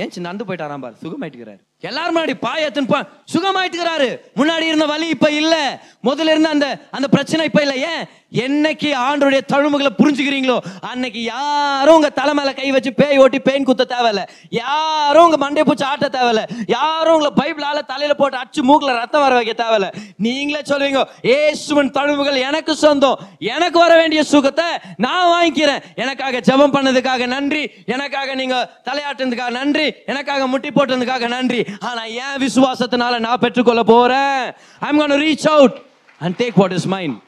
ஏன் 0.00 0.14
சின்ன 0.14 0.44
போயிட்டாராம் 0.48 0.84
பாரு. 0.86 0.96
சுகமாயிட்டுக்கிறாரு. 1.04 1.62
எல்லாரும் 1.80 2.16
முன்னாடி 2.16 2.32
பாயத்துன்னு 2.42 2.88
பா 2.88 3.04
சுகமாயிட்டுக்கிறாரு. 3.32 4.20
முன்னாடி 4.36 4.60
இருந்த 4.60 4.86
வலி 4.86 5.08
இப்ப 5.08 5.30
இல்ல. 5.30 5.80
முதல்ல 6.04 6.30
இருந்த 6.34 6.48
அந்த 6.48 6.78
அந்த 6.90 7.08
பிரச்சனை 7.08 7.44
இப்ப 7.46 7.60
இல்ல. 7.60 7.74
ஏன்? 7.74 8.04
என்னைக்கு 8.32 8.88
ஆண்டோடைய 9.02 9.40
தழும்புகளை 9.52 9.86
புரிஞ்சுக்கிறீங்களோ 9.98 10.58
அன்னைக்கு 10.80 11.22
யாரும் 11.22 11.94
உங்க 11.94 12.08
தலை 12.08 12.34
மேல 12.34 12.52
கை 12.52 12.70
வச்சு 12.70 12.92
பேய் 12.92 13.18
ஓட்டி 13.18 13.38
பெயின் 13.38 13.64
குத்த 13.64 13.86
தேவையில்ல. 13.88 14.28
யாரும் 14.50 15.24
உங்க 15.24 15.36
மண்டை 15.36 15.64
பூச்சி 15.64 15.84
ஆட்ட 15.84 16.08
தேவையில்ல. 16.08 16.48
யாரும் 16.66 17.20
உங்களை 17.20 17.32
பைபிளால 17.36 17.78
தலையில 17.86 18.14
போட்டு 18.14 18.36
அச்சு 18.36 18.64
மூக்குல 18.64 18.92
ரத்தம் 18.92 19.20
வர 19.20 19.34
வைக்க 19.34 19.64
தேவையில்ல. 19.64 19.92
நீங்களே 20.16 20.62
சொல்லுவீங்க 20.62 21.04
ஏசுவன் 21.22 21.90
தழும்புகள் 21.90 22.36
எனக்கு 22.36 22.74
சொந்தம். 22.74 23.18
எனக்கு 23.38 23.78
வர 23.78 23.96
வேண்டிய 23.96 24.22
சுகத்தை 24.22 24.64
நான் 24.96 25.28
வாங்கிக்கிறேன். 25.28 25.82
எனக்காக 25.94 26.40
ஜெபம் 26.40 26.74
பண்ணதுக்காக 26.74 27.26
நன்றி. 27.26 27.70
எனக்காக 27.86 28.34
நீங்க 28.34 28.70
தலையாட்டுனதுக்காக 28.84 29.50
நன்றி. 29.50 29.92
எனக்காக 30.06 30.46
முட்டி 30.46 30.68
போட்டதுக்காக 30.68 31.28
நன்றி. 31.28 31.66
ஆனா 31.80 32.04
என் 32.04 32.40
விசுவாசத்தினால 32.40 33.18
நான் 33.18 33.38
பெற்றுக்கொள்ள 33.38 33.82
போறேன். 33.82 34.52
I'm 34.80 34.98
gonna 34.98 35.10
reach 35.10 35.48
out 35.48 35.82
and 36.18 36.42
take 36.42 36.52
what 36.54 36.72
is 36.72 36.86
mind 36.86 37.22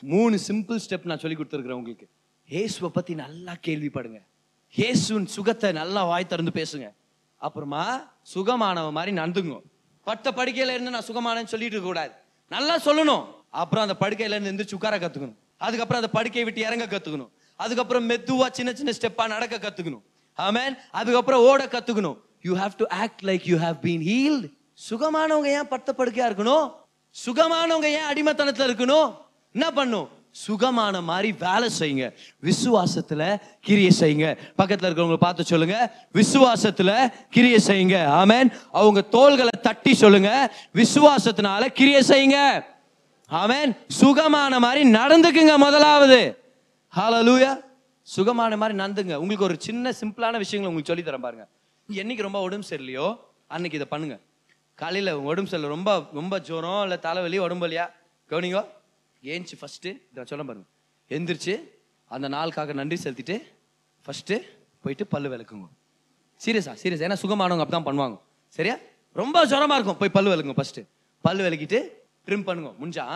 மூணு 0.00 0.38
சிம்பிள் 0.48 0.80
ஸ்டெப் 0.88 1.04
நான் 1.04 1.18
சொல்லி 1.18 1.36
கொடுத்துருக்கிறேன் 1.36 1.80
உங்களுக்கு. 1.82 2.08
இயேசுவை 2.48 2.90
பத்தி 2.90 3.14
நல்லா 3.14 3.52
கேள்விப்படுங்க. 3.66 4.20
ஏசுவின் 4.76 5.26
சுகத்தை 5.26 5.72
நல்லா 5.72 6.04
வாய் 6.04 6.26
திறந்து 6.26 6.52
பேசுங்க. 6.54 6.92
அப்புறமா 7.36 8.12
சுகமானவ 8.34 8.92
மாதிரி 8.92 9.16
நடந்துங்க 9.16 9.60
பட்ட 10.04 10.30
படுக்கையில 10.30 10.74
இருந்து 10.74 10.90
நான் 10.90 11.08
சுகமானேன்னு 11.08 11.52
சொல்லிட்டு 11.52 11.76
இருக்க 11.76 11.80
கூடாது. 11.80 12.10
நல்லா 12.48 12.78
சொல்லணும். 12.78 13.26
அப்புறம் 13.50 13.88
அந்த 13.88 14.08
படுக்கையில 14.08 14.40
இருந்து 14.40 14.52
எந்திரிச்சு 14.52 14.74
உட்கார 14.74 14.98
கத்துக்கணும். 14.98 15.34
அதுக்கப்புறம் 15.58 16.02
அந்த 16.02 16.08
படுக்கையை 16.08 16.44
விட்டு 16.44 16.60
இறங்க 16.60 16.86
கத்துக்கணும். 16.86 17.28
அதுக்கப்புறம் 17.56 18.10
மெதுவா 18.10 18.50
சின்ன 18.50 18.72
சின்ன 18.72 18.92
ஸ்டெப்பா 19.00 19.26
நடக்க 19.26 19.58
கத்துக்கணும். 19.58 20.02
ஆமேன் 20.36 20.78
அதுக்கப்புறம் 20.90 21.40
ஓட 21.40 21.66
கத்துக்கணும். 21.66 22.18
You 22.42 22.56
have 22.56 22.70
to 22.76 22.88
act 22.88 23.20
like 23.22 23.40
you 23.44 23.56
have 23.56 23.76
been 23.82 24.02
healed 24.02 24.58
சுகமானவங்க 24.90 25.44
ஏன் 25.44 25.68
படுத்த 25.68 25.94
படுக்கையா 25.98 26.30
இருக்கணும்? 26.30 26.72
சுகமானவங்க 27.26 27.84
ஏன் 27.84 28.02
அடிமைத்தனத்துல 28.12 28.70
இருக்கணும்? 28.70 29.16
என்ன 29.52 29.70
பண்ணும்? 29.70 30.08
சுகமான 30.30 31.00
மாதிரி 31.00 31.34
வேலை 31.38 31.70
செய்யுங்க. 31.78 32.12
விசுவாசத்துல 32.42 33.36
கிரிய 33.66 33.90
செய்யுங்க. 34.00 34.38
பக்கத்துல 34.58 34.88
இருக்கிறவங்க 34.88 35.16
பார்த்து 35.16 35.44
சொல்லுங்க. 35.44 35.94
விசுவாசத்துல 36.14 37.12
கிரிய 37.34 37.58
செய்யுங்க. 37.66 37.96
ஆமேன் 37.96 38.52
அவங்க 38.72 39.00
தோள்களை 39.00 39.50
தட்டி 39.62 39.94
சொல்லுங்க. 39.94 40.54
விசுவாசத்தினால 40.74 41.66
கிரிய 41.72 42.02
செய்யுங்க. 42.08 42.64
ஆமேன் 43.30 43.76
சுகமான 43.88 44.58
மாதிரி 44.58 44.92
நடந்துக்குங்க 44.92 45.56
முதலாவது. 45.56 46.38
ஹalleluya 46.96 47.62
சுகமான 48.02 48.56
மாதிரி 48.56 48.78
நடந்துங்க. 48.78 49.14
உங்களுக்கு 49.14 49.44
ஒரு 49.44 49.56
சின்ன 49.58 49.90
சிம்பிளான 49.90 50.36
விஷயங்களை 50.36 50.66
உங்களுக்கு 50.66 50.94
சொல்லி 50.94 51.02
தரேன் 51.02 51.20
பாருங்க. 51.20 51.48
என்னைக்கு 51.98 52.22
ரொம்ப 52.26 52.40
உடம்பு 52.40 52.66
சரியில்லையோ 52.70 53.18
அன்னைக்கு 53.54 53.78
இதை 53.78 53.86
பண்ணுங்க. 53.90 54.20
காலையில் 54.74 55.12
உடம்பு 55.12 55.50
சரியில்லை 55.50 55.76
ரொம்ப 55.76 55.90
ரொம்ப 56.12 56.38
ஜூரம் 56.38 56.82
இல்லை 56.82 56.98
தலைவலி 56.98 57.38
உடம்பு 57.38 57.64
வலியா? 57.66 57.84
கவனிங்கோ? 58.30 58.62
ஏஞ்சி 59.22 59.56
ஃபஸ்ட்டு 59.60 59.90
இதை 60.12 60.24
சொல்ல 60.24 60.44
பாருங்க. 60.44 60.66
எந்திரிச்சு 61.10 61.54
அந்த 62.06 62.28
நாளுக்காக 62.28 62.72
நன்றி 62.72 62.98
செலுத்திட்டு 63.04 63.36
ஃபஸ்ட்டு 64.06 64.36
போயிட்டு 64.82 65.06
பல்லு 65.06 65.36
விளக்குங்க. 65.36 65.66
சீரியஸா 66.44 66.74
சீரியஸ் 66.82 67.04
ஏன்னா 67.06 67.18
சுகமானவங்க 67.22 67.64
அப்படி 67.64 67.76
தான் 67.78 67.88
பண்ணுவாங்க. 67.88 68.16
சரியா? 68.48 68.76
ரொம்ப 69.12 69.46
ஜுரமா 69.46 69.74
இருக்கும். 69.78 69.96
போய் 69.96 70.16
பல்லு 70.16 70.30
விளக்குங்க 70.32 70.58
ஃபஸ்ட்டு 70.60 70.86
பல்லு 71.20 71.50
விளக்கிட்டு 71.50 71.80
ட்ரிம் 72.26 72.44
பண்ணுங்க. 72.44 72.70
முடிஞ்சா? 72.80 73.06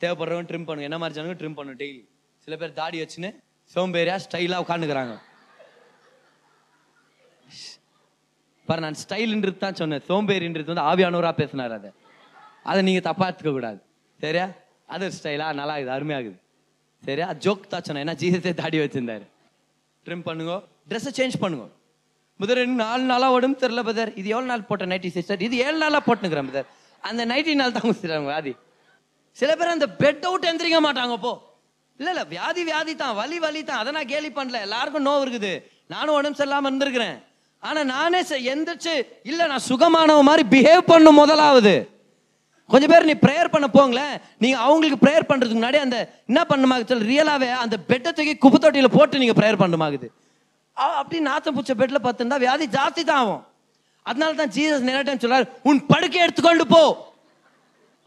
தேவைப்படுறவங்க 0.00 0.48
ட்ரிம் 0.50 0.66
பண்ணுங்க. 0.68 0.88
என்ன 0.90 0.98
மாதிரி 0.98 1.20
ஜனங்க 1.20 1.36
ட்ரிம் 1.40 1.54
பண்ணுங்க 1.54 1.84
டெய்லி 1.84 2.02
சில 2.40 2.56
பேர் 2.56 2.72
தாடி 2.72 3.00
வச்சுன்னு 3.02 3.30
சோம்பேறியா 3.74 4.16
ஸ்டைலாக 4.24 4.64
உட்காந்துக்கிறாங்க 4.64 5.14
பாரு 8.68 8.80
நான் 8.84 8.98
ஸ்டைல்ன்றது 9.02 9.58
தான் 9.64 9.78
சொன்னேன். 9.80 10.02
சோம்பேறின்றது 10.08 10.70
வந்து 10.72 10.86
ஆவியானூராக 10.90 11.34
பேசினார் 11.40 11.74
அதை. 11.78 11.90
அதை 12.70 12.80
நீங்கள் 12.88 13.06
தப்பாக 13.08 13.28
எடுத்துக்கக்கூடாது 13.30 13.80
சரியா? 14.24 14.46
அது 14.94 15.04
ஸ்டைலா 15.18 15.46
நல்லா 15.60 15.74
இருக்குது 15.76 15.96
அருமையாகுது. 15.96 16.36
சரியா? 17.06 17.26
ஜோக் 17.44 17.70
தான் 17.72 17.84
சொன்னேன். 17.86 18.04
ஏன்னா 18.04 18.16
ஜீசஸே 18.22 18.52
தாடி 18.60 18.78
வச்சிருந்தாரு. 18.82 19.24
ட்ரிம் 20.06 20.26
பண்ணுங்க. 20.28 20.54
ட்ரெஸ்ஸை 20.90 21.12
சேஞ்ச் 21.18 21.36
பண்ணுங்க. 21.42 21.66
முதல் 22.42 22.58
ரெண்டு 22.62 22.78
நாலு 22.84 23.02
நாளாக 23.10 23.36
உடம்பு 23.38 23.60
தெரில 23.62 23.80
பதர். 23.88 24.10
இது 24.20 24.28
எவ்வளோ 24.34 24.48
நாள் 24.52 24.68
போட்ட 24.68 24.84
நைட்டி 24.92 25.10
சிஸ்டர் 25.16 25.44
இது 25.46 25.56
ஏழு 25.66 25.78
நாளாக 25.84 26.02
போட்டுக்கிறேன் 26.06 26.48
பதர். 26.50 26.68
அந்த 27.08 27.22
நைட்டி 27.32 27.52
நாள் 27.60 27.76
தான் 27.76 27.88
சிஸ்டர் 27.90 28.24
வியாதி 28.30 28.54
சில 29.40 29.50
பேர் 29.58 29.74
அந்த 29.74 29.86
பெட் 30.00 30.24
அவுட் 30.28 30.48
எந்திரிக்க 30.48 30.78
மாட்டாங்க 30.86 31.14
போ. 31.26 31.32
இல்லை 32.00 32.10
இல்லை 32.14 32.24
வியாதி 32.32 32.62
வியாதி 32.70 32.92
தான். 33.02 33.14
வலி 33.20 33.38
வலி 33.44 33.60
தான். 33.68 33.80
அதை 33.82 33.90
நான் 33.96 34.10
கேலி 34.12 34.30
பண்ணல. 34.38 34.58
எல்லாருக்கும் 34.66 35.06
நோவு 35.08 35.22
இருக்குது. 35.26 35.52
நானும் 35.94 36.16
உடம்பு 36.18 36.38
சரியில்லாமல் 36.40 36.70
இருந்திருக்கிறேன். 36.70 37.16
ஆனால் 37.68 37.90
நானே 37.94 38.20
எந்திரிச்சு 38.52 38.94
இல்லை 39.30 39.44
நான் 39.52 39.66
சுகமானவ 39.70 40.22
மாதிரி 40.28 40.44
பிஹேவ் 40.54 40.82
பண்ணும் 40.92 41.20
முதலாவது. 41.22 41.74
கொஞ்சம் 42.72 42.90
பேர் 42.92 43.08
நீ 43.10 43.14
ப்ரேயர் 43.24 43.52
பண்ண 43.54 43.66
போங்களேன். 43.76 44.14
நீங்கள் 44.42 44.64
அவங்களுக்கு 44.66 44.98
ப்ரேயர் 45.04 45.28
பண்ணுறதுக்கு 45.30 45.60
முன்னாடி 45.60 45.78
அந்த 45.84 45.96
என்ன 46.30 46.40
பண்ணுமாக்கு 46.50 46.90
சொல்லி 46.90 47.08
ரியலாகவே 47.12 47.48
அந்த 47.64 47.76
பெட்டை 47.90 48.10
தூக்கி 48.18 48.34
குப்பை 48.44 48.58
தொட்டியில் 48.64 48.94
போட்டு 48.96 49.20
நீங்கள் 49.22 49.38
ப்ரேயர் 49.40 49.60
பண்ணுமாக்குது. 49.62 50.08
அப்படி 51.00 51.18
நாத்தம் 51.30 51.56
பூச்ச 51.56 51.72
பெட்டில் 51.80 52.04
பார்த்துருந்தா 52.04 52.38
வியாதி 52.44 52.66
ஜாஸ்தி 52.76 53.02
தான் 53.10 53.20
ஆகும். 53.24 53.42
அதனால 54.10 54.34
தான் 54.40 54.52
ஜீசஸ் 54.56 54.86
நிறைய 54.88 55.02
டைம் 55.08 55.22
சொல்றாரு 55.24 55.46
உன் 55.70 55.80
படுக்கை 55.92 56.20
எடுத்துக்கொண்டு 56.24 56.64
போ. 56.74 56.82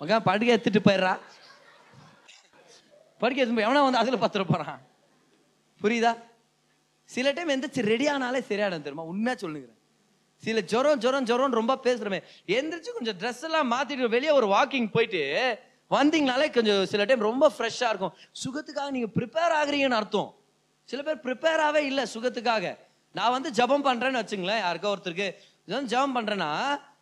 ஓகே 0.02 0.18
படுக்கை 0.30 0.52
எடுத்துட்டு 0.56 0.82
போயிடுறா. 0.88 1.14
படுக்கை 3.22 3.40
எடுத்து 3.42 3.58
போய் 3.60 3.68
எவனா 3.68 3.86
வந்து 3.88 4.02
அதில் 4.02 4.24
பத்துற 4.24 4.44
போகிறான் 4.52 4.82
புரியுதா? 5.82 6.12
சில 7.10 7.32
டைம் 7.38 7.52
எந்திரிச்சு 7.56 7.82
ரெடி 7.94 8.06
ஆனாலே 8.14 8.42
சரியாடும் 8.50 8.86
தெரியுமா? 8.86 9.06
உண்மையாக 9.14 9.38
சொல்லுங்கிறேன் 9.44 9.76
சில 10.44 10.62
ஜுரம் 10.72 11.00
ஜுரம் 11.04 11.28
ஜுரம் 11.30 11.58
ரொம்ப 11.60 11.74
பேசுகிறோமே 11.86 12.20
எந்திரிச்சு 12.58 12.92
கொஞ்சம் 12.98 13.18
ட்ரெஸ் 13.22 13.44
எல்லாம் 13.48 13.70
மாற்றிட்டு 13.74 14.10
வெளியே 14.16 14.34
ஒரு 14.40 14.48
வாக்கிங் 14.56 14.90
போயிட்டு 14.96 15.22
வந்தீங்கனாலே 15.92 16.48
கொஞ்சம் 16.58 16.82
சில 16.92 17.02
டைம் 17.10 17.28
ரொம்ப 17.30 17.46
ஃப்ரெஷ்ஷாக 17.56 17.92
இருக்கும். 17.94 18.14
சுகத்துக்காக 18.44 18.90
நீங்கள் 18.96 19.14
ப்ரிப்பேர் 19.18 19.54
ஆகுறீங்கன்னு 19.60 20.00
அர்த்தம். 20.02 20.30
சில 20.90 21.02
பேர் 21.08 21.24
ப்ரிப்பேராகவே 21.26 21.82
இல்லை 21.90 22.04
சுகத்துக்காக. 22.16 22.66
நான் 23.16 23.34
வந்து 23.36 23.50
ஜெபம் 23.60 23.86
பண்ணுறேன்னு 23.88 24.22
வச்சுங்களேன். 24.22 24.62
யாருக்கோ 24.66 24.92
ஒருத்தருக்கு 24.94 25.30
ஜபம் 25.72 25.90
ஜெபம் 25.94 26.16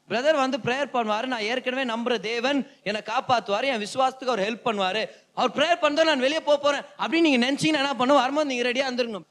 பிரதர் 0.10 0.41
வந்து 0.43 0.58
ப்ரேயர் 0.66 0.95
பண்ணுவார். 0.95 1.26
நான் 1.34 1.45
ஏற்கனவே 1.51 1.84
நம்புற 1.91 2.16
தேவன் 2.32 2.60
என்னை 2.89 2.99
காப்பாற்றுவார் 3.12 3.66
என் 3.70 3.84
விசுவாசத்துக்கு 3.86 4.34
அவர் 4.34 4.45
ஹெல்ப் 4.47 4.68
பண்ணுவார். 4.68 5.01
அவர் 5.38 5.56
ப்ரேயர் 5.56 5.82
பண்ணதான் 5.86 6.12
நான் 6.12 6.26
வெளியே 6.26 6.41
போக 6.49 6.58
போகிறேன் 6.66 6.84
அப்படின்னு 7.01 7.28
நீங்கள் 7.28 7.45
நினச்சிங்கன்னா 7.45 7.82
என்ன 7.84 7.95
பண்ணுவோம் 8.01 8.24
வரும்போது 8.24 8.51
நீங்கள் 8.51 8.68
ரெடியாக 8.70 8.89
இருந்துருங்க 8.89 9.22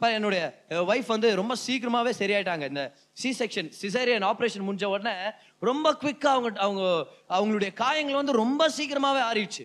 இப்போ 0.00 0.10
என்னுடைய 0.18 0.42
ஒய்ஃப் 0.90 1.08
வந்து 1.12 1.28
ரொம்ப 1.38 1.54
சீக்கிரமாகவே 1.62 2.12
சரியாயிட்டாங்க. 2.18 2.64
இந்த 2.70 2.82
சி 3.20 3.30
செக்ஷன் 3.38 3.66
சிசேரியன் 3.80 4.24
ஆப்ரேஷன் 4.28 4.64
முடிஞ்ச 4.68 4.84
உடனே 4.92 5.12
ரொம்ப 5.68 5.86
குவிக்காக 6.02 6.32
அவங்க 6.34 6.60
அவங்க 6.66 6.82
அவங்களுடைய 7.36 7.70
காயங்கள் 7.80 8.18
வந்து 8.20 8.34
ரொம்ப 8.40 8.68
சீக்கிரமாகவே 8.76 9.22
ஆறிடுச்சு. 9.30 9.64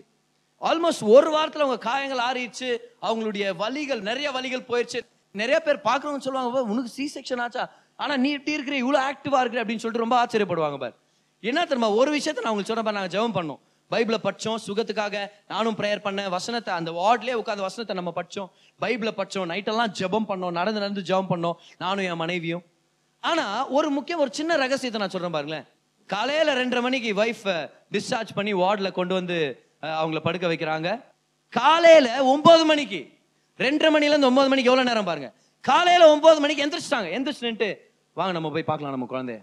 ஆல்மோஸ்ட் 0.70 1.04
ஒரு 1.14 1.30
வாரத்தில் 1.36 1.64
அவங்க 1.66 1.78
காயங்கள் 1.86 2.20
ஆறிடுச்சு. 2.26 2.68
அவங்களுடைய 3.08 3.46
வலிகள் 3.62 4.02
நிறைய 4.10 4.30
வலிகள் 4.36 4.66
போயிடுச்சு 4.70 5.00
நிறைய 5.42 5.60
பேர் 5.68 5.80
பார்க்குறவங்க 5.88 6.22
சொல்லுவாங்க 6.26 6.64
உனக்கு 6.74 6.92
சி 6.98 7.06
செக்ஷன் 7.16 7.42
ஆச்சா? 7.46 7.64
ஆனால் 8.02 8.20
நீ 8.24 8.32
இப்படி 8.38 8.56
இருக்கிற 8.58 8.78
இவ்வளோ 8.84 9.00
ஆக்டிவாக 9.08 9.42
இருக்கிற 9.44 9.62
அப்படின்னு 9.64 9.84
சொல்லிட்டு 9.84 10.06
ரொம்ப 10.06 10.18
ஆச்சரியப்படுவாங்க 10.22 10.80
பார். 10.84 10.96
என்ன 11.40 11.64
தெரியுமா 11.70 11.90
ஒரு 12.00 12.12
விஷயத்த 12.18 12.44
நான் 12.44 12.52
உங்களுக்கு 12.54 12.72
சொல்றேன் 12.72 12.98
நாங்கள் 13.00 13.14
ஜெபம் 13.16 13.38
பண்ணோம். 13.38 13.62
பைபிளை 13.92 14.18
படிச்சோம் 14.26 14.58
சுகத்துக்காக 14.66 15.16
நானும் 15.52 15.76
ப்ரேயர் 15.80 16.02
பண்ணேன். 16.06 16.30
வசனத்தை 16.36 16.70
அந்த 16.78 16.90
வார்ட்லேயே 17.00 17.36
உட்காந்து 17.42 17.66
வசனத்தை 17.68 17.94
நம்ம 17.98 18.12
படித்தோம் 18.18 18.48
பைபிளை 18.84 19.12
படிச்சோம். 19.18 19.48
நைட்டெல்லாம் 19.52 19.92
ஜெபம் 19.98 20.28
பண்ணோம். 20.30 20.54
நடந்து 20.58 20.82
நடந்து 20.84 21.04
ஜெபம் 21.10 21.30
பண்ணோம். 21.32 21.56
நானும் 21.84 22.06
என் 22.10 22.20
மனைவியும். 22.24 22.64
ஆனால் 23.30 23.68
ஒரு 23.76 23.88
முக்கியம் 23.96 24.22
ஒரு 24.24 24.32
சின்ன 24.38 24.56
ரகசியத்தை 24.64 25.00
நான் 25.02 25.14
சொல்கிறேன் 25.14 25.36
பாருங்களேன். 25.36 25.66
காலையில் 26.08 26.50
ரெண்டரை 26.60 26.80
மணிக்கு 26.86 27.12
வைஃப் 27.20 27.46
டிஸ்சார்ஜ் 27.94 28.32
பண்ணி 28.38 28.52
வார்டில் 28.62 28.96
கொண்டு 28.98 29.14
வந்து 29.18 29.38
அவங்கள 30.00 30.20
படுக்க 30.26 30.46
வைக்கிறாங்க. 30.52 30.88
காலையில் 31.52 32.12
ஒம்பது 32.32 32.64
மணிக்கு 32.70 33.00
ரெண்டரை 33.64 33.90
மணிலேருந்து 33.94 34.30
ஒம்பது 34.30 34.48
மணிக்கு 34.52 34.70
எவ்வளோ 34.70 34.86
நேரம் 34.90 35.08
பாருங்கள் 35.08 35.34
காலையில் 35.68 36.10
ஒம்பது 36.14 36.38
மணிக்கு 36.44 36.64
எந்திரிச்சிட்டாங்க. 36.64 37.08
எந்திரிச்சுட்டு 37.16 37.70
வாங்க 38.18 38.32
நம்ம 38.36 38.50
போய் 38.56 38.68
பார்க்கலாம் 38.70 38.94
நம்ம 38.94 39.08
குழந்தைய. 39.14 39.40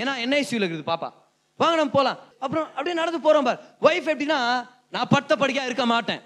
ஏன்னா 0.00 0.12
என்ஐசியூல 0.24 0.66
இருக்குது 0.66 0.90
பாப்பா. 0.92 1.08
வாங்க 1.56 1.76
நம்ம 1.76 1.92
போகலாம் 1.92 2.18
அப்புறம் 2.38 2.66
அப்படியே 2.66 2.94
நடந்து 2.94 3.20
போகிறோம் 3.20 3.44
பார். 3.44 3.76
ஒய்ஃப் 3.80 4.08
எப்படின்னா 4.08 4.68
நான் 4.90 5.08
பட்ட 5.08 5.36
படிக்கா 5.36 5.64
இருக்க 5.64 5.86
மாட்டேன். 5.86 6.20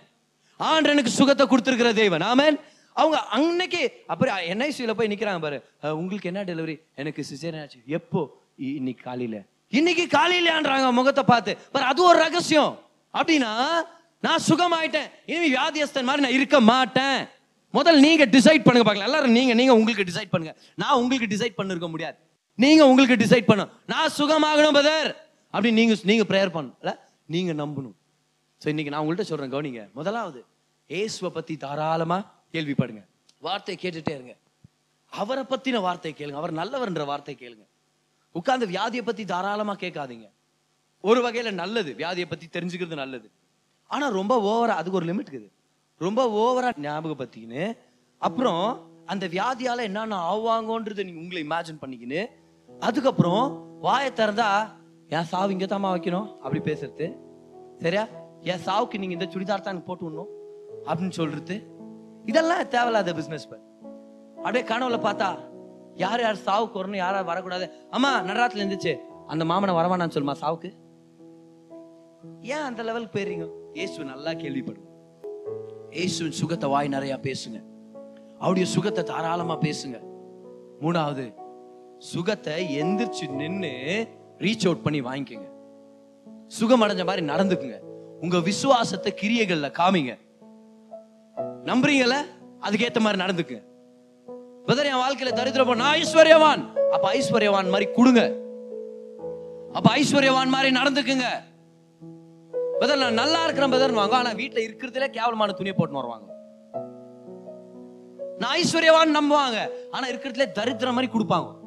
ஆண்டனுக்கு 0.58 1.06
சுகத்தை 1.06 1.46
கொடுத்துருக்கிற 1.46 1.92
தெய்வன் 1.92 2.22
ஆமேன் 2.22 2.60
அவங்க 2.94 3.20
அன்னைக்கு 3.20 3.92
அப்புறம் 4.06 4.36
என்ஐசியில் 4.36 4.92
போய் 4.92 5.08
நிற்கிறாங்க 5.08 5.40
பாரு. 5.40 5.64
உங்களுக்கு 5.80 6.32
என்ன 6.34 6.44
டெலிவரி 6.44 6.80
எனக்கு 6.94 7.26
சிசேரியன் 7.30 7.62
ஆச்சு. 7.62 7.78
எப்போ? 7.86 8.40
இ- 8.50 8.74
இன்னைக்கு 8.74 9.04
காலையில். 9.04 9.42
இன்னைக்கு 9.68 10.06
காலையிலான்றாங்க 10.18 10.92
முகத்தை 10.92 11.24
பார்த்து. 11.24 11.56
பார் 11.72 11.82
அது 11.82 12.04
ஒரு 12.04 12.18
ரகசியம். 12.18 12.80
அப்படின்னா 13.14 13.70
நான் 14.20 14.40
சுகமாயிட்டேன். 14.48 15.10
இனிமே 15.26 15.50
வியாதியஸ்தன் 15.50 16.02
மாதிரி 16.02 16.22
நான் 16.22 16.32
இருக்க 16.32 16.60
மாட்டேன். 16.60 17.26
முதல்ல 17.74 17.98
நீங்க 17.98 18.26
டிசைட் 18.26 18.42
பண்ணுங்க 18.44 18.82
பார்க்கலாம். 18.82 19.04
எல்லாரும் 19.04 19.30
நீங்க 19.30 19.54
நீங்க 19.54 19.74
உங்களுக்கு 19.74 20.04
டிசைட் 20.04 20.30
பண்ணுங்க. 20.30 20.58
நான் 20.74 20.94
உங்களுக்கு 20.94 21.36
டிசைட் 21.36 21.60
பண்ணிருக்க 21.60 21.88
முடியாது. 21.88 22.16
நீங்க 22.62 22.82
உங்களுக்கு 22.90 23.16
டிசைட் 23.22 23.48
பண்ணணும் 23.48 23.72
நான் 23.92 24.14
சுகமாகணும் 24.18 24.76
பதர் 24.78 25.10
அப்படி 25.54 25.70
நீங்க 25.78 25.94
நீங்க 26.10 26.24
ப்ரேயர் 26.30 26.52
பண்ணல 26.56 26.90
நீங்க 27.34 27.52
நம்பணும். 27.62 27.96
சோ 28.62 28.66
இன்னைக்கு 28.72 28.92
நான் 28.92 29.02
உங்கள்கிட்ட 29.02 29.26
சொல்றேன் 29.30 29.52
கவனிங்க. 29.54 29.82
முதலாவது 29.98 30.40
ஏசுவை 30.90 31.30
பத்தி 31.38 31.54
தாராளமா 31.64 32.18
கேள்விப்படுங்க. 32.52 33.02
வார்த்தையை 33.46 33.78
கேட்டுட்டே 33.82 34.12
இருங்க. 34.18 34.34
அவரை 35.12 35.42
பத்தின 35.50 35.80
வார்த்தை 35.80 36.12
கேளுங்க. 36.18 36.38
அவர் 36.42 36.54
நல்லவர்ன்ற 36.60 37.04
வார்த்தை 37.04 37.34
கேளுங்க. 37.40 37.64
உட்கார்ந்து 38.38 38.66
வியாதியை 38.72 39.04
பத்தி 39.08 39.24
தாராளமா 39.24 39.74
கேட்காதீங்க. 39.74 40.26
ஒரு 41.00 41.20
வகையில 41.26 41.50
நல்லது 41.62 41.90
வியாதியை 41.98 42.26
பத்தி 42.32 42.48
தெரிஞ்சுக்கிறது 42.56 43.00
நல்லது. 43.02 43.28
ஆனா 43.90 44.06
ரொம்ப 44.18 44.34
ஓவரா 44.50 44.74
அதுக்கு 44.80 44.98
ஒரு 45.00 45.08
லிமிட் 45.10 45.30
இருக்குது. 45.32 45.50
ரொம்ப 46.06 46.20
ஓவரா 46.44 46.70
ஞாபகப்படுத்திக்கின்னு 46.86 47.64
அப்புறம் 48.18 48.64
அந்த 49.06 49.24
வியாதியால 49.36 49.82
என்னென்ன 49.88 50.18
ஆவாங்கன்றது 50.32 51.04
நீங்க 51.06 51.20
உங்களை 51.24 51.40
இமேஜின் 51.48 51.82
பண்ணிக்கின்னு 51.82 52.22
அதுக்கப்புறம் 52.80 53.64
வாயை 53.80 54.10
திறந்தா 54.10 54.68
என் 55.08 55.24
சாவு 55.24 55.50
இங்க 55.50 55.64
தாமா 55.64 55.90
வைக்கணும். 55.94 56.36
அப்படி 56.36 56.72
பேசுறது. 56.72 57.18
சரியா? 57.78 58.06
என் 58.40 58.64
சாவுக்கு 58.66 58.98
நீங்க 58.98 59.12
இந்த 59.12 59.24
சுடிதார் 59.24 59.60
தான் 59.60 59.84
போட்டு 59.84 60.10
விடணும். 60.10 60.28
அப்படின்னு 60.84 61.10
சொல்றது. 61.10 61.66
இதெல்லாம் 62.24 62.68
தேவையில்லாத 62.68 63.12
பிசினஸ் 63.12 63.48
அப்படியே 64.36 64.64
கனவுல 64.64 64.98
பார்த்தா 64.98 65.38
யார் 65.94 66.20
யார் 66.20 66.34
சாவுக்கு 66.34 66.80
வரணும் 66.80 66.96
யார் 66.96 67.14
யார் 67.14 67.24
வரக்கூடாது. 67.24 67.70
அம்மா 67.90 68.20
நடராத்துல 68.20 68.62
இருந்துச்சு 68.62 68.98
அந்த 69.26 69.44
மாமனை 69.44 69.74
வரவானான்னு 69.74 70.14
சொல்லுமா 70.14 70.34
சாவுக்கு? 70.40 70.72
ஏன் 72.40 72.62
அந்த 72.62 72.82
லெவலுக்கு 72.82 73.18
போயிடுறீங்க? 73.18 73.50
இயேசு 73.72 74.04
நல்லா 74.04 74.30
கேள்விப்படுங்க 74.30 74.84
இயேசுவின் 75.90 76.32
சுகத்தை 76.32 76.70
வாய் 76.70 76.88
நிறைய 76.88 77.18
பேசுங்க. 77.22 77.64
அவருடைய 78.38 78.70
சுகத்தை 78.70 79.04
தாராளமா 79.04 79.54
பேசுங்க. 79.60 80.02
மூணாவது 80.80 81.34
சுகத்தை 81.98 82.82
எந்திரிச்சு 82.82 83.28
நின்னு 83.28 84.06
ரீச் 84.38 84.64
அவுட் 84.64 84.82
பண்ணி 84.82 85.00
வாங்கிக்கோங்க. 85.00 85.48
சுகம் 86.46 86.82
அடைஞ்ச 86.82 87.04
மாதிரி 87.04 87.26
நடந்துக்குங்க. 87.26 87.78
உங்க 88.20 88.40
விசுவாசத்தை 88.40 89.14
கிரியைகள்ல 89.20 89.72
காமிங்க. 89.78 90.18
நம்புறீங்கல்ல 91.64 92.14
அதுக்கேத்த 92.60 93.00
மாதிரி 93.00 93.22
நடந்துக்குங்க. 93.22 93.62
பிரதர் 94.66 94.84
என் 94.84 94.94
வாழ்க்கையில 94.94 95.32
தரித்திரம் 95.32 95.76
நான் 95.76 95.96
ஐஸ்வர்யவான். 95.96 96.88
அப்ப 96.90 97.12
ஐஸ்வர்யவான் 97.12 97.70
மாதிரி 97.70 97.90
கொடுங்க. 97.90 98.34
அப்ப 99.72 99.96
ஐஸ்வர்யவான் 99.96 100.46
மாதிரி 100.46 100.76
நடந்துக்குங்க. 100.76 101.24
பிரதர் 102.80 102.98
நான் 102.98 103.14
நல்லா 103.14 103.44
இருக்கிறேன் 103.44 103.72
பிரதர் 103.72 103.92
வாங்க. 103.92 104.16
ஆனா 104.16 104.30
வீட்டுல 104.30 104.68
இருக்கிறதுல 104.68 105.06
கேவலமான 105.06 105.52
துணியை 105.52 105.76
போட்டு 105.78 105.94
வருவாங்க. 105.94 106.34
நான் 108.38 108.56
ஐஸ்வர்யவான் 108.56 109.16
நம்புவாங்க. 109.16 109.68
ஆனா 109.90 110.08
இருக்கிறதுல 110.08 110.50
தரித்திரம் 110.50 110.94
மாதிரி 110.94 111.12
கொடுப்பாங்க. 111.12 111.64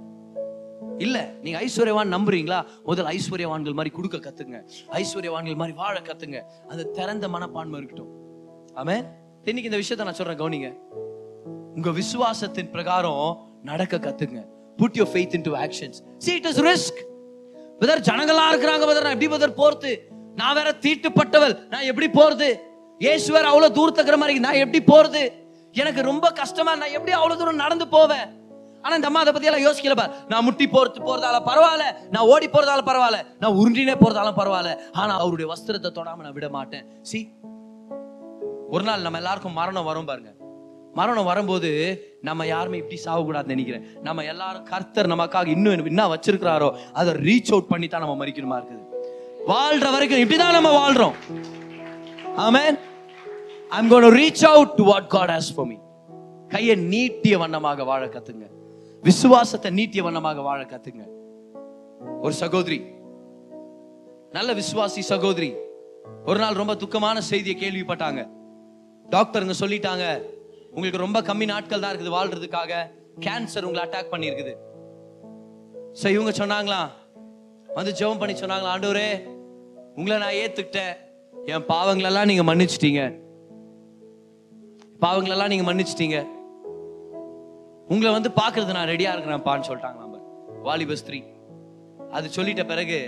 இல்ல 1.00 1.18
நீங்க 1.44 1.58
ஐஸ்வர்யவான் 1.60 2.14
நம்புறீங்களா? 2.16 2.66
முதல் 2.84 3.06
ஐஸ்வர்யவான்கள் 3.06 3.74
மாதிரி 3.74 3.92
கொடுக்க 3.96 4.18
கத்துங்க. 4.18 4.58
ஐஸ்வர்யவான்கள் 4.92 5.56
மாதிரி 5.56 5.78
வாழ 5.78 6.00
கத்துங்க. 6.00 6.40
அந்த 6.68 6.84
திறந்த 6.84 7.28
மனப்பான்மை 7.28 7.78
இருக்கட்டும். 7.80 8.12
ஆமே 8.76 8.96
இன்னைக்கு 9.44 9.70
இந்த 9.72 9.82
விஷயத்தை 9.84 10.06
நான் 10.08 10.14
சொல்றேன் 10.14 10.42
கவனிங்க. 10.42 10.70
உங்க 11.76 11.90
விசுவாசத்தின் 11.90 12.72
பிரகாரம் 12.72 13.38
நடக்க 13.64 13.98
கத்துங்க. 13.98 14.46
Put 14.78 14.96
your 14.96 15.12
faith 15.14 15.34
in 15.34 15.42
to 15.42 15.56
actions 15.56 16.00
see 16.18 16.34
it 16.34 16.46
is 16.46 16.62
risk 16.62 17.00
brother 17.80 18.06
ஜனங்களா 18.10 18.46
இருக்கிறாங்க 18.52 18.84
பிரதர் 18.90 19.08
நான் 19.08 19.20
எப்படி 19.20 19.32
பிரதர் 19.36 19.60
போறது? 19.62 19.92
நான் 20.36 20.56
வேற 20.56 20.72
தீட்டுப்பட்டவள். 20.82 21.68
நான் 21.68 21.82
எப்படி 21.82 22.08
போறது? 22.20 22.50
இயேசு 22.98 23.32
வேற 23.32 23.48
அவ்வளவு 23.48 23.74
தூரத்துக்கு 23.74 24.12
இருக்கிற 24.12 24.18
மாதிரி 24.18 24.40
நான் 24.40 24.62
எப்படி 24.66 24.80
போறது? 24.94 25.32
எனக்கு 25.74 26.02
ரொம்ப 26.02 26.32
கஷ்டமா 26.32 26.76
நான் 26.76 26.92
எப்படி 26.92 27.12
அவ்வளவு 27.12 27.40
தூரம் 27.40 27.56
நடந்து 27.56 27.88
போவேன்? 27.88 28.39
ஆனா 28.82 28.96
இந்த 28.96 29.08
அம்மா 29.08 29.20
அதை 29.20 29.34
பத்தி 29.34 29.48
எல்லாம் 29.48 29.74
யோசிக்கல 29.74 29.96
பார். 29.96 30.16
நான் 30.28 30.44
முட்டி 30.44 30.66
போறது 30.66 31.00
போறதால 31.08 31.38
பரவாயில்ல. 31.46 31.86
நான் 32.10 32.26
ஓடி 32.26 32.48
போறதால 32.48 32.82
பரவாயில்ல. 32.86 33.20
நான் 33.40 33.54
உருண்டினே 33.54 33.96
போறதாலும் 34.04 34.40
பரவாயில்ல. 34.40 34.78
ஆனா 34.92 35.20
அவருடைய 35.20 35.54
வஸ்திரத்தை 35.54 35.90
தொடாம 35.92 36.18
நான் 36.18 36.34
விட 36.34 36.50
மாட்டேன். 36.50 36.86
சி. 37.02 37.32
ஒரு 38.70 38.84
நாள் 38.84 39.02
நம்ம 39.02 39.18
எல்லாருக்கும் 39.18 39.54
மரணம் 39.54 39.84
வரும் 39.84 40.06
பாருங்க. 40.06 40.34
மரணம் 40.94 41.24
வரும்போது 41.24 41.70
நம்ம 42.22 42.46
யாருமே 42.46 42.78
இப்படி 42.78 43.02
சாகக்கூடாதுன்னு 43.06 43.46
நினைக்கிறேன். 43.46 43.86
நம்ம 44.02 44.24
எல்லாரும் 44.24 44.64
கர்த்தர் 44.64 45.08
நமக்காக 45.08 45.48
இன்னும் 45.48 45.86
என்ன 45.86 46.08
வச்சிருக்கிறாரோ 46.08 46.78
அதை 46.94 47.14
ரீச் 47.14 47.52
அவுட் 47.52 47.68
பண்ணி 47.68 47.88
தான் 47.88 48.02
நம்ம 48.02 48.26
மறிக்கணுமா 48.26 48.60
இருக்குது. 48.62 48.86
வாழ்ற 49.48 49.92
வரைக்கும் 49.92 50.20
இப்படிதான் 50.20 50.52
நம்ம 50.52 50.72
வாழ்றோம். 50.80 51.14
ஆமென் 52.36 52.80
I'm 53.70 53.90
gonna 53.90 54.04
reach 54.04 54.46
out 54.46 54.72
to 54.72 54.84
what 54.84 55.08
God 55.08 55.30
has 55.30 55.52
for 55.56 55.66
me 55.66 55.76
கையை 56.48 56.76
நீட்டிய 56.76 57.38
வண்ணமாக 57.38 57.84
வாழ 57.84 58.06
கத்துங்க. 58.06 58.46
விசுவாசத்தை 59.04 59.72
நீத்திய 59.72 60.04
வண்ணமாக 60.04 60.42
வாழ 60.42 60.64
கத்துங்க. 60.64 61.04
ஒரு 62.22 62.34
சகோதரி 62.34 62.80
நல்ல 64.32 64.54
விசுவாசி 64.54 65.02
சகோதரி 65.12 65.50
ஒரு 66.26 66.40
நாள் 66.40 66.60
ரொம்ப 66.62 66.74
துக்கமான 66.74 67.18
செய்தியை 67.18 67.56
கேள்விப்பட்டாங்க. 67.62 68.22
டாக்டருங்க 69.10 69.54
சொல்லிட்டாங்க 69.60 70.06
உங்களுக்கு 70.72 71.04
ரொம்ப 71.06 71.22
கம்மி 71.22 71.46
நாட்கள் 71.46 71.80
தான் 71.80 71.94
இருக்குது 71.94 72.16
வாழ்றதுக்காக 72.18 72.74
கேன்சர் 73.26 73.68
உங்களை 73.68 73.84
அட்டாக் 73.86 74.12
பண்ணியிருக்குது. 74.12 74.54
சரி 75.92 76.14
இவங்க 76.14 76.34
சொன்னாங்களா? 76.42 76.82
வந்து 77.78 77.92
ஜெபம் 77.92 78.22
பண்ணி 78.22 78.36
சொன்னாங்களா 78.40 78.74
ஆண்டவரே 78.76 79.10
உங்களை 79.96 80.18
நான் 80.18 80.40
ஏத்துக்கிட்டேன். 80.44 80.94
என் 81.46 81.66
பாவங்களெல்லாம் 81.68 82.30
நீங்க 82.32 82.44
மன்னிச்சிட்டீங்க. 82.50 83.02
பாவங்களெல்லாம் 85.02 85.52
நீங்க 85.54 85.66
மன்னிச்சிட்டீங்க. 85.72 86.20
உங்களை 87.92 88.12
வந்து 88.14 88.32
பார்க்கறது 88.42 88.76
நான் 88.78 88.88
ரெடியா 88.88 89.12
இருக்கிறேன்ப்பான்னு 89.14 89.68
சொல்லிட்டாங்க 89.68 90.00
நம்ம 90.04 90.18
வாலிப 90.64 90.96
ஸ்திரீ. 90.96 91.20
அது 92.12 92.30
சொல்லிட்ட 92.36 92.64
பிறகு 92.66 93.00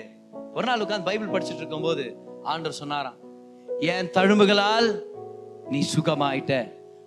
ஒரு 0.53 0.65
நாள் 0.67 0.81
உட்காந்து 0.81 1.09
பைபிள் 1.09 1.33
படிச்சுட்டு 1.33 1.61
இருக்கும்போது 1.63 2.03
ஆண்டர் 2.43 2.79
சொன்னாராம் 2.81 3.17
என் 3.79 4.09
தழும்புகளால் 4.09 4.87
நீ 5.69 5.79
சுகமாயிட்ட. 5.95 6.53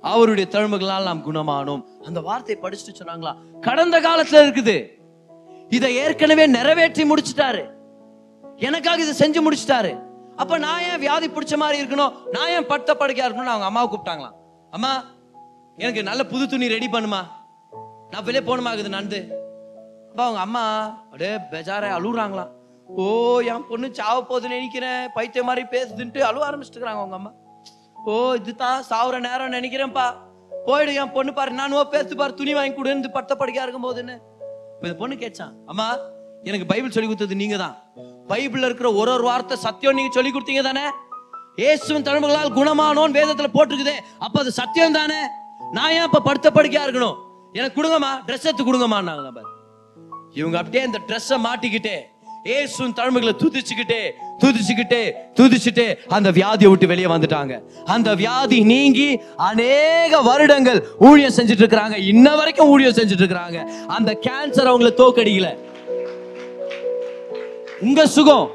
அவருடைய 0.01 0.47
தழும்புகளால் 0.51 1.09
நாம் 1.09 1.25
குணமானோம். 1.27 1.83
அந்த 2.05 2.21
வார்த்தை 2.21 2.59
படிச்சுட்டு 2.63 3.01
சொன்னாங்களா? 3.01 3.33
கடந்த 3.61 4.01
காலத்துல 4.01 4.43
இருக்குது. 4.45 4.77
இதை 5.69 5.97
ஏற்கனவே 5.97 6.47
நிறைவேற்றி 6.47 7.05
முடிச்சிட்டாரு. 7.11 7.63
எனக்காக 8.57 9.03
இதை 9.03 9.15
செஞ்சு 9.23 9.41
முடிச்சிட்டாரு. 9.47 9.93
அப்ப 10.37 10.59
நான் 10.59 10.83
ஏன் 10.83 10.99
வியாதி 10.99 11.29
பிடிச்ச 11.29 11.57
மாதிரி 11.57 11.79
இருக்கணும்? 11.83 12.13
நான் 12.31 12.49
ஏன் 12.49 12.67
படுத்த 12.67 12.95
படுக்கையா 12.95 13.27
இருக்கணும்னு 13.29 13.55
அவங்க 13.55 13.71
அம்மாவை 13.71 13.89
கூப்பிட்டாங்களாம். 13.93 14.37
அம்மா 14.71 15.05
எனக்கு 15.77 16.03
நல்ல 16.03 16.25
புது 16.25 16.49
துணி 16.49 16.69
ரெடி 16.69 16.87
பண்ணுமா? 16.87 17.23
நான் 18.15 18.27
வெளியே 18.27 18.43
போகணுமாக்குது 18.49 18.91
நந்து 18.97 19.21
அப்போ 20.11 20.23
அவங்க 20.25 20.41
அம்மா. 20.47 20.63
அப்படியே 21.07 21.31
பெஜார 21.53 21.85
அழுகுறாங்களாம் 21.99 22.51
ஓ 22.89 23.05
என் 23.53 23.65
பொண்ணு 23.69 23.87
சாவ 23.99 24.17
போகுதுன்னு 24.29 24.57
நினைக்கிறேன். 24.59 25.01
பைத்திய 25.15 25.43
மாதிரி 25.49 25.63
பேசுதுன்ட்டு 25.73 26.21
அழுவ 26.29 26.43
ஆரம்பிச்சுட்டுக்கிறாங்க 26.49 27.01
அவங்க 27.03 27.17
அம்மா. 27.19 27.33
ஓ 28.11 28.13
இதுதான் 28.41 28.79
சாவுற 28.91 29.19
நேரம் 29.27 29.55
நினைக்கிறேன்ப்பா. 29.57 30.07
போயிடு 30.67 30.93
என் 31.03 31.13
பொண்ணு 31.17 31.33
பாரு 31.39 31.59
நானும் 31.61 31.91
பேசு 31.95 32.13
பாரு 32.21 32.39
துணி 32.41 32.53
வாங்கி 32.59 32.75
கொடுன்னு 32.77 33.11
பட்ட 33.17 33.33
படுக்கையா 33.41 33.65
இருக்கும் 33.67 33.87
போதுன்னு 33.87 34.15
இப்போ 34.75 34.87
இந்த 34.89 34.97
பொண்ணு 35.03 35.17
கேட்டான் 35.25 35.53
அம்மா 35.73 35.87
எனக்கு 36.49 36.67
பைபிள் 36.71 36.95
சொல்லி 36.95 37.09
கொடுத்தது 37.11 37.41
நீங்க 37.43 37.57
தான் 37.65 37.75
பைபிள்ல 38.31 38.69
இருக்கிற 38.71 38.89
ஒரு 39.01 39.11
ஒரு 39.17 39.25
வார்த்தை 39.31 39.57
சத்தியம் 39.67 39.99
நீங்க 39.99 40.13
சொல்லி 40.17 40.31
கொடுத்தீங்க 40.33 40.65
தானே? 40.69 40.85
இயேசுவின் 41.63 42.07
தழும்புகளால் 42.09 42.57
குணமானோன்னு 42.59 43.19
வேதத்துல 43.19 43.49
போட்டிருக்குதே. 43.57 43.97
அப்ப 44.25 44.37
அது 44.43 44.53
சத்தியம் 44.61 44.99
தானே 45.01 45.21
நான் 45.77 45.93
ஏன் 45.99 46.09
இப்ப 46.09 46.23
படுத்த 46.29 46.49
படுக்கையா 46.57 46.85
இருக்கணும்? 46.87 47.19
எனக்கு 47.59 47.77
கொடுங்கம்மா 47.81 48.11
ட்ரெஸ் 48.27 48.47
எடுத்து 48.49 48.65
கொடுங்கம்மான்னாங்க 48.65 49.31
பாரு. 49.37 49.51
இவங்க 50.33 50.59
அப்படியே 50.59 50.83
இந்த 50.85 51.01
ட்ரெஸ்ஸை 51.09 51.37
மாட்டிக்கிட்டே 51.47 51.97
ஏசுன் 52.55 52.95
தழும்புகளை 52.97 53.35
துதிச்சுக்கிட்டே 53.43 54.01
துதிச்சுக்கிட்டே 54.43 55.03
துதிச்சுட்டே 55.39 55.99
அந்த 56.09 56.31
வியாதியை 56.31 56.69
விட்டு 56.69 56.87
வெளியே 56.87 57.07
வந்துட்டாங்க. 57.07 57.63
அந்த 57.85 58.15
வியாதி 58.15 58.59
நீங்கி 58.73 59.21
அநேக 59.37 60.21
வருடங்கள் 60.21 60.81
ஊழியம் 60.99 61.37
செஞ்சுட்டு 61.37 61.63
இருக்கிறாங்க 61.65 61.99
இன்ன 62.07 62.35
வரைக்கும் 62.37 62.69
ஊழியம் 62.69 62.97
செஞ்சுட்டு 62.99 63.25
இருக்கிறாங்க 63.25 63.61
அந்த 63.87 64.19
கேன்சர் 64.27 64.71
அவங்கள 64.73 64.91
தோக்கடிக்கல. 65.03 65.51
உங்க 67.81 68.07
சுகம் 68.07 68.51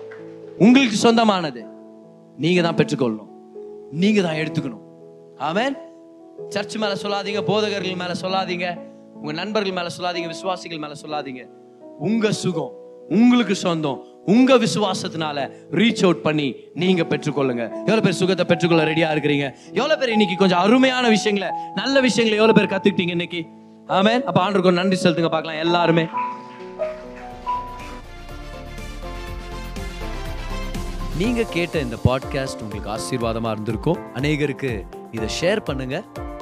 உங்களுக்கு 0.57 0.95
சொந்தமானது. 0.95 1.63
நீங்க 2.37 2.61
தான் 2.61 2.75
பெற்றுக்கொள்ளணும். 2.75 3.31
நீங்க 3.91 4.21
தான் 4.21 4.39
எடுத்துக்கணும். 4.43 4.85
ஆமேன். 5.49 5.75
சர்ச் 6.49 6.75
மேல 6.75 6.93
சொல்லாதீங்க 7.03 7.41
போதகர்கள் 7.41 7.99
மேல 8.01 8.13
சொல்லாதீங்க. 8.21 8.67
உங்க 9.19 9.31
நண்பர்கள் 9.31 9.71
மேல 9.71 9.87
சொல்லாதீங்க 9.97 10.27
விசுவாசிகள் 10.27 10.77
மேல 10.77 10.93
சொல்லாதீங்க. 11.05 11.41
உங்க 11.99 12.31
சுகம் 12.31 12.71
உங்களுக்கு 13.09 13.55
சொந்தம் 13.55 14.03
உங்க 14.25 14.57
விசுவாசத்தினால 14.57 15.37
ரீச் 15.71 16.03
அவுட் 16.03 16.21
பண்ணி 16.21 16.55
நீங்க 16.73 17.03
பெற்றுக்கொள்ளுங்க. 17.03 17.63
எவ்வளவு 17.69 18.01
பேர் 18.01 18.19
சுகத்தை 18.21 18.45
பெற்றுக்கொள்ள 18.45 18.83
ரெடியா 18.83 19.09
இருக்கிறீங்க? 19.15 19.45
எவ்வளவு 19.73 19.99
பேர் 19.99 20.09
இன்னைக்கு 20.09 20.35
கொஞ்சம் 20.35 20.59
அருமையான 20.59 21.09
விஷயங்களை 21.09 21.49
நல்ல 21.75 21.99
விஷயங்களை 21.99 22.45
எவ்வளவு 22.45 22.67
பேர் 22.67 22.71
கத்துக்கிட்டீங்க 22.73 23.09
இன்னைக்கு? 23.09 23.45
ஆமே 23.87 24.23
அப்ப 24.23 24.41
ஆண்டுக்கு 24.41 24.71
நன்றி 24.71 24.97
செலுத்துங்க 25.03 25.29
பார்க்கலாம் 25.29 25.59
எல்லாருமே. 25.59 26.05
நீங்க 31.17 31.43
கேட்ட 31.43 31.79
இந்த 31.79 31.95
பாட்காஸ்ட் 32.05 32.61
உங்களுக்கு 32.61 32.91
ஆசீர்வாதமா 32.91 33.51
இருந்திருக்கும். 33.51 33.97
அநேகருக்கு 34.15 34.81
இதை 35.11 35.27
ஷேர் 35.41 35.59
பண்ணுங்க. 35.59 36.03